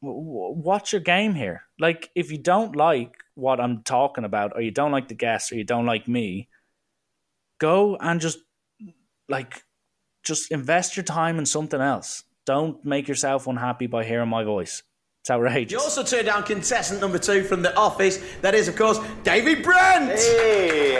what's 0.02 0.92
your 0.92 1.02
game 1.02 1.34
here? 1.34 1.64
Like 1.80 2.12
if 2.14 2.32
you 2.32 2.38
don't 2.38 2.76
like 2.76 3.16
what 3.34 3.60
I'm 3.60 3.82
talking 3.82 4.24
about 4.24 4.52
or 4.54 4.62
you 4.62 4.70
don't 4.70 4.92
like 4.92 5.08
the 5.08 5.16
guests 5.16 5.52
or 5.52 5.56
you 5.56 5.64
don't 5.64 5.88
like 5.88 6.08
me, 6.08 6.50
go 7.64 7.96
and 8.02 8.20
just 8.20 8.40
like 9.30 9.64
just 10.22 10.52
invest 10.52 10.98
your 10.98 11.04
time 11.06 11.40
in 11.40 11.46
something 11.46 11.80
else. 11.80 12.24
Don't 12.46 12.84
make 12.84 13.08
yourself 13.08 13.48
unhappy 13.48 13.88
by 13.88 14.04
hearing 14.04 14.28
my 14.28 14.44
voice. 14.44 14.84
It's 15.22 15.32
outrageous. 15.32 15.72
You 15.72 15.80
also 15.80 16.04
turned 16.04 16.26
down 16.26 16.44
contestant 16.44 17.00
number 17.00 17.18
two 17.18 17.44
from 17.46 17.62
The 17.62 17.74
Office. 17.78 18.20
That 18.42 18.54
is, 18.54 18.68
of 18.68 18.76
course, 18.76 19.00
David 19.24 19.64
Brent. 19.64 20.12
Hey. 20.12 20.96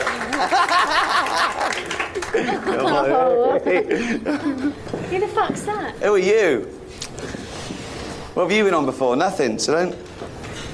Who 5.10 5.20
the 5.20 5.28
fuck's 5.28 5.64
that? 5.64 5.96
Who 6.02 6.14
are 6.14 6.18
you? 6.18 6.62
What 8.34 8.44
have 8.44 8.52
you 8.54 8.64
been 8.64 8.74
on 8.74 8.86
before? 8.86 9.18
Nothing. 9.18 9.60
So 9.60 9.74
don't. 9.74 9.96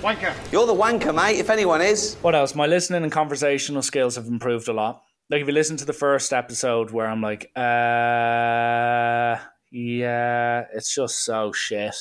Wanker. 0.01 0.33
You're 0.51 0.67
the 0.67 0.73
wanker, 0.73 1.13
mate. 1.13 1.39
If 1.39 1.49
anyone 1.49 1.81
is. 1.81 2.15
What 2.21 2.35
else? 2.35 2.53
My 2.53 2.67
listening 2.67 3.01
and 3.01 3.11
conversational 3.11 3.81
skills 3.81 4.15
have 4.15 4.27
improved 4.27 4.67
a 4.67 4.73
lot. 4.73 5.03
Like 5.30 5.41
if 5.41 5.47
you 5.47 5.53
listen 5.53 5.77
to 5.77 5.86
the 5.86 5.93
first 5.93 6.34
episode 6.34 6.89
where 6.89 7.07
I'm 7.07 7.21
like, 7.21 7.51
uh, 7.55 9.38
yeah, 9.71 10.65
it's 10.73 10.93
just 10.93 11.23
so 11.23 11.51
shit 11.51 11.95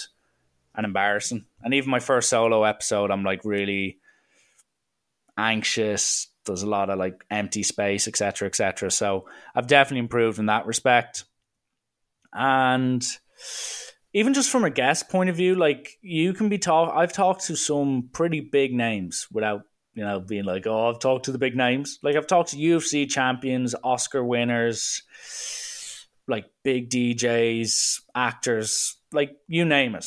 and 0.75 0.87
embarrassing. 0.87 1.45
And 1.63 1.75
even 1.75 1.91
my 1.91 1.99
first 1.99 2.31
solo 2.31 2.65
episode, 2.65 3.11
I'm 3.11 3.25
like 3.25 3.45
really 3.45 3.99
anxious. 5.37 6.29
There's 6.47 6.63
a 6.63 6.69
lot 6.69 6.89
of 6.89 6.99
like 6.99 7.23
empty 7.31 7.63
space, 7.63 8.09
etc., 8.09 8.49
etc. 8.49 8.91
So 8.91 9.27
I've 9.55 9.67
definitely 9.67 10.01
improved 10.01 10.39
in 10.39 10.47
that 10.47 10.67
respect. 10.67 11.25
And 12.33 13.07
even 14.15 14.33
just 14.33 14.51
from 14.51 14.65
a 14.65 14.71
guest 14.71 15.11
point 15.11 15.29
of 15.29 15.37
view, 15.37 15.55
like 15.55 15.99
you 16.01 16.33
can 16.33 16.49
be 16.49 16.57
talk. 16.57 16.95
I've 16.97 17.13
talked 17.13 17.45
to 17.47 17.57
some 17.57 18.09
pretty 18.13 18.41
big 18.41 18.73
names 18.73 19.27
without 19.31 19.63
you 19.99 20.05
know 20.05 20.21
being 20.21 20.45
like, 20.45 20.65
oh, 20.69 20.89
I've 20.89 21.01
talked 21.01 21.25
to 21.25 21.33
the 21.33 21.39
big 21.39 21.57
names. 21.57 21.99
Like 22.05 22.15
I've 22.15 22.29
talked 22.29 22.51
to 22.51 22.57
UFC 22.57 23.11
champions, 23.11 23.75
Oscar 23.83 24.23
winners, 24.25 25.03
like 26.29 26.45
big 26.63 26.89
DJs, 26.89 28.03
actors, 28.15 28.97
like 29.13 29.37
you 29.49 29.65
name 29.65 29.97
it. 29.97 30.07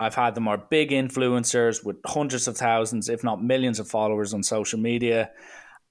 I've 0.00 0.14
had 0.14 0.34
them 0.34 0.48
are 0.48 0.56
big 0.56 0.90
influencers 0.90 1.84
with 1.84 1.96
hundreds 2.06 2.48
of 2.48 2.56
thousands, 2.56 3.10
if 3.10 3.22
not 3.22 3.44
millions 3.44 3.78
of 3.78 3.88
followers 3.88 4.32
on 4.32 4.42
social 4.42 4.78
media. 4.78 5.30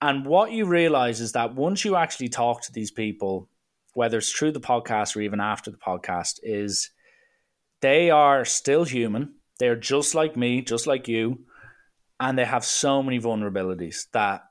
And 0.02 0.26
what 0.26 0.52
you 0.52 0.66
realize 0.66 1.22
is 1.22 1.34
that 1.34 1.54
once 1.54 1.86
you 1.86 1.96
actually 1.96 2.30
talk 2.30 2.64
to 2.64 2.74
these 2.74 2.92
people, 2.92 3.48
whether 3.94 4.18
it's 4.18 4.32
through 4.32 4.54
the 4.54 4.60
podcast 4.60 5.16
or 5.16 5.22
even 5.22 5.40
after 5.40 5.70
the 5.70 5.78
podcast, 5.78 6.40
is 6.42 6.90
they 7.82 8.10
are 8.10 8.44
still 8.44 8.86
human. 8.86 9.36
They're 9.60 9.76
just 9.76 10.16
like 10.16 10.36
me, 10.36 10.62
just 10.62 10.88
like 10.88 11.08
you. 11.08 11.46
And 12.20 12.38
they 12.38 12.46
have 12.46 12.64
so 12.64 13.04
many 13.04 13.20
vulnerabilities 13.20 14.08
that 14.12 14.44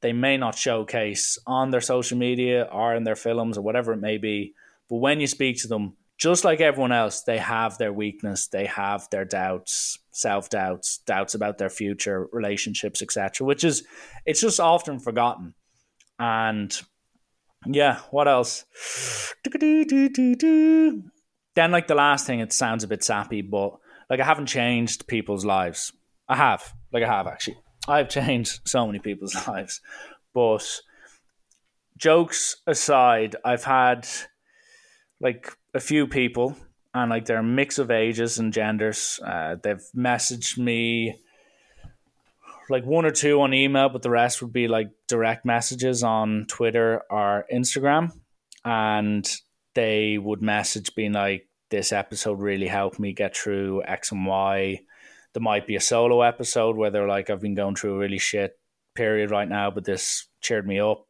they 0.00 0.12
may 0.12 0.36
not 0.36 0.56
showcase 0.56 1.38
on 1.46 1.70
their 1.70 1.80
social 1.80 2.18
media 2.18 2.68
or 2.72 2.94
in 2.94 3.04
their 3.04 3.16
films 3.16 3.56
or 3.56 3.62
whatever 3.62 3.92
it 3.92 4.00
may 4.00 4.18
be. 4.18 4.54
But 4.90 4.96
when 4.96 5.20
you 5.20 5.26
speak 5.26 5.60
to 5.62 5.68
them, 5.68 5.96
just 6.18 6.44
like 6.44 6.60
everyone 6.60 6.92
else, 6.92 7.22
they 7.22 7.38
have 7.38 7.78
their 7.78 7.92
weakness, 7.92 8.48
they 8.48 8.66
have 8.66 9.08
their 9.10 9.24
doubts, 9.24 9.98
self 10.10 10.50
doubts, 10.50 10.98
doubts 10.98 11.34
about 11.34 11.58
their 11.58 11.70
future, 11.70 12.28
relationships, 12.32 13.02
etc. 13.02 13.46
Which 13.46 13.64
is, 13.64 13.84
it's 14.26 14.40
just 14.40 14.60
often 14.60 14.98
forgotten. 14.98 15.54
And 16.18 16.80
yeah, 17.66 18.00
what 18.10 18.28
else? 18.28 18.64
Then, 21.54 21.70
like 21.70 21.86
the 21.86 21.94
last 21.94 22.26
thing, 22.26 22.40
it 22.40 22.52
sounds 22.52 22.84
a 22.84 22.88
bit 22.88 23.02
sappy, 23.02 23.42
but 23.42 23.76
like 24.08 24.20
I 24.20 24.24
haven't 24.24 24.46
changed 24.46 25.06
people's 25.06 25.44
lives. 25.44 25.92
I 26.32 26.36
have, 26.36 26.72
like 26.92 27.02
I 27.02 27.08
have 27.08 27.26
actually. 27.26 27.58
I've 27.86 28.08
changed 28.08 28.60
so 28.64 28.86
many 28.86 29.00
people's 29.00 29.34
lives, 29.48 29.82
but 30.32 30.80
jokes 31.98 32.56
aside, 32.66 33.36
I've 33.44 33.64
had 33.64 34.08
like 35.20 35.52
a 35.74 35.80
few 35.80 36.06
people, 36.06 36.56
and 36.94 37.10
like 37.10 37.26
they're 37.26 37.38
a 37.38 37.42
mix 37.42 37.78
of 37.78 37.90
ages 37.90 38.38
and 38.38 38.50
genders. 38.50 39.20
Uh, 39.22 39.56
they've 39.62 39.84
messaged 39.94 40.56
me 40.56 41.18
like 42.70 42.86
one 42.86 43.04
or 43.04 43.10
two 43.10 43.42
on 43.42 43.52
email, 43.52 43.90
but 43.90 44.00
the 44.00 44.08
rest 44.08 44.40
would 44.40 44.54
be 44.54 44.68
like 44.68 44.88
direct 45.08 45.44
messages 45.44 46.02
on 46.02 46.46
Twitter 46.48 47.02
or 47.10 47.44
Instagram. 47.52 48.10
And 48.64 49.30
they 49.74 50.16
would 50.16 50.40
message 50.40 50.94
being 50.94 51.12
like, 51.12 51.46
this 51.68 51.92
episode 51.92 52.40
really 52.40 52.68
helped 52.68 52.98
me 52.98 53.12
get 53.12 53.36
through 53.36 53.82
X 53.84 54.12
and 54.12 54.26
Y. 54.26 54.80
There 55.34 55.42
might 55.42 55.66
be 55.66 55.76
a 55.76 55.80
solo 55.80 56.22
episode 56.22 56.76
where 56.76 56.90
they're 56.90 57.08
like, 57.08 57.30
I've 57.30 57.40
been 57.40 57.54
going 57.54 57.74
through 57.74 57.94
a 57.94 57.98
really 57.98 58.18
shit 58.18 58.58
period 58.94 59.30
right 59.30 59.48
now, 59.48 59.70
but 59.70 59.84
this 59.84 60.26
cheered 60.40 60.66
me 60.66 60.78
up. 60.78 61.06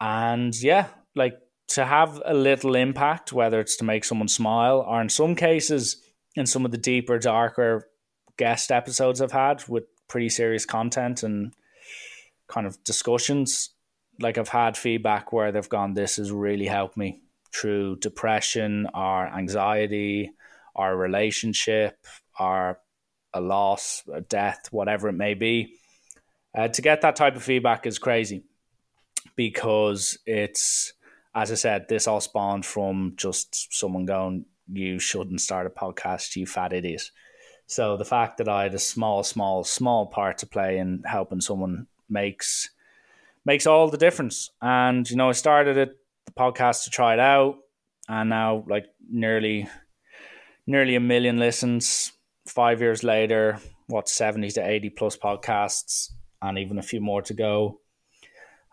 And 0.00 0.54
yeah, 0.60 0.88
like 1.14 1.38
to 1.68 1.84
have 1.84 2.20
a 2.24 2.34
little 2.34 2.74
impact, 2.74 3.32
whether 3.32 3.60
it's 3.60 3.76
to 3.76 3.84
make 3.84 4.04
someone 4.04 4.28
smile 4.28 4.84
or 4.86 5.00
in 5.00 5.08
some 5.08 5.34
cases, 5.34 6.02
in 6.34 6.46
some 6.46 6.64
of 6.64 6.70
the 6.70 6.78
deeper, 6.78 7.18
darker 7.18 7.88
guest 8.36 8.72
episodes 8.72 9.20
I've 9.20 9.32
had 9.32 9.66
with 9.68 9.84
pretty 10.08 10.28
serious 10.28 10.66
content 10.66 11.22
and 11.22 11.54
kind 12.48 12.66
of 12.66 12.82
discussions, 12.84 13.70
like 14.20 14.38
I've 14.38 14.48
had 14.48 14.76
feedback 14.76 15.32
where 15.32 15.52
they've 15.52 15.68
gone, 15.68 15.94
This 15.94 16.16
has 16.16 16.30
really 16.30 16.66
helped 16.66 16.96
me 16.96 17.20
through 17.54 17.96
depression 17.96 18.88
or 18.94 19.26
anxiety 19.28 20.32
or 20.74 20.96
relationship 20.96 22.06
or 22.38 22.78
a 23.34 23.40
loss, 23.40 24.02
a 24.12 24.20
death, 24.20 24.68
whatever 24.70 25.08
it 25.08 25.14
may 25.14 25.34
be. 25.34 25.74
Uh, 26.54 26.68
to 26.68 26.82
get 26.82 27.00
that 27.00 27.16
type 27.16 27.34
of 27.34 27.42
feedback 27.42 27.86
is 27.86 27.98
crazy 27.98 28.44
because 29.36 30.18
it's, 30.26 30.92
as 31.34 31.50
I 31.50 31.54
said, 31.54 31.88
this 31.88 32.06
all 32.06 32.20
spawned 32.20 32.66
from 32.66 33.14
just 33.16 33.72
someone 33.74 34.04
going, 34.04 34.44
You 34.70 34.98
shouldn't 34.98 35.40
start 35.40 35.66
a 35.66 35.70
podcast, 35.70 36.36
you 36.36 36.46
fat 36.46 36.72
idiot. 36.72 37.10
So 37.66 37.96
the 37.96 38.04
fact 38.04 38.36
that 38.38 38.48
I 38.48 38.64
had 38.64 38.74
a 38.74 38.78
small, 38.78 39.22
small, 39.22 39.64
small 39.64 40.06
part 40.06 40.38
to 40.38 40.46
play 40.46 40.78
in 40.78 41.02
helping 41.06 41.40
someone 41.40 41.86
makes 42.08 42.70
makes 43.44 43.66
all 43.66 43.88
the 43.88 43.96
difference. 43.96 44.50
And 44.60 45.08
you 45.08 45.16
know, 45.16 45.30
I 45.30 45.32
started 45.32 45.76
it 45.76 45.96
the 46.26 46.32
podcast 46.32 46.84
to 46.84 46.90
try 46.90 47.14
it 47.14 47.20
out, 47.20 47.58
and 48.08 48.28
now 48.28 48.64
like 48.68 48.86
nearly 49.10 49.68
nearly 50.66 50.94
a 50.94 51.00
million 51.00 51.38
listens. 51.38 52.12
Five 52.46 52.80
years 52.80 53.04
later, 53.04 53.58
what 53.86 54.08
seventy 54.08 54.50
to 54.50 54.68
eighty 54.68 54.90
plus 54.90 55.16
podcasts, 55.16 56.10
and 56.40 56.58
even 56.58 56.78
a 56.78 56.82
few 56.82 57.00
more 57.00 57.22
to 57.22 57.34
go. 57.34 57.80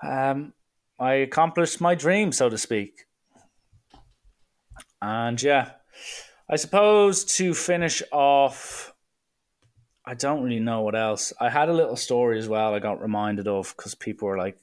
Um, 0.02 0.54
I 1.00 1.14
accomplished 1.16 1.80
my 1.80 1.96
dream, 1.96 2.32
so 2.32 2.50
to 2.50 2.58
speak. 2.58 3.06
And 5.02 5.42
yeah, 5.42 5.72
I 6.50 6.56
suppose 6.56 7.24
to 7.38 7.54
finish 7.54 8.02
off, 8.12 8.94
I 10.06 10.14
don't 10.14 10.44
really 10.44 10.60
know 10.60 10.82
what 10.82 10.96
else. 10.96 11.32
I 11.40 11.50
had 11.50 11.70
a 11.70 11.74
little 11.74 11.96
story 11.96 12.40
as 12.40 12.50
well. 12.50 12.74
I 12.74 12.80
got 12.80 13.02
reminded 13.02 13.48
of 13.48 13.74
because 13.78 13.96
people 13.96 14.28
were 14.28 14.38
like, 14.38 14.58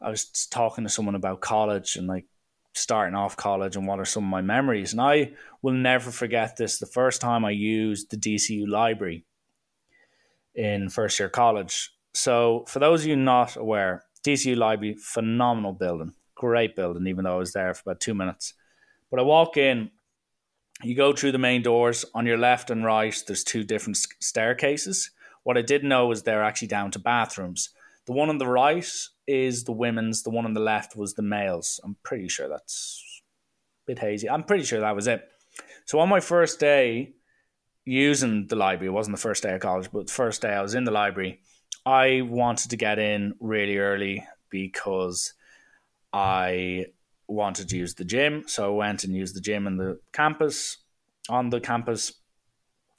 I 0.00 0.10
was 0.10 0.46
talking 0.46 0.84
to 0.84 0.90
someone 0.90 1.14
about 1.14 1.40
college 1.40 1.96
and 1.96 2.06
like 2.06 2.26
starting 2.74 3.14
off 3.14 3.36
college 3.36 3.76
and 3.76 3.86
what 3.86 4.00
are 4.00 4.04
some 4.04 4.24
of 4.24 4.30
my 4.30 4.42
memories. 4.42 4.92
And 4.92 5.00
I 5.00 5.32
will 5.62 5.72
never 5.72 6.10
forget 6.10 6.56
this. 6.56 6.78
The 6.78 6.86
first 6.86 7.20
time 7.20 7.44
I 7.44 7.50
used 7.50 8.10
the 8.10 8.16
DCU 8.16 8.68
library 8.68 9.24
in 10.54 10.88
first 10.88 11.18
year 11.18 11.28
college. 11.28 11.90
So, 12.12 12.64
for 12.68 12.78
those 12.78 13.02
of 13.02 13.08
you 13.08 13.16
not 13.16 13.56
aware, 13.56 14.04
DCU 14.24 14.56
library, 14.56 14.96
phenomenal 15.00 15.72
building, 15.72 16.12
great 16.34 16.76
building, 16.76 17.06
even 17.06 17.24
though 17.24 17.36
I 17.36 17.38
was 17.38 17.52
there 17.52 17.74
for 17.74 17.82
about 17.86 18.00
two 18.00 18.14
minutes. 18.14 18.54
But 19.10 19.20
I 19.20 19.22
walk 19.22 19.56
in, 19.56 19.90
you 20.82 20.94
go 20.94 21.12
through 21.12 21.32
the 21.32 21.38
main 21.38 21.62
doors. 21.62 22.04
On 22.14 22.26
your 22.26 22.38
left 22.38 22.70
and 22.70 22.84
right, 22.84 23.22
there's 23.26 23.44
two 23.44 23.64
different 23.64 23.96
staircases. 24.20 25.10
What 25.42 25.58
I 25.58 25.62
didn't 25.62 25.88
know 25.88 26.06
was 26.06 26.22
they're 26.22 26.42
actually 26.42 26.68
down 26.68 26.90
to 26.92 26.98
bathrooms. 26.98 27.70
The 28.06 28.12
one 28.12 28.28
on 28.28 28.38
the 28.38 28.46
right 28.46 28.90
is 29.26 29.64
the 29.64 29.72
women's. 29.72 30.22
The 30.22 30.30
one 30.30 30.44
on 30.44 30.54
the 30.54 30.60
left 30.60 30.96
was 30.96 31.14
the 31.14 31.22
males. 31.22 31.80
I'm 31.84 31.96
pretty 32.02 32.28
sure 32.28 32.48
that's 32.48 33.22
a 33.86 33.92
bit 33.92 33.98
hazy. 33.98 34.28
I'm 34.28 34.44
pretty 34.44 34.64
sure 34.64 34.80
that 34.80 34.96
was 34.96 35.06
it. 35.06 35.28
So 35.86 35.98
on 36.00 36.08
my 36.08 36.20
first 36.20 36.60
day 36.60 37.14
using 37.84 38.46
the 38.46 38.56
library, 38.56 38.88
it 38.88 38.92
wasn't 38.92 39.16
the 39.16 39.22
first 39.22 39.42
day 39.42 39.54
of 39.54 39.60
college, 39.60 39.90
but 39.92 40.06
the 40.06 40.12
first 40.12 40.42
day 40.42 40.52
I 40.52 40.62
was 40.62 40.74
in 40.74 40.84
the 40.84 40.90
library, 40.90 41.40
I 41.84 42.22
wanted 42.22 42.70
to 42.70 42.76
get 42.76 42.98
in 42.98 43.34
really 43.40 43.78
early 43.78 44.26
because 44.50 45.34
I 46.12 46.86
wanted 47.26 47.68
to 47.68 47.76
use 47.76 47.94
the 47.94 48.04
gym. 48.04 48.44
So 48.46 48.66
I 48.66 48.76
went 48.76 49.04
and 49.04 49.14
used 49.14 49.36
the 49.36 49.40
gym 49.40 49.66
in 49.66 49.76
the 49.76 50.00
campus, 50.12 50.78
on 51.28 51.50
the 51.50 51.60
campus. 51.60 52.12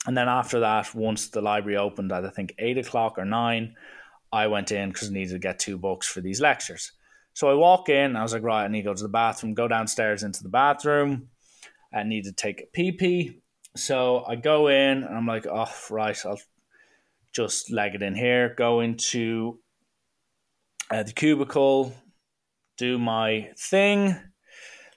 And 0.06 0.16
then 0.16 0.28
after 0.28 0.60
that, 0.60 0.94
once 0.94 1.28
the 1.28 1.40
library 1.40 1.76
opened 1.76 2.12
at 2.12 2.24
I 2.24 2.30
think 2.30 2.54
eight 2.58 2.78
o'clock 2.78 3.18
or 3.18 3.24
nine, 3.24 3.74
I 4.36 4.48
went 4.48 4.70
in 4.70 4.90
because 4.90 5.08
I 5.08 5.12
needed 5.12 5.32
to 5.32 5.38
get 5.38 5.58
two 5.58 5.78
books 5.78 6.06
for 6.06 6.20
these 6.20 6.42
lectures. 6.42 6.92
So 7.32 7.48
I 7.48 7.54
walk 7.54 7.88
in, 7.88 8.16
I 8.16 8.22
was 8.22 8.34
like, 8.34 8.42
right, 8.42 8.64
I 8.64 8.68
need 8.68 8.82
to 8.82 8.90
go 8.90 8.94
to 8.94 9.02
the 9.02 9.08
bathroom, 9.08 9.54
go 9.54 9.66
downstairs 9.66 10.22
into 10.22 10.42
the 10.42 10.50
bathroom. 10.50 11.28
I 11.92 12.02
need 12.02 12.24
to 12.24 12.32
take 12.32 12.60
a 12.60 12.66
pee 12.74 12.92
pee. 12.92 13.40
So 13.76 14.24
I 14.26 14.36
go 14.36 14.68
in 14.68 15.04
and 15.04 15.16
I'm 15.16 15.26
like, 15.26 15.46
oh, 15.46 15.72
right, 15.88 16.18
I'll 16.26 16.40
just 17.32 17.72
leg 17.72 17.94
it 17.94 18.02
in 18.02 18.14
here, 18.14 18.54
go 18.56 18.80
into 18.80 19.58
uh, 20.90 21.02
the 21.02 21.12
cubicle, 21.12 21.94
do 22.76 22.98
my 22.98 23.50
thing, 23.58 24.16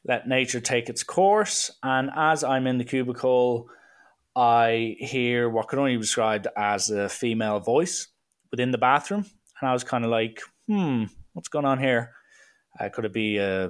let 0.05 0.27
nature 0.27 0.59
take 0.59 0.89
its 0.89 1.03
course. 1.03 1.71
And 1.81 2.09
as 2.13 2.43
I'm 2.43 2.67
in 2.67 2.77
the 2.77 2.83
cubicle, 2.83 3.69
I 4.35 4.97
hear 4.99 5.49
what 5.49 5.69
could 5.69 5.79
only 5.79 5.95
be 5.95 6.01
described 6.01 6.47
as 6.57 6.89
a 6.89 7.07
female 7.07 7.61
voice 7.61 8.07
within 8.51 8.71
the 8.71 8.77
bathroom. 8.77 9.25
And 9.59 9.69
I 9.69 9.73
was 9.73 9.83
kind 9.83 10.05
of 10.05 10.11
like, 10.11 10.41
hmm, 10.67 11.05
what's 11.33 11.49
going 11.49 11.65
on 11.65 11.79
here? 11.79 12.13
Uh, 12.79 12.89
could 12.89 13.05
it 13.05 13.13
be 13.13 13.37
a, 13.37 13.69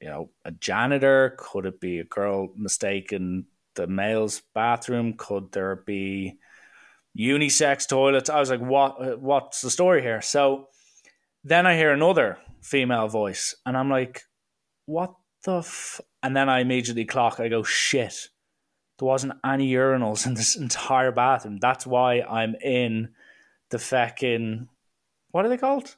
you 0.00 0.08
know, 0.08 0.30
a 0.44 0.50
janitor? 0.50 1.36
Could 1.38 1.66
it 1.66 1.80
be 1.80 1.98
a 1.98 2.04
girl 2.04 2.48
mistaken 2.56 3.46
the 3.74 3.86
male's 3.86 4.42
bathroom? 4.54 5.14
Could 5.16 5.52
there 5.52 5.76
be 5.76 6.38
unisex 7.18 7.88
toilets? 7.88 8.30
I 8.30 8.40
was 8.40 8.50
like, 8.50 8.60
what? 8.60 9.20
What's 9.20 9.60
the 9.60 9.70
story 9.70 10.02
here? 10.02 10.22
So 10.22 10.68
then 11.44 11.66
I 11.66 11.76
hear 11.76 11.92
another 11.92 12.38
female 12.62 13.08
voice, 13.08 13.54
and 13.64 13.76
I'm 13.76 13.90
like, 13.90 14.22
what 14.86 15.14
the? 15.44 15.58
F-? 15.58 16.00
And 16.22 16.36
then 16.36 16.48
I 16.48 16.60
immediately 16.60 17.04
clock. 17.04 17.38
I 17.38 17.48
go, 17.48 17.62
shit. 17.62 18.28
There 18.98 19.06
wasn't 19.06 19.34
any 19.44 19.70
urinals 19.72 20.26
in 20.26 20.34
this 20.34 20.56
entire 20.56 21.12
bathroom. 21.12 21.58
That's 21.58 21.86
why 21.86 22.22
I'm 22.22 22.54
in 22.56 23.10
the 23.70 23.78
fucking 23.78 24.68
what 25.30 25.44
are 25.44 25.48
they 25.48 25.56
called? 25.56 25.96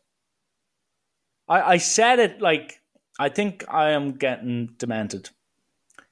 I 1.48 1.60
I 1.74 1.76
said 1.78 2.18
it 2.18 2.40
like 2.40 2.80
I 3.18 3.28
think 3.28 3.64
I 3.68 3.90
am 3.90 4.12
getting 4.12 4.74
demented. 4.78 5.30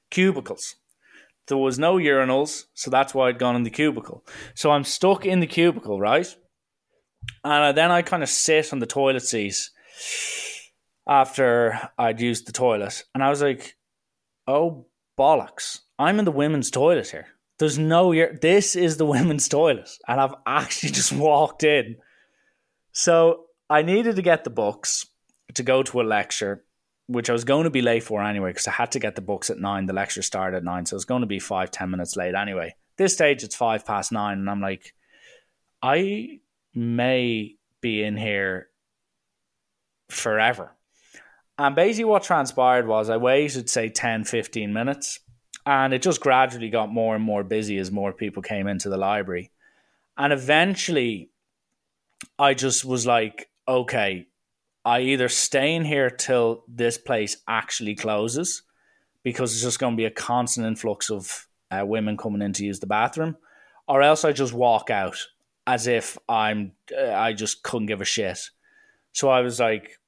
Cubicles. 0.09 0.75
There 1.47 1.57
was 1.57 1.79
no 1.79 1.95
urinals, 1.95 2.65
so 2.73 2.91
that's 2.91 3.13
why 3.13 3.29
I'd 3.29 3.39
gone 3.39 3.55
in 3.55 3.63
the 3.63 3.69
cubicle. 3.69 4.25
So 4.53 4.71
I'm 4.71 4.83
stuck 4.83 5.25
in 5.25 5.39
the 5.39 5.47
cubicle, 5.47 5.99
right? 5.99 6.27
And 7.43 7.77
then 7.77 7.89
I 7.89 8.01
kind 8.01 8.21
of 8.23 8.29
sit 8.29 8.73
on 8.73 8.79
the 8.79 8.85
toilet 8.85 9.23
seat 9.23 9.69
after 11.07 11.89
I'd 11.97 12.19
used 12.19 12.47
the 12.47 12.51
toilet, 12.51 13.03
and 13.13 13.23
I 13.23 13.29
was 13.29 13.41
like, 13.41 13.77
"Oh 14.45 14.87
bollocks! 15.17 15.79
I'm 15.97 16.19
in 16.19 16.25
the 16.25 16.31
women's 16.31 16.69
toilet 16.69 17.09
here. 17.09 17.36
There's 17.59 17.77
no 17.77 18.13
This 18.13 18.75
is 18.75 18.97
the 18.97 19.05
women's 19.15 19.47
toilet, 19.47 19.89
and 20.07 20.19
I've 20.19 20.35
actually 20.45 20.91
just 20.99 21.13
walked 21.13 21.63
in. 21.63 21.97
So 22.91 23.45
I 23.69 23.81
needed 23.81 24.15
to 24.15 24.21
get 24.21 24.43
the 24.43 24.49
books 24.49 25.05
to 25.53 25.63
go 25.63 25.83
to 25.83 26.01
a 26.01 26.03
lecture, 26.03 26.63
which 27.07 27.29
I 27.29 27.33
was 27.33 27.43
going 27.43 27.63
to 27.65 27.69
be 27.69 27.81
late 27.81 28.03
for 28.03 28.23
anyway, 28.23 28.51
because 28.51 28.67
I 28.67 28.71
had 28.71 28.91
to 28.93 28.99
get 28.99 29.15
the 29.15 29.21
books 29.21 29.49
at 29.49 29.59
nine. 29.59 29.85
The 29.85 29.93
lecture 29.93 30.21
started 30.21 30.57
at 30.57 30.63
nine, 30.63 30.85
so 30.85 30.93
it 30.93 30.97
was 30.97 31.05
going 31.05 31.21
to 31.21 31.27
be 31.27 31.39
five, 31.39 31.71
ten 31.71 31.89
minutes 31.89 32.15
late 32.15 32.35
anyway. 32.35 32.75
This 32.97 33.13
stage, 33.13 33.43
it's 33.43 33.55
five 33.55 33.85
past 33.85 34.11
nine, 34.11 34.39
and 34.39 34.49
I'm 34.49 34.61
like, 34.61 34.93
I 35.81 36.39
may 36.73 37.55
be 37.81 38.03
in 38.03 38.17
here 38.17 38.69
forever. 40.09 40.75
And 41.59 41.75
basically, 41.75 42.05
what 42.05 42.23
transpired 42.23 42.87
was 42.87 43.09
I 43.09 43.17
waited, 43.17 43.69
say, 43.69 43.89
10, 43.89 44.25
15 44.25 44.71
minutes, 44.71 45.19
and 45.67 45.93
it 45.93 46.01
just 46.01 46.21
gradually 46.21 46.69
got 46.69 46.89
more 46.89 47.13
and 47.13 47.23
more 47.23 47.43
busy 47.43 47.77
as 47.77 47.91
more 47.91 48.13
people 48.13 48.41
came 48.41 48.67
into 48.67 48.87
the 48.87 48.95
library. 48.95 49.51
And 50.17 50.31
eventually, 50.31 51.29
I 52.39 52.53
just 52.53 52.85
was 52.85 53.05
like, 53.05 53.49
okay, 53.67 54.27
I 54.85 55.01
either 55.01 55.27
stay 55.27 55.75
in 55.75 55.83
here 55.83 56.09
till 56.09 56.63
this 56.69 56.97
place 56.97 57.35
actually 57.49 57.95
closes 57.95 58.63
because 59.23 59.51
it's 59.51 59.61
just 59.61 59.77
going 59.77 59.93
to 59.93 59.97
be 59.97 60.05
a 60.05 60.09
constant 60.09 60.65
influx 60.65 61.11
of 61.11 61.47
uh, 61.69 61.85
women 61.85 62.15
coming 62.15 62.41
in 62.41 62.53
to 62.53 62.65
use 62.65 62.79
the 62.79 62.87
bathroom, 62.87 63.35
or 63.89 64.01
else 64.01 64.23
I 64.23 64.31
just 64.31 64.53
walk 64.53 64.89
out 64.89 65.17
as 65.67 65.85
if 65.85 66.17
I'm 66.29 66.71
uh, 66.97 67.11
I 67.11 67.33
just 67.33 67.61
couldn't 67.61 67.87
give 67.87 67.99
a 67.99 68.05
shit. 68.05 68.39
So 69.11 69.27
I 69.27 69.41
was 69.41 69.59
like, 69.59 69.99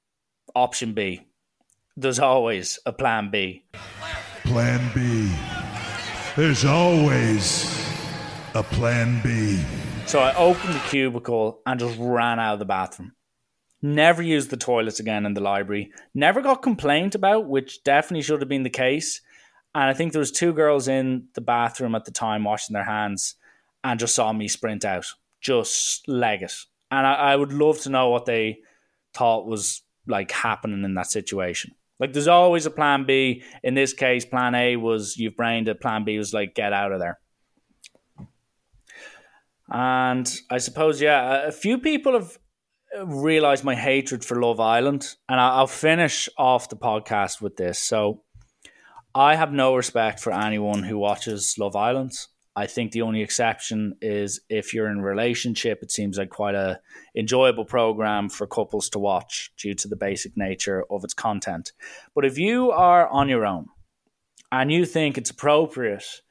option 0.55 0.93
B. 0.93 1.28
There's 1.97 2.20
always 2.20 2.80
a 2.86 2.93
plan 2.93 3.30
B. 3.30 3.66
Plan 4.45 4.89
B. 4.95 5.49
There's 6.39 6.63
always 6.63 7.65
a 8.55 8.63
plan 8.63 9.19
B. 9.21 9.61
So 10.05 10.19
I 10.19 10.33
opened 10.35 10.73
the 10.73 10.79
cubicle 10.87 11.59
and 11.65 11.77
just 11.77 11.97
ran 11.99 12.39
out 12.39 12.53
of 12.53 12.59
the 12.59 12.65
bathroom. 12.65 13.11
Never 13.81 14.21
used 14.21 14.49
the 14.49 14.55
toilets 14.55 15.01
again 15.01 15.25
in 15.25 15.33
the 15.33 15.41
library. 15.41 15.91
Never 16.13 16.41
got 16.41 16.61
complained 16.61 17.13
about, 17.13 17.49
which 17.49 17.83
definitely 17.83 18.21
should 18.21 18.39
have 18.39 18.47
been 18.47 18.63
the 18.63 18.69
case. 18.69 19.19
And 19.75 19.83
I 19.83 19.93
think 19.93 20.13
there 20.13 20.21
was 20.21 20.31
two 20.31 20.53
girls 20.53 20.87
in 20.87 21.27
the 21.35 21.41
bathroom 21.41 21.93
at 21.93 22.05
the 22.05 22.11
time 22.11 22.45
washing 22.45 22.73
their 22.73 22.85
hands 22.85 23.35
and 23.83 23.99
just 23.99 24.15
saw 24.15 24.31
me 24.31 24.47
sprint 24.47 24.85
out, 24.85 25.07
just 25.41 26.07
leg 26.07 26.41
it. 26.41 26.53
And 26.89 27.05
I, 27.05 27.15
I 27.15 27.35
would 27.35 27.51
love 27.51 27.81
to 27.81 27.89
know 27.89 28.11
what 28.11 28.23
they 28.23 28.59
thought 29.13 29.45
was 29.45 29.81
like 30.07 30.31
happening 30.31 30.85
in 30.85 30.93
that 30.93 31.07
situation. 31.11 31.75
Like 32.00 32.14
there's 32.14 32.28
always 32.28 32.66
a 32.66 32.72
plan 32.72 33.06
B. 33.06 33.43
In 33.64 33.74
this 33.74 33.93
case, 33.93 34.26
plan 34.26 34.56
A 34.56 34.78
was 34.78 35.18
you've 35.18 35.36
brained 35.36 35.68
it, 35.68 35.82
plan 35.82 36.04
B 36.04 36.18
was 36.18 36.34
like 36.34 36.56
get 36.56 36.74
out 36.74 36.91
of 36.91 37.00
there. 37.00 37.20
And 39.72 40.32
I 40.50 40.58
suppose, 40.58 41.00
yeah, 41.00 41.47
a 41.47 41.52
few 41.52 41.78
people 41.78 42.14
have 42.14 42.38
realized 43.06 43.64
my 43.64 43.76
hatred 43.76 44.26
for 44.26 44.41
Love 44.41 44.60
Island, 44.60 45.16
and 45.28 45.39
I'll 45.39 45.68
finish 45.68 46.28
off 46.38 46.70
the 46.70 46.76
podcast 46.76 47.39
with 47.39 47.56
this. 47.56 47.78
So, 47.78 48.24
I 49.14 49.36
have 49.36 49.52
no 49.52 49.76
respect 49.76 50.20
for 50.20 50.34
anyone 50.34 50.84
who 50.84 50.97
watches 50.97 51.56
Love 51.60 51.76
Island. 51.76 52.14
I 52.60 52.68
think 52.68 52.91
the 52.91 53.03
only 53.03 53.22
exception 53.22 53.95
is 54.01 54.41
if 54.49 54.74
you're 54.74 54.91
in 54.91 54.99
a 54.99 55.01
relationship. 55.01 55.82
It 55.82 55.93
seems 55.93 56.18
like 56.18 56.30
quite 56.30 56.55
a 56.55 56.82
enjoyable 57.16 57.64
program 57.64 58.28
for 58.28 58.45
couples 58.47 58.89
to 58.89 58.99
watch 58.99 59.53
due 59.57 59.74
to 59.76 59.88
the 59.88 59.95
basic 59.95 60.36
nature 60.36 60.84
of 60.91 61.05
its 61.05 61.14
content. 61.14 61.72
But 62.14 62.26
if 62.26 62.38
you 62.38 62.72
are 62.72 63.07
on 63.07 63.30
your 63.30 63.45
own 63.45 63.68
and 64.51 64.74
you 64.74 64.86
think 64.86 65.18
it's 65.18 65.30
appropriate 65.30 66.22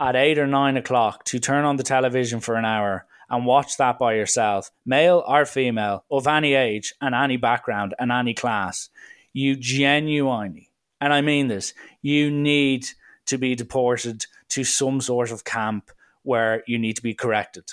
at 0.00 0.16
eight 0.16 0.40
or 0.40 0.48
nine 0.48 0.76
o'clock 0.76 1.22
to 1.26 1.38
turn 1.38 1.64
on 1.64 1.76
the 1.76 1.84
television 1.84 2.40
for 2.40 2.56
an 2.56 2.64
hour 2.64 3.06
and 3.30 3.46
watch 3.46 3.76
that 3.76 3.96
by 3.96 4.14
yourself, 4.14 4.72
male 4.84 5.22
or 5.24 5.46
female, 5.46 6.04
of 6.10 6.26
any 6.26 6.54
age 6.54 6.94
and 7.00 7.14
any 7.14 7.36
background 7.36 7.94
and 8.00 8.10
any 8.10 8.34
class, 8.34 8.88
you 9.32 9.54
genuinely, 9.54 10.68
and 11.00 11.12
I 11.12 11.20
mean 11.20 11.46
this, 11.46 11.74
you 12.02 12.32
need 12.32 12.86
to 13.26 13.38
be 13.38 13.54
deported 13.54 14.26
to 14.50 14.64
some 14.64 15.00
sort 15.00 15.30
of 15.30 15.44
camp 15.44 15.90
where 16.22 16.62
you 16.66 16.78
need 16.78 16.96
to 16.96 17.02
be 17.02 17.14
corrected. 17.14 17.64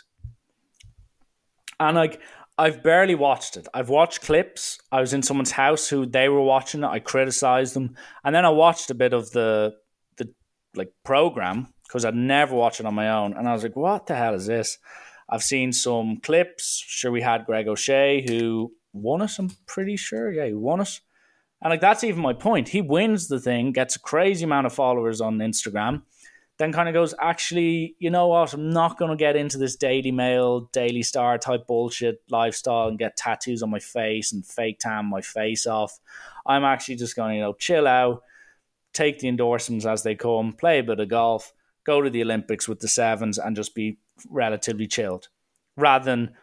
And 1.79 1.95
like 1.95 2.21
I've 2.57 2.83
barely 2.83 3.15
watched 3.15 3.57
it. 3.57 3.67
I've 3.73 3.89
watched 3.89 4.21
clips. 4.21 4.79
I 4.91 5.01
was 5.01 5.13
in 5.13 5.23
someone's 5.23 5.51
house 5.51 5.87
who 5.87 6.05
they 6.05 6.29
were 6.29 6.41
watching 6.41 6.83
it. 6.83 6.87
I 6.87 6.99
criticized 6.99 7.73
them, 7.73 7.95
and 8.23 8.35
then 8.35 8.45
I 8.45 8.49
watched 8.49 8.91
a 8.91 8.95
bit 8.95 9.13
of 9.13 9.31
the 9.31 9.75
the 10.17 10.29
like 10.75 10.93
program 11.03 11.73
because 11.87 12.05
I'd 12.05 12.15
never 12.15 12.55
watched 12.55 12.79
it 12.79 12.85
on 12.85 12.93
my 12.93 13.09
own, 13.09 13.33
and 13.33 13.47
I 13.47 13.53
was 13.53 13.63
like, 13.63 13.75
"What 13.75 14.05
the 14.05 14.15
hell 14.15 14.35
is 14.35 14.45
this?" 14.45 14.77
I've 15.29 15.43
seen 15.43 15.73
some 15.73 16.17
clips. 16.17 16.83
Sure, 16.85 17.11
we 17.11 17.21
had 17.21 17.45
Greg 17.45 17.67
O'Shea 17.67 18.23
who 18.27 18.73
won 18.93 19.21
it. 19.21 19.31
I'm 19.39 19.49
pretty 19.65 19.97
sure. 19.97 20.31
Yeah, 20.31 20.45
he 20.45 20.53
won 20.53 20.81
it. 20.81 20.99
And 21.61 21.71
like 21.71 21.81
that's 21.81 22.03
even 22.03 22.21
my 22.21 22.33
point. 22.33 22.69
He 22.69 22.81
wins 22.81 23.29
the 23.29 23.39
thing, 23.39 23.71
gets 23.71 23.95
a 23.95 23.99
crazy 23.99 24.43
amount 24.43 24.67
of 24.67 24.73
followers 24.73 25.21
on 25.21 25.37
Instagram, 25.39 26.03
then 26.59 26.71
kind 26.71 26.87
of 26.87 26.93
goes, 26.93 27.15
actually, 27.19 27.95
you 27.99 28.09
know 28.09 28.27
what? 28.27 28.53
I'm 28.53 28.69
not 28.69 28.97
going 28.97 29.09
to 29.09 29.17
get 29.17 29.35
into 29.35 29.57
this 29.57 29.75
Daily 29.75 30.11
Mail, 30.11 30.69
Daily 30.71 31.01
Star 31.01 31.37
type 31.37 31.65
bullshit 31.65 32.21
lifestyle 32.29 32.89
and 32.89 32.99
get 32.99 33.17
tattoos 33.17 33.63
on 33.63 33.71
my 33.71 33.79
face 33.79 34.31
and 34.31 34.45
fake 34.45 34.79
tan 34.79 35.05
my 35.05 35.21
face 35.21 35.65
off. 35.65 35.99
I'm 36.45 36.63
actually 36.63 36.97
just 36.97 37.15
going 37.15 37.31
to, 37.31 37.35
you 37.35 37.41
know, 37.41 37.53
chill 37.53 37.87
out, 37.87 38.21
take 38.93 39.19
the 39.19 39.29
endorsements 39.29 39.85
as 39.85 40.03
they 40.03 40.15
come, 40.15 40.53
play 40.53 40.79
a 40.79 40.83
bit 40.83 40.99
of 40.99 41.09
golf, 41.09 41.53
go 41.85 42.01
to 42.01 42.09
the 42.09 42.21
Olympics 42.21 42.67
with 42.67 42.79
the 42.79 42.87
sevens, 42.87 43.39
and 43.39 43.55
just 43.55 43.73
be 43.73 43.97
relatively 44.29 44.85
chilled, 44.85 45.29
rather 45.75 46.05
than 46.05 46.35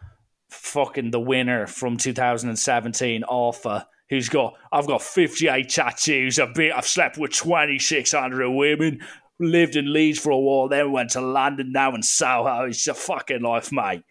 fucking 0.49 1.11
the 1.11 1.19
winner 1.21 1.67
from 1.67 1.95
2017, 1.95 3.23
Alpha 3.31 3.87
who's 4.11 4.29
got 4.29 4.53
I've 4.71 4.85
got 4.85 5.01
58 5.01 5.67
tattoos. 5.69 6.37
I've 6.37 6.53
been 6.53 6.73
I've 6.73 6.85
slept 6.85 7.17
with 7.17 7.31
2600 7.31 8.51
women. 8.51 8.99
Lived 9.41 9.75
in 9.75 9.91
Leeds 9.91 10.19
for 10.19 10.29
a 10.29 10.37
while, 10.37 10.67
then 10.67 10.91
went 10.91 11.09
to 11.11 11.21
London. 11.21 11.71
Now 11.71 11.95
in 11.95 12.03
Soho. 12.03 12.65
It's 12.65 12.87
a 12.87 12.93
fucking 12.93 13.41
life, 13.41 13.71
mate. 13.71 14.03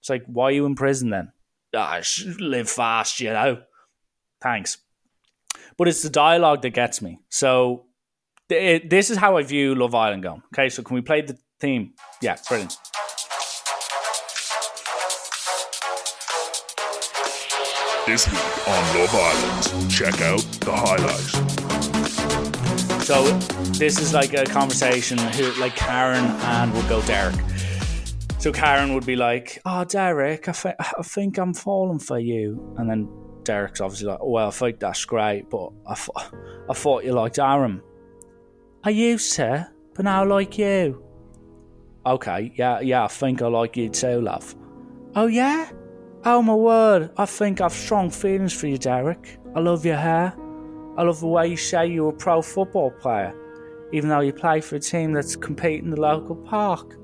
It's 0.00 0.10
like, 0.10 0.24
why 0.26 0.46
are 0.46 0.50
you 0.52 0.66
in 0.66 0.74
prison 0.74 1.10
then? 1.10 1.32
Ah, 1.74 2.00
live 2.40 2.68
fast, 2.68 3.20
you 3.20 3.30
know. 3.30 3.62
Thanks. 4.42 4.78
But 5.76 5.88
it's 5.88 6.02
the 6.02 6.10
dialogue 6.10 6.62
that 6.62 6.70
gets 6.70 7.00
me. 7.00 7.20
So 7.28 7.86
it, 8.48 8.90
this 8.90 9.10
is 9.10 9.18
how 9.18 9.36
I 9.36 9.42
view 9.42 9.74
Love 9.74 9.94
Island 9.94 10.22
going. 10.22 10.42
Okay, 10.54 10.68
so 10.68 10.82
can 10.82 10.94
we 10.94 11.00
play 11.00 11.20
the 11.20 11.38
theme? 11.60 11.92
Yeah, 12.20 12.36
brilliant. 12.48 12.76
This 18.06 18.28
week 18.30 18.68
on 18.68 18.98
Love 18.98 19.14
Island, 19.14 19.90
check 19.90 20.20
out 20.20 20.40
the 20.60 20.72
highlight. 20.72 21.65
So 23.06 23.22
this 23.78 24.00
is 24.00 24.12
like 24.12 24.34
a 24.34 24.44
conversation 24.44 25.16
who, 25.16 25.52
like 25.60 25.76
Karen 25.76 26.24
and 26.24 26.74
would 26.74 26.88
go 26.88 27.00
Derek. 27.02 27.36
So 28.40 28.50
Karen 28.50 28.94
would 28.94 29.06
be 29.06 29.14
like, 29.14 29.60
"Oh, 29.64 29.84
Derek, 29.84 30.48
I, 30.48 30.74
I 30.76 31.02
think 31.04 31.38
I'm 31.38 31.54
falling 31.54 32.00
for 32.00 32.18
you," 32.18 32.74
and 32.76 32.90
then 32.90 33.08
Derek's 33.44 33.80
obviously 33.80 34.08
like, 34.08 34.18
"Well, 34.24 34.48
I 34.48 34.50
think 34.50 34.80
that's 34.80 35.04
great, 35.04 35.48
but 35.48 35.70
I, 35.86 35.96
I 36.68 36.74
thought 36.74 37.04
you 37.04 37.12
liked 37.12 37.38
Aaron." 37.38 37.80
I 38.82 38.90
used 38.90 39.34
to, 39.34 39.68
but 39.94 40.04
now 40.04 40.22
I 40.22 40.26
like 40.26 40.58
you. 40.58 41.00
Okay, 42.04 42.50
yeah, 42.56 42.80
yeah, 42.80 43.04
I 43.04 43.08
think 43.08 43.40
I 43.40 43.46
like 43.46 43.76
you 43.76 43.88
too, 43.88 44.20
love. 44.20 44.52
Oh 45.14 45.28
yeah? 45.28 45.70
Oh 46.24 46.42
my 46.42 46.56
word, 46.56 47.12
I 47.16 47.26
think 47.26 47.60
I've 47.60 47.72
strong 47.72 48.10
feelings 48.10 48.52
for 48.52 48.66
you, 48.66 48.78
Derek. 48.78 49.38
I 49.54 49.60
love 49.60 49.86
your 49.86 49.94
hair. 49.94 50.36
I 50.96 51.02
love 51.02 51.20
the 51.20 51.26
way 51.26 51.48
you 51.48 51.56
say 51.56 51.86
you're 51.86 52.08
a 52.08 52.12
pro 52.12 52.40
football 52.40 52.90
player, 52.90 53.34
even 53.92 54.08
though 54.08 54.20
you 54.20 54.32
play 54.32 54.60
for 54.60 54.76
a 54.76 54.80
team 54.80 55.12
that's 55.12 55.36
competing 55.36 55.86
in 55.86 55.90
the 55.90 56.00
local 56.00 56.36
park. 56.36 56.96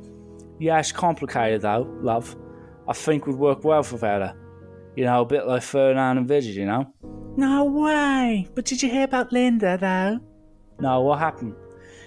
Yeah, 0.58 0.78
it's 0.78 0.92
complicated 0.92 1.62
though, 1.62 1.88
love. 2.00 2.36
I 2.88 2.92
think 2.92 3.26
would 3.26 3.36
work 3.36 3.64
well 3.64 3.82
for 3.82 3.96
Vela. 3.98 4.34
You 4.96 5.04
know, 5.04 5.22
a 5.22 5.26
bit 5.26 5.46
like 5.46 5.62
Ferdinand 5.62 6.18
and 6.18 6.28
Vidić, 6.28 6.54
you 6.54 6.66
know? 6.66 6.92
No 7.36 7.64
way! 7.64 8.48
But 8.54 8.64
did 8.64 8.82
you 8.82 8.90
hear 8.90 9.04
about 9.04 9.32
Linda 9.32 9.78
though? 9.78 10.20
No, 10.80 11.00
what 11.02 11.18
happened? 11.18 11.54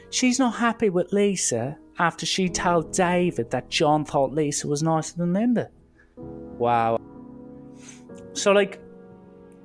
She's 0.09 0.39
not 0.39 0.55
happy 0.55 0.89
with 0.89 1.13
Lisa 1.13 1.77
after 1.97 2.25
she 2.25 2.49
told 2.49 2.93
David 2.93 3.49
that 3.51 3.69
John 3.69 4.05
thought 4.05 4.33
Lisa 4.33 4.67
was 4.67 4.83
nicer 4.83 5.17
than 5.17 5.33
Linda. 5.33 5.69
Wow. 6.17 6.99
So, 8.33 8.51
like, 8.51 8.79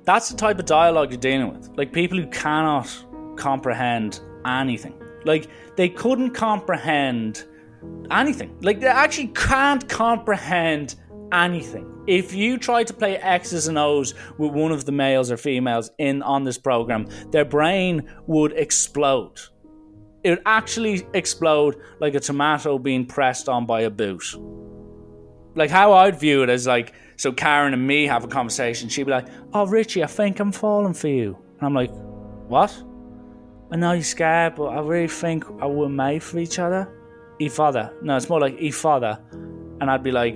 that's 0.03 0.29
the 0.29 0.37
type 0.37 0.59
of 0.59 0.65
dialogue 0.65 1.11
you're 1.11 1.19
dealing 1.19 1.53
with. 1.53 1.69
Like, 1.77 1.93
people 1.93 2.17
who 2.17 2.27
cannot 2.27 2.89
comprehend 3.37 4.19
anything. 4.45 4.99
Like, 5.25 5.47
they 5.75 5.89
couldn't 5.89 6.31
comprehend 6.31 7.45
anything. 8.09 8.57
Like, 8.61 8.79
they 8.79 8.87
actually 8.87 9.27
can't 9.27 9.87
comprehend 9.87 10.95
anything. 11.31 11.87
If 12.07 12.33
you 12.33 12.57
try 12.57 12.83
to 12.83 12.93
play 12.93 13.17
X's 13.17 13.67
and 13.67 13.77
O's 13.77 14.15
with 14.37 14.51
one 14.51 14.71
of 14.71 14.85
the 14.85 14.91
males 14.91 15.31
or 15.31 15.37
females 15.37 15.91
in 15.97 16.21
on 16.23 16.43
this 16.43 16.57
program, 16.57 17.07
their 17.31 17.45
brain 17.45 18.09
would 18.27 18.53
explode. 18.53 19.39
It 20.23 20.31
would 20.31 20.41
actually 20.45 21.07
explode 21.13 21.77
like 21.99 22.15
a 22.15 22.19
tomato 22.19 22.77
being 22.77 23.05
pressed 23.05 23.47
on 23.47 23.65
by 23.65 23.81
a 23.81 23.89
boot. 23.89 24.23
Like 25.55 25.69
how 25.69 25.93
I'd 25.93 26.19
view 26.19 26.43
it 26.43 26.49
as 26.49 26.65
like, 26.65 26.93
so 27.21 27.31
Karen 27.31 27.71
and 27.71 27.85
me 27.85 28.07
have 28.07 28.23
a 28.23 28.27
conversation. 28.27 28.89
She'd 28.89 29.03
be 29.03 29.11
like, 29.11 29.27
"Oh, 29.53 29.67
Richie, 29.67 30.03
I 30.03 30.07
think 30.07 30.39
I'm 30.39 30.51
falling 30.51 30.95
for 30.95 31.07
you," 31.07 31.37
and 31.59 31.67
I'm 31.67 31.75
like, 31.75 31.91
"What?" 32.47 32.71
I 33.71 33.75
know 33.75 33.91
you're 33.91 34.01
scared, 34.01 34.55
but 34.55 34.69
I 34.69 34.79
really 34.79 35.07
think 35.07 35.45
I 35.61 35.67
we're 35.67 35.87
made 35.87 36.23
for 36.23 36.39
each 36.39 36.57
other. 36.57 36.89
E 37.37 37.47
father. 37.47 37.93
No, 38.01 38.17
it's 38.17 38.27
more 38.27 38.39
like 38.39 38.55
e 38.59 38.71
father. 38.71 39.19
And 39.79 39.91
I'd 39.91 40.01
be 40.01 40.11
like, 40.11 40.35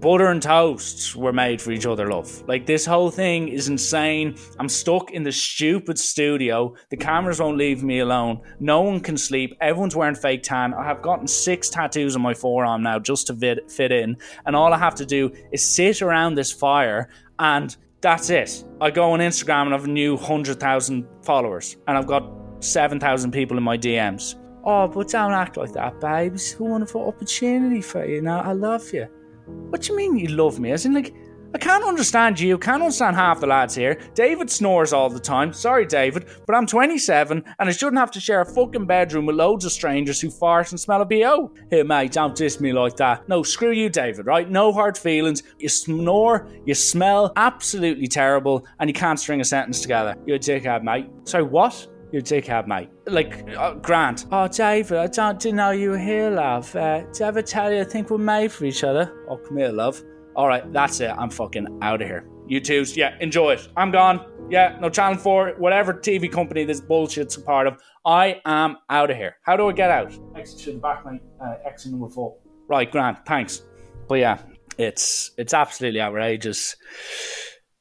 butter 0.00 0.26
and 0.26 0.42
toast 0.42 1.16
were 1.16 1.32
made 1.32 1.60
for 1.60 1.72
each 1.72 1.86
other, 1.86 2.08
love. 2.08 2.42
Like 2.46 2.66
this 2.66 2.84
whole 2.84 3.10
thing 3.10 3.48
is 3.48 3.68
insane. 3.68 4.36
I'm 4.58 4.68
stuck 4.68 5.12
in 5.12 5.22
the 5.22 5.32
stupid 5.32 5.98
studio. 5.98 6.74
The 6.90 6.96
cameras 6.96 7.40
won't 7.40 7.56
leave 7.56 7.82
me 7.82 8.00
alone. 8.00 8.40
No 8.60 8.82
one 8.82 9.00
can 9.00 9.16
sleep. 9.16 9.56
Everyone's 9.60 9.96
wearing 9.96 10.14
fake 10.14 10.42
tan. 10.42 10.74
I 10.74 10.84
have 10.84 11.02
gotten 11.02 11.26
six 11.26 11.68
tattoos 11.68 12.16
on 12.16 12.22
my 12.22 12.34
forearm 12.34 12.82
now 12.82 12.98
just 12.98 13.26
to 13.28 13.34
fit, 13.34 13.70
fit 13.70 13.92
in. 13.92 14.16
And 14.44 14.54
all 14.54 14.72
I 14.72 14.78
have 14.78 14.94
to 14.96 15.06
do 15.06 15.32
is 15.52 15.62
sit 15.62 16.02
around 16.02 16.34
this 16.34 16.52
fire 16.52 17.08
and 17.38 17.76
that's 18.00 18.30
it. 18.30 18.64
I 18.80 18.90
go 18.90 19.12
on 19.12 19.20
Instagram 19.20 19.66
and 19.66 19.74
I've 19.74 19.86
new 19.86 20.14
100,000 20.14 21.06
followers 21.22 21.76
and 21.88 21.96
I've 21.96 22.06
got 22.06 22.30
7,000 22.60 23.30
people 23.30 23.56
in 23.56 23.62
my 23.62 23.78
DMs. 23.78 24.36
Oh, 24.64 24.88
but 24.88 25.08
don't 25.08 25.32
act 25.32 25.56
like 25.56 25.72
that, 25.72 26.00
babes. 26.00 26.52
It's 26.52 26.60
a 26.60 26.64
wonderful 26.64 27.06
opportunity 27.06 27.80
for 27.80 28.04
you. 28.04 28.20
Now, 28.20 28.40
I 28.40 28.52
love 28.52 28.92
you. 28.92 29.08
What 29.46 29.82
do 29.82 29.92
you 29.92 29.96
mean 29.96 30.16
you 30.16 30.28
love 30.28 30.58
me? 30.58 30.72
As 30.72 30.86
in, 30.86 30.94
like, 30.94 31.14
I 31.54 31.58
can't 31.58 31.84
understand 31.84 32.38
you. 32.38 32.58
Can't 32.58 32.82
understand 32.82 33.16
half 33.16 33.40
the 33.40 33.46
lads 33.46 33.74
here. 33.74 33.98
David 34.14 34.50
snores 34.50 34.92
all 34.92 35.08
the 35.08 35.18
time. 35.18 35.52
Sorry, 35.52 35.86
David, 35.86 36.26
but 36.46 36.54
I'm 36.54 36.66
27 36.66 37.42
and 37.58 37.68
I 37.68 37.72
shouldn't 37.72 37.98
have 37.98 38.10
to 38.10 38.20
share 38.20 38.42
a 38.42 38.44
fucking 38.44 38.84
bedroom 38.84 39.24
with 39.24 39.36
loads 39.36 39.64
of 39.64 39.72
strangers 39.72 40.20
who 40.20 40.28
fart 40.28 40.70
and 40.72 40.78
smell 40.78 41.00
a 41.00 41.06
BO. 41.06 41.52
Here, 41.70 41.84
mate, 41.84 42.12
don't 42.12 42.36
diss 42.36 42.60
me 42.60 42.72
like 42.72 42.96
that. 42.96 43.26
No, 43.28 43.42
screw 43.42 43.70
you, 43.70 43.88
David, 43.88 44.26
right? 44.26 44.50
No 44.50 44.72
hard 44.72 44.98
feelings. 44.98 45.44
You 45.58 45.70
snore, 45.70 46.46
you 46.66 46.74
smell 46.74 47.32
absolutely 47.36 48.06
terrible, 48.06 48.66
and 48.80 48.90
you 48.90 48.94
can't 48.94 49.18
string 49.18 49.40
a 49.40 49.44
sentence 49.44 49.80
together. 49.80 50.14
You're 50.26 50.36
a 50.36 50.40
dickhead, 50.40 50.82
mate. 50.82 51.08
Sorry, 51.24 51.44
what? 51.44 51.86
You're 52.16 52.22
a 52.22 52.40
dickhead, 52.40 52.66
mate. 52.66 52.88
Like, 53.04 53.46
uh, 53.58 53.74
Grant. 53.74 54.24
Oh, 54.32 54.48
David, 54.48 54.96
I 54.96 55.06
don't 55.06 55.38
didn't 55.38 55.56
know 55.56 55.72
you 55.72 55.90
were 55.90 55.98
here, 55.98 56.30
love. 56.30 56.74
Uh, 56.74 57.02
did 57.12 57.20
I 57.20 57.26
ever 57.26 57.42
tell 57.42 57.70
you 57.70 57.82
I 57.82 57.84
think 57.84 58.08
we're 58.08 58.16
made 58.16 58.50
for 58.50 58.64
each 58.64 58.84
other? 58.84 59.12
Oh, 59.28 59.36
come 59.36 59.58
here, 59.58 59.68
love. 59.68 60.02
All 60.34 60.48
right, 60.48 60.72
that's 60.72 60.98
it. 61.00 61.10
I'm 61.10 61.28
fucking 61.28 61.80
out 61.82 62.00
of 62.00 62.08
here. 62.08 62.26
You 62.46 62.60
twos, 62.60 62.96
yeah, 62.96 63.18
enjoy 63.20 63.52
it. 63.52 63.68
I'm 63.76 63.90
gone. 63.90 64.24
Yeah, 64.48 64.78
no 64.80 64.88
Channel 64.88 65.18
4, 65.18 65.56
whatever 65.58 65.92
TV 65.92 66.32
company 66.32 66.64
this 66.64 66.80
bullshit's 66.80 67.36
a 67.36 67.42
part 67.42 67.66
of. 67.66 67.76
I 68.06 68.40
am 68.46 68.78
out 68.88 69.10
of 69.10 69.18
here. 69.18 69.36
How 69.42 69.58
do 69.58 69.68
I 69.68 69.72
get 69.72 69.90
out? 69.90 70.10
Exit 70.34 70.60
to 70.60 70.72
the 70.72 70.78
back 70.78 71.04
lane, 71.04 71.20
uh, 71.44 71.56
exit 71.66 71.92
number 71.92 72.08
four. 72.08 72.38
Right, 72.66 72.90
Grant, 72.90 73.26
thanks. 73.26 73.60
But 74.08 74.20
yeah, 74.20 74.38
it's 74.78 75.32
it's 75.36 75.52
absolutely 75.52 76.00
outrageous. 76.00 76.76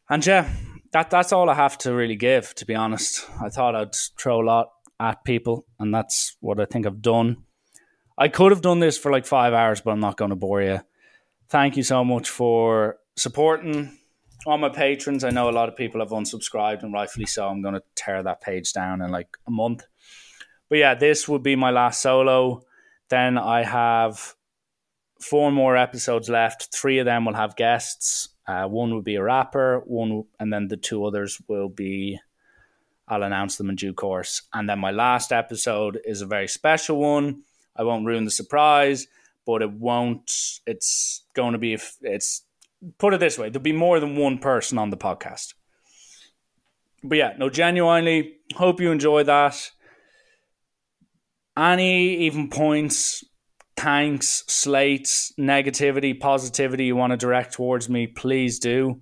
And 0.10 0.26
yeah, 0.26 0.50
that 0.96 1.10
that's 1.10 1.34
all 1.34 1.50
I 1.50 1.56
have 1.56 1.78
to 1.80 1.94
really 1.94 2.16
give, 2.16 2.56
to 2.56 2.66
be 2.66 2.74
honest. 2.74 3.28
I 3.42 3.50
thought 3.50 3.76
I'd 3.76 3.94
throw 4.18 4.42
a 4.42 4.46
lot 4.46 4.70
at 4.98 5.26
people, 5.26 5.66
and 5.78 5.94
that's 5.94 6.38
what 6.40 6.58
I 6.58 6.64
think 6.64 6.86
I've 6.86 7.02
done. 7.02 7.44
I 8.18 8.30
could 8.30 8.54
have 8.54 8.62
done 8.62 8.80
this 8.80 8.98
for 8.98 9.12
like 9.12 9.26
five 9.26 9.52
hours, 9.52 9.82
but 9.82 9.92
I'm 9.92 10.00
not 10.00 10.16
going 10.16 10.30
to 10.30 10.38
bore 10.38 10.62
you. 10.62 10.80
Thank 11.50 11.76
you 11.76 11.84
so 11.84 12.06
much 12.06 12.30
for 12.30 12.96
supporting 13.18 13.98
all 14.46 14.58
my 14.58 14.70
patrons. 14.70 15.26
I 15.26 15.32
know 15.32 15.50
a 15.50 15.52
lot 15.52 15.68
of 15.68 15.76
people 15.76 16.00
have 16.00 16.12
unsubscribed, 16.12 16.82
and 16.84 16.94
rightfully 16.94 17.26
so. 17.26 17.46
I'm 17.46 17.62
going 17.62 17.76
to 17.76 17.84
tear 17.96 18.24
that 18.24 18.40
page 18.40 18.72
down 18.72 19.02
in 19.02 19.12
like 19.12 19.36
a 19.46 19.52
month. 19.52 19.84
But 20.70 20.78
yeah, 20.78 20.96
this 20.96 21.28
would 21.28 21.44
be 21.44 21.58
my 21.58 21.72
last 21.72 22.02
solo. 22.02 22.64
Then 23.10 23.38
I 23.38 23.66
have 23.66 24.36
four 25.20 25.52
more 25.52 25.76
episodes 25.76 26.30
left. 26.30 26.74
Three 26.74 27.00
of 27.00 27.06
them 27.06 27.26
will 27.26 27.34
have 27.34 27.58
guests. 27.58 28.30
Uh, 28.48 28.68
one 28.68 28.94
will 28.94 29.02
be 29.02 29.16
a 29.16 29.24
rapper. 29.24 29.82
One, 29.86 30.26
and 30.40 30.54
then 30.54 30.68
the 30.68 30.78
two 30.78 31.06
others 31.06 31.42
will 31.48 31.70
be. 31.70 32.20
I'll 33.08 33.24
announce 33.24 33.58
them 33.58 33.70
in 33.70 33.76
due 33.76 33.94
course. 33.94 34.42
And 34.54 34.70
then 34.70 34.80
my 34.80 34.92
last 34.92 35.32
episode 35.32 36.00
is 36.06 36.22
a 36.22 36.26
very 36.26 36.48
special 36.48 36.98
one. 36.98 37.44
I 37.76 37.84
won't 37.84 38.06
ruin 38.06 38.26
the 38.26 38.32
surprise, 38.32 39.08
but 39.46 39.62
it 39.62 39.72
won't. 39.72 40.60
It's 40.66 41.22
going 41.34 41.54
to 41.54 41.60
be. 41.60 41.78
It's 42.02 42.42
put 42.98 43.14
it 43.14 43.20
this 43.20 43.38
way: 43.38 43.50
there'll 43.50 43.64
be 43.64 43.72
more 43.72 44.00
than 44.00 44.16
one 44.16 44.40
person 44.40 44.78
on 44.78 44.90
the 44.90 44.98
podcast. 44.98 45.54
But 47.04 47.18
yeah, 47.18 47.34
no, 47.38 47.50
genuinely 47.50 48.38
hope 48.56 48.82
you 48.82 48.92
enjoy 48.92 49.24
that. 49.24 49.72
Any 51.58 52.16
even 52.26 52.50
points, 52.50 53.24
thanks, 53.78 54.44
slates, 54.48 55.34
negativity, 55.40 56.20
positivity 56.20 56.86
you 56.86 56.96
want 56.96 57.12
to 57.12 57.18
direct 57.18 57.54
towards 57.54 57.90
me, 57.90 58.08
please 58.08 58.60
do. 58.60 59.02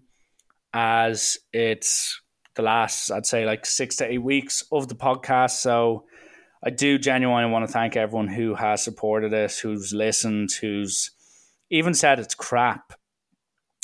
As 0.74 1.38
it's 1.52 2.20
the 2.56 2.64
last, 2.64 3.12
I'd 3.12 3.26
say, 3.26 3.46
like 3.46 3.66
six 3.66 3.98
to 3.98 4.12
eight 4.12 4.24
weeks 4.24 4.64
of 4.72 4.88
the 4.88 4.96
podcast. 4.96 5.52
So 5.52 6.06
I 6.66 6.70
do 6.70 6.98
genuinely 6.98 7.52
want 7.52 7.68
to 7.68 7.72
thank 7.72 7.96
everyone 7.96 8.28
who 8.28 8.56
has 8.56 8.84
supported 8.84 9.34
us, 9.34 9.60
who's 9.60 9.94
listened, 9.94 10.50
who's 10.62 11.12
even 11.70 11.94
said 11.94 12.20
it's 12.20 12.36
crap. 12.36 12.94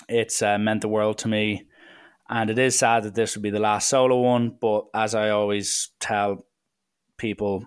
It's 0.07 0.41
uh, 0.41 0.57
meant 0.57 0.81
the 0.81 0.87
world 0.87 1.19
to 1.19 1.27
me. 1.27 1.67
And 2.29 2.49
it 2.49 2.59
is 2.59 2.77
sad 2.77 3.03
that 3.03 3.15
this 3.15 3.35
would 3.35 3.43
be 3.43 3.49
the 3.49 3.59
last 3.59 3.89
solo 3.89 4.19
one. 4.21 4.55
But 4.61 4.85
as 4.93 5.15
I 5.15 5.29
always 5.29 5.89
tell 5.99 6.45
people, 7.17 7.63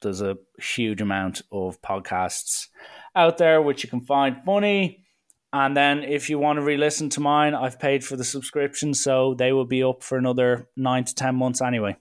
there's 0.00 0.22
a 0.22 0.38
huge 0.58 1.00
amount 1.00 1.42
of 1.52 1.80
podcasts 1.82 2.68
out 3.14 3.38
there 3.38 3.60
which 3.60 3.82
you 3.82 3.90
can 3.90 4.00
find 4.00 4.42
funny. 4.44 5.04
And 5.52 5.76
then 5.76 6.04
if 6.04 6.30
you 6.30 6.38
want 6.38 6.58
to 6.58 6.62
re 6.62 6.76
listen 6.76 7.08
to 7.10 7.20
mine, 7.20 7.54
I've 7.54 7.80
paid 7.80 8.04
for 8.04 8.16
the 8.16 8.24
subscription, 8.24 8.94
so 8.94 9.34
they 9.34 9.52
will 9.52 9.64
be 9.64 9.82
up 9.82 10.02
for 10.02 10.16
another 10.16 10.68
nine 10.76 11.04
to 11.04 11.14
10 11.14 11.34
months 11.34 11.60
anyway. 11.60 11.96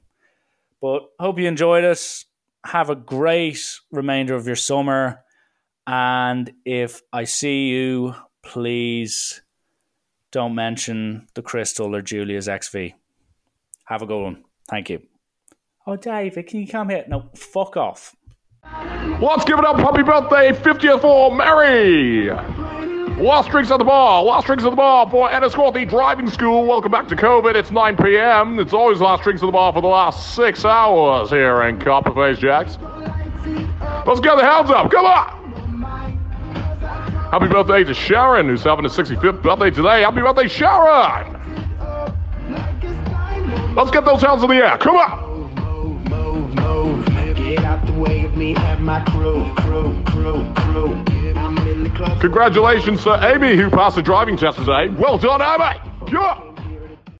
But 0.81 1.09
hope 1.19 1.39
you 1.39 1.47
enjoyed 1.47 1.83
it. 1.83 2.23
Have 2.65 2.89
a 2.89 2.95
great 2.95 3.59
remainder 3.91 4.35
of 4.35 4.45
your 4.45 4.55
summer. 4.55 5.23
And 5.87 6.51
if 6.65 7.01
I 7.11 7.23
see 7.23 7.69
you, 7.69 8.15
please 8.43 9.41
don't 10.31 10.53
mention 10.53 11.27
the 11.33 11.41
Crystal 11.41 11.95
or 11.95 12.01
Julia's 12.01 12.45
XV. 12.45 12.91
Have 13.85 14.03
a 14.03 14.05
good 14.05 14.21
one. 14.21 14.43
Thank 14.69 14.91
you. 14.91 15.08
Oh, 15.89 15.95
David, 15.95 16.45
can 16.45 16.59
you 16.59 16.67
come 16.67 16.89
here? 16.89 17.03
No, 17.07 17.31
fuck 17.33 17.75
off. 17.75 18.15
Let's 19.19 19.43
give 19.43 19.57
it 19.57 19.65
up. 19.65 19.77
Happy 19.77 20.03
birthday, 20.03 20.51
50th 20.51 21.01
for 21.01 21.35
Mary. 21.35 22.29
Last 23.19 23.49
drinks 23.49 23.71
at 23.71 23.77
the 23.77 23.83
bar. 23.83 24.21
Last 24.21 24.45
drinks 24.45 24.63
at 24.63 24.69
the 24.69 24.75
bar 24.75 25.09
for 25.09 25.27
Enniscorthy 25.31 25.89
Driving 25.89 26.29
School. 26.29 26.67
Welcome 26.67 26.91
back 26.91 27.07
to 27.07 27.15
COVID. 27.15 27.55
It's 27.55 27.71
9 27.71 27.97
p.m. 27.97 28.59
It's 28.59 28.71
always 28.71 29.01
last 29.01 29.23
drinks 29.23 29.41
at 29.41 29.47
the 29.47 29.51
bar 29.51 29.73
for 29.73 29.81
the 29.81 29.87
last 29.87 30.35
six 30.35 30.63
hours 30.63 31.31
here 31.31 31.63
in 31.63 31.79
Copperface 31.79 32.37
Jacks. 32.37 32.77
Let's 34.05 34.19
get 34.19 34.35
the 34.35 34.43
hands 34.43 34.69
up. 34.69 34.91
Come 34.91 35.07
on. 35.07 35.39
Happy 37.31 37.47
birthday 37.47 37.83
to 37.83 37.95
Sharon, 37.95 38.47
who's 38.47 38.61
having 38.61 38.85
a 38.85 38.89
65th 38.89 39.41
birthday 39.41 39.71
today. 39.71 40.01
Happy 40.03 40.21
birthday, 40.21 40.47
Sharon. 40.47 41.35
Let's 43.73 43.89
get 43.89 44.05
those 44.05 44.21
hands 44.21 44.43
in 44.43 44.49
the 44.51 44.57
air. 44.57 44.77
Come 44.77 44.95
on. 44.95 45.28
Get 47.35 47.65
out 47.65 47.85
the 47.85 47.93
way 47.93 48.25
of 48.25 48.37
me 48.37 48.55
and 48.55 48.85
my 48.85 49.03
crew, 49.05 49.51
crew, 49.57 50.03
crew, 50.05 50.53
crew. 50.55 50.93
I'm 51.35 51.57
in 51.67 51.83
the 51.83 51.89
club. 51.89 52.21
Congratulations 52.21 53.03
to 53.03 53.33
Amy, 53.33 53.55
who 53.57 53.69
passed 53.69 53.95
the 53.95 54.01
driving 54.01 54.37
test 54.37 54.57
today. 54.57 54.89
Well 54.89 55.17
done, 55.17 55.41
Amy. 55.41 56.11
Yeah. 56.11 56.48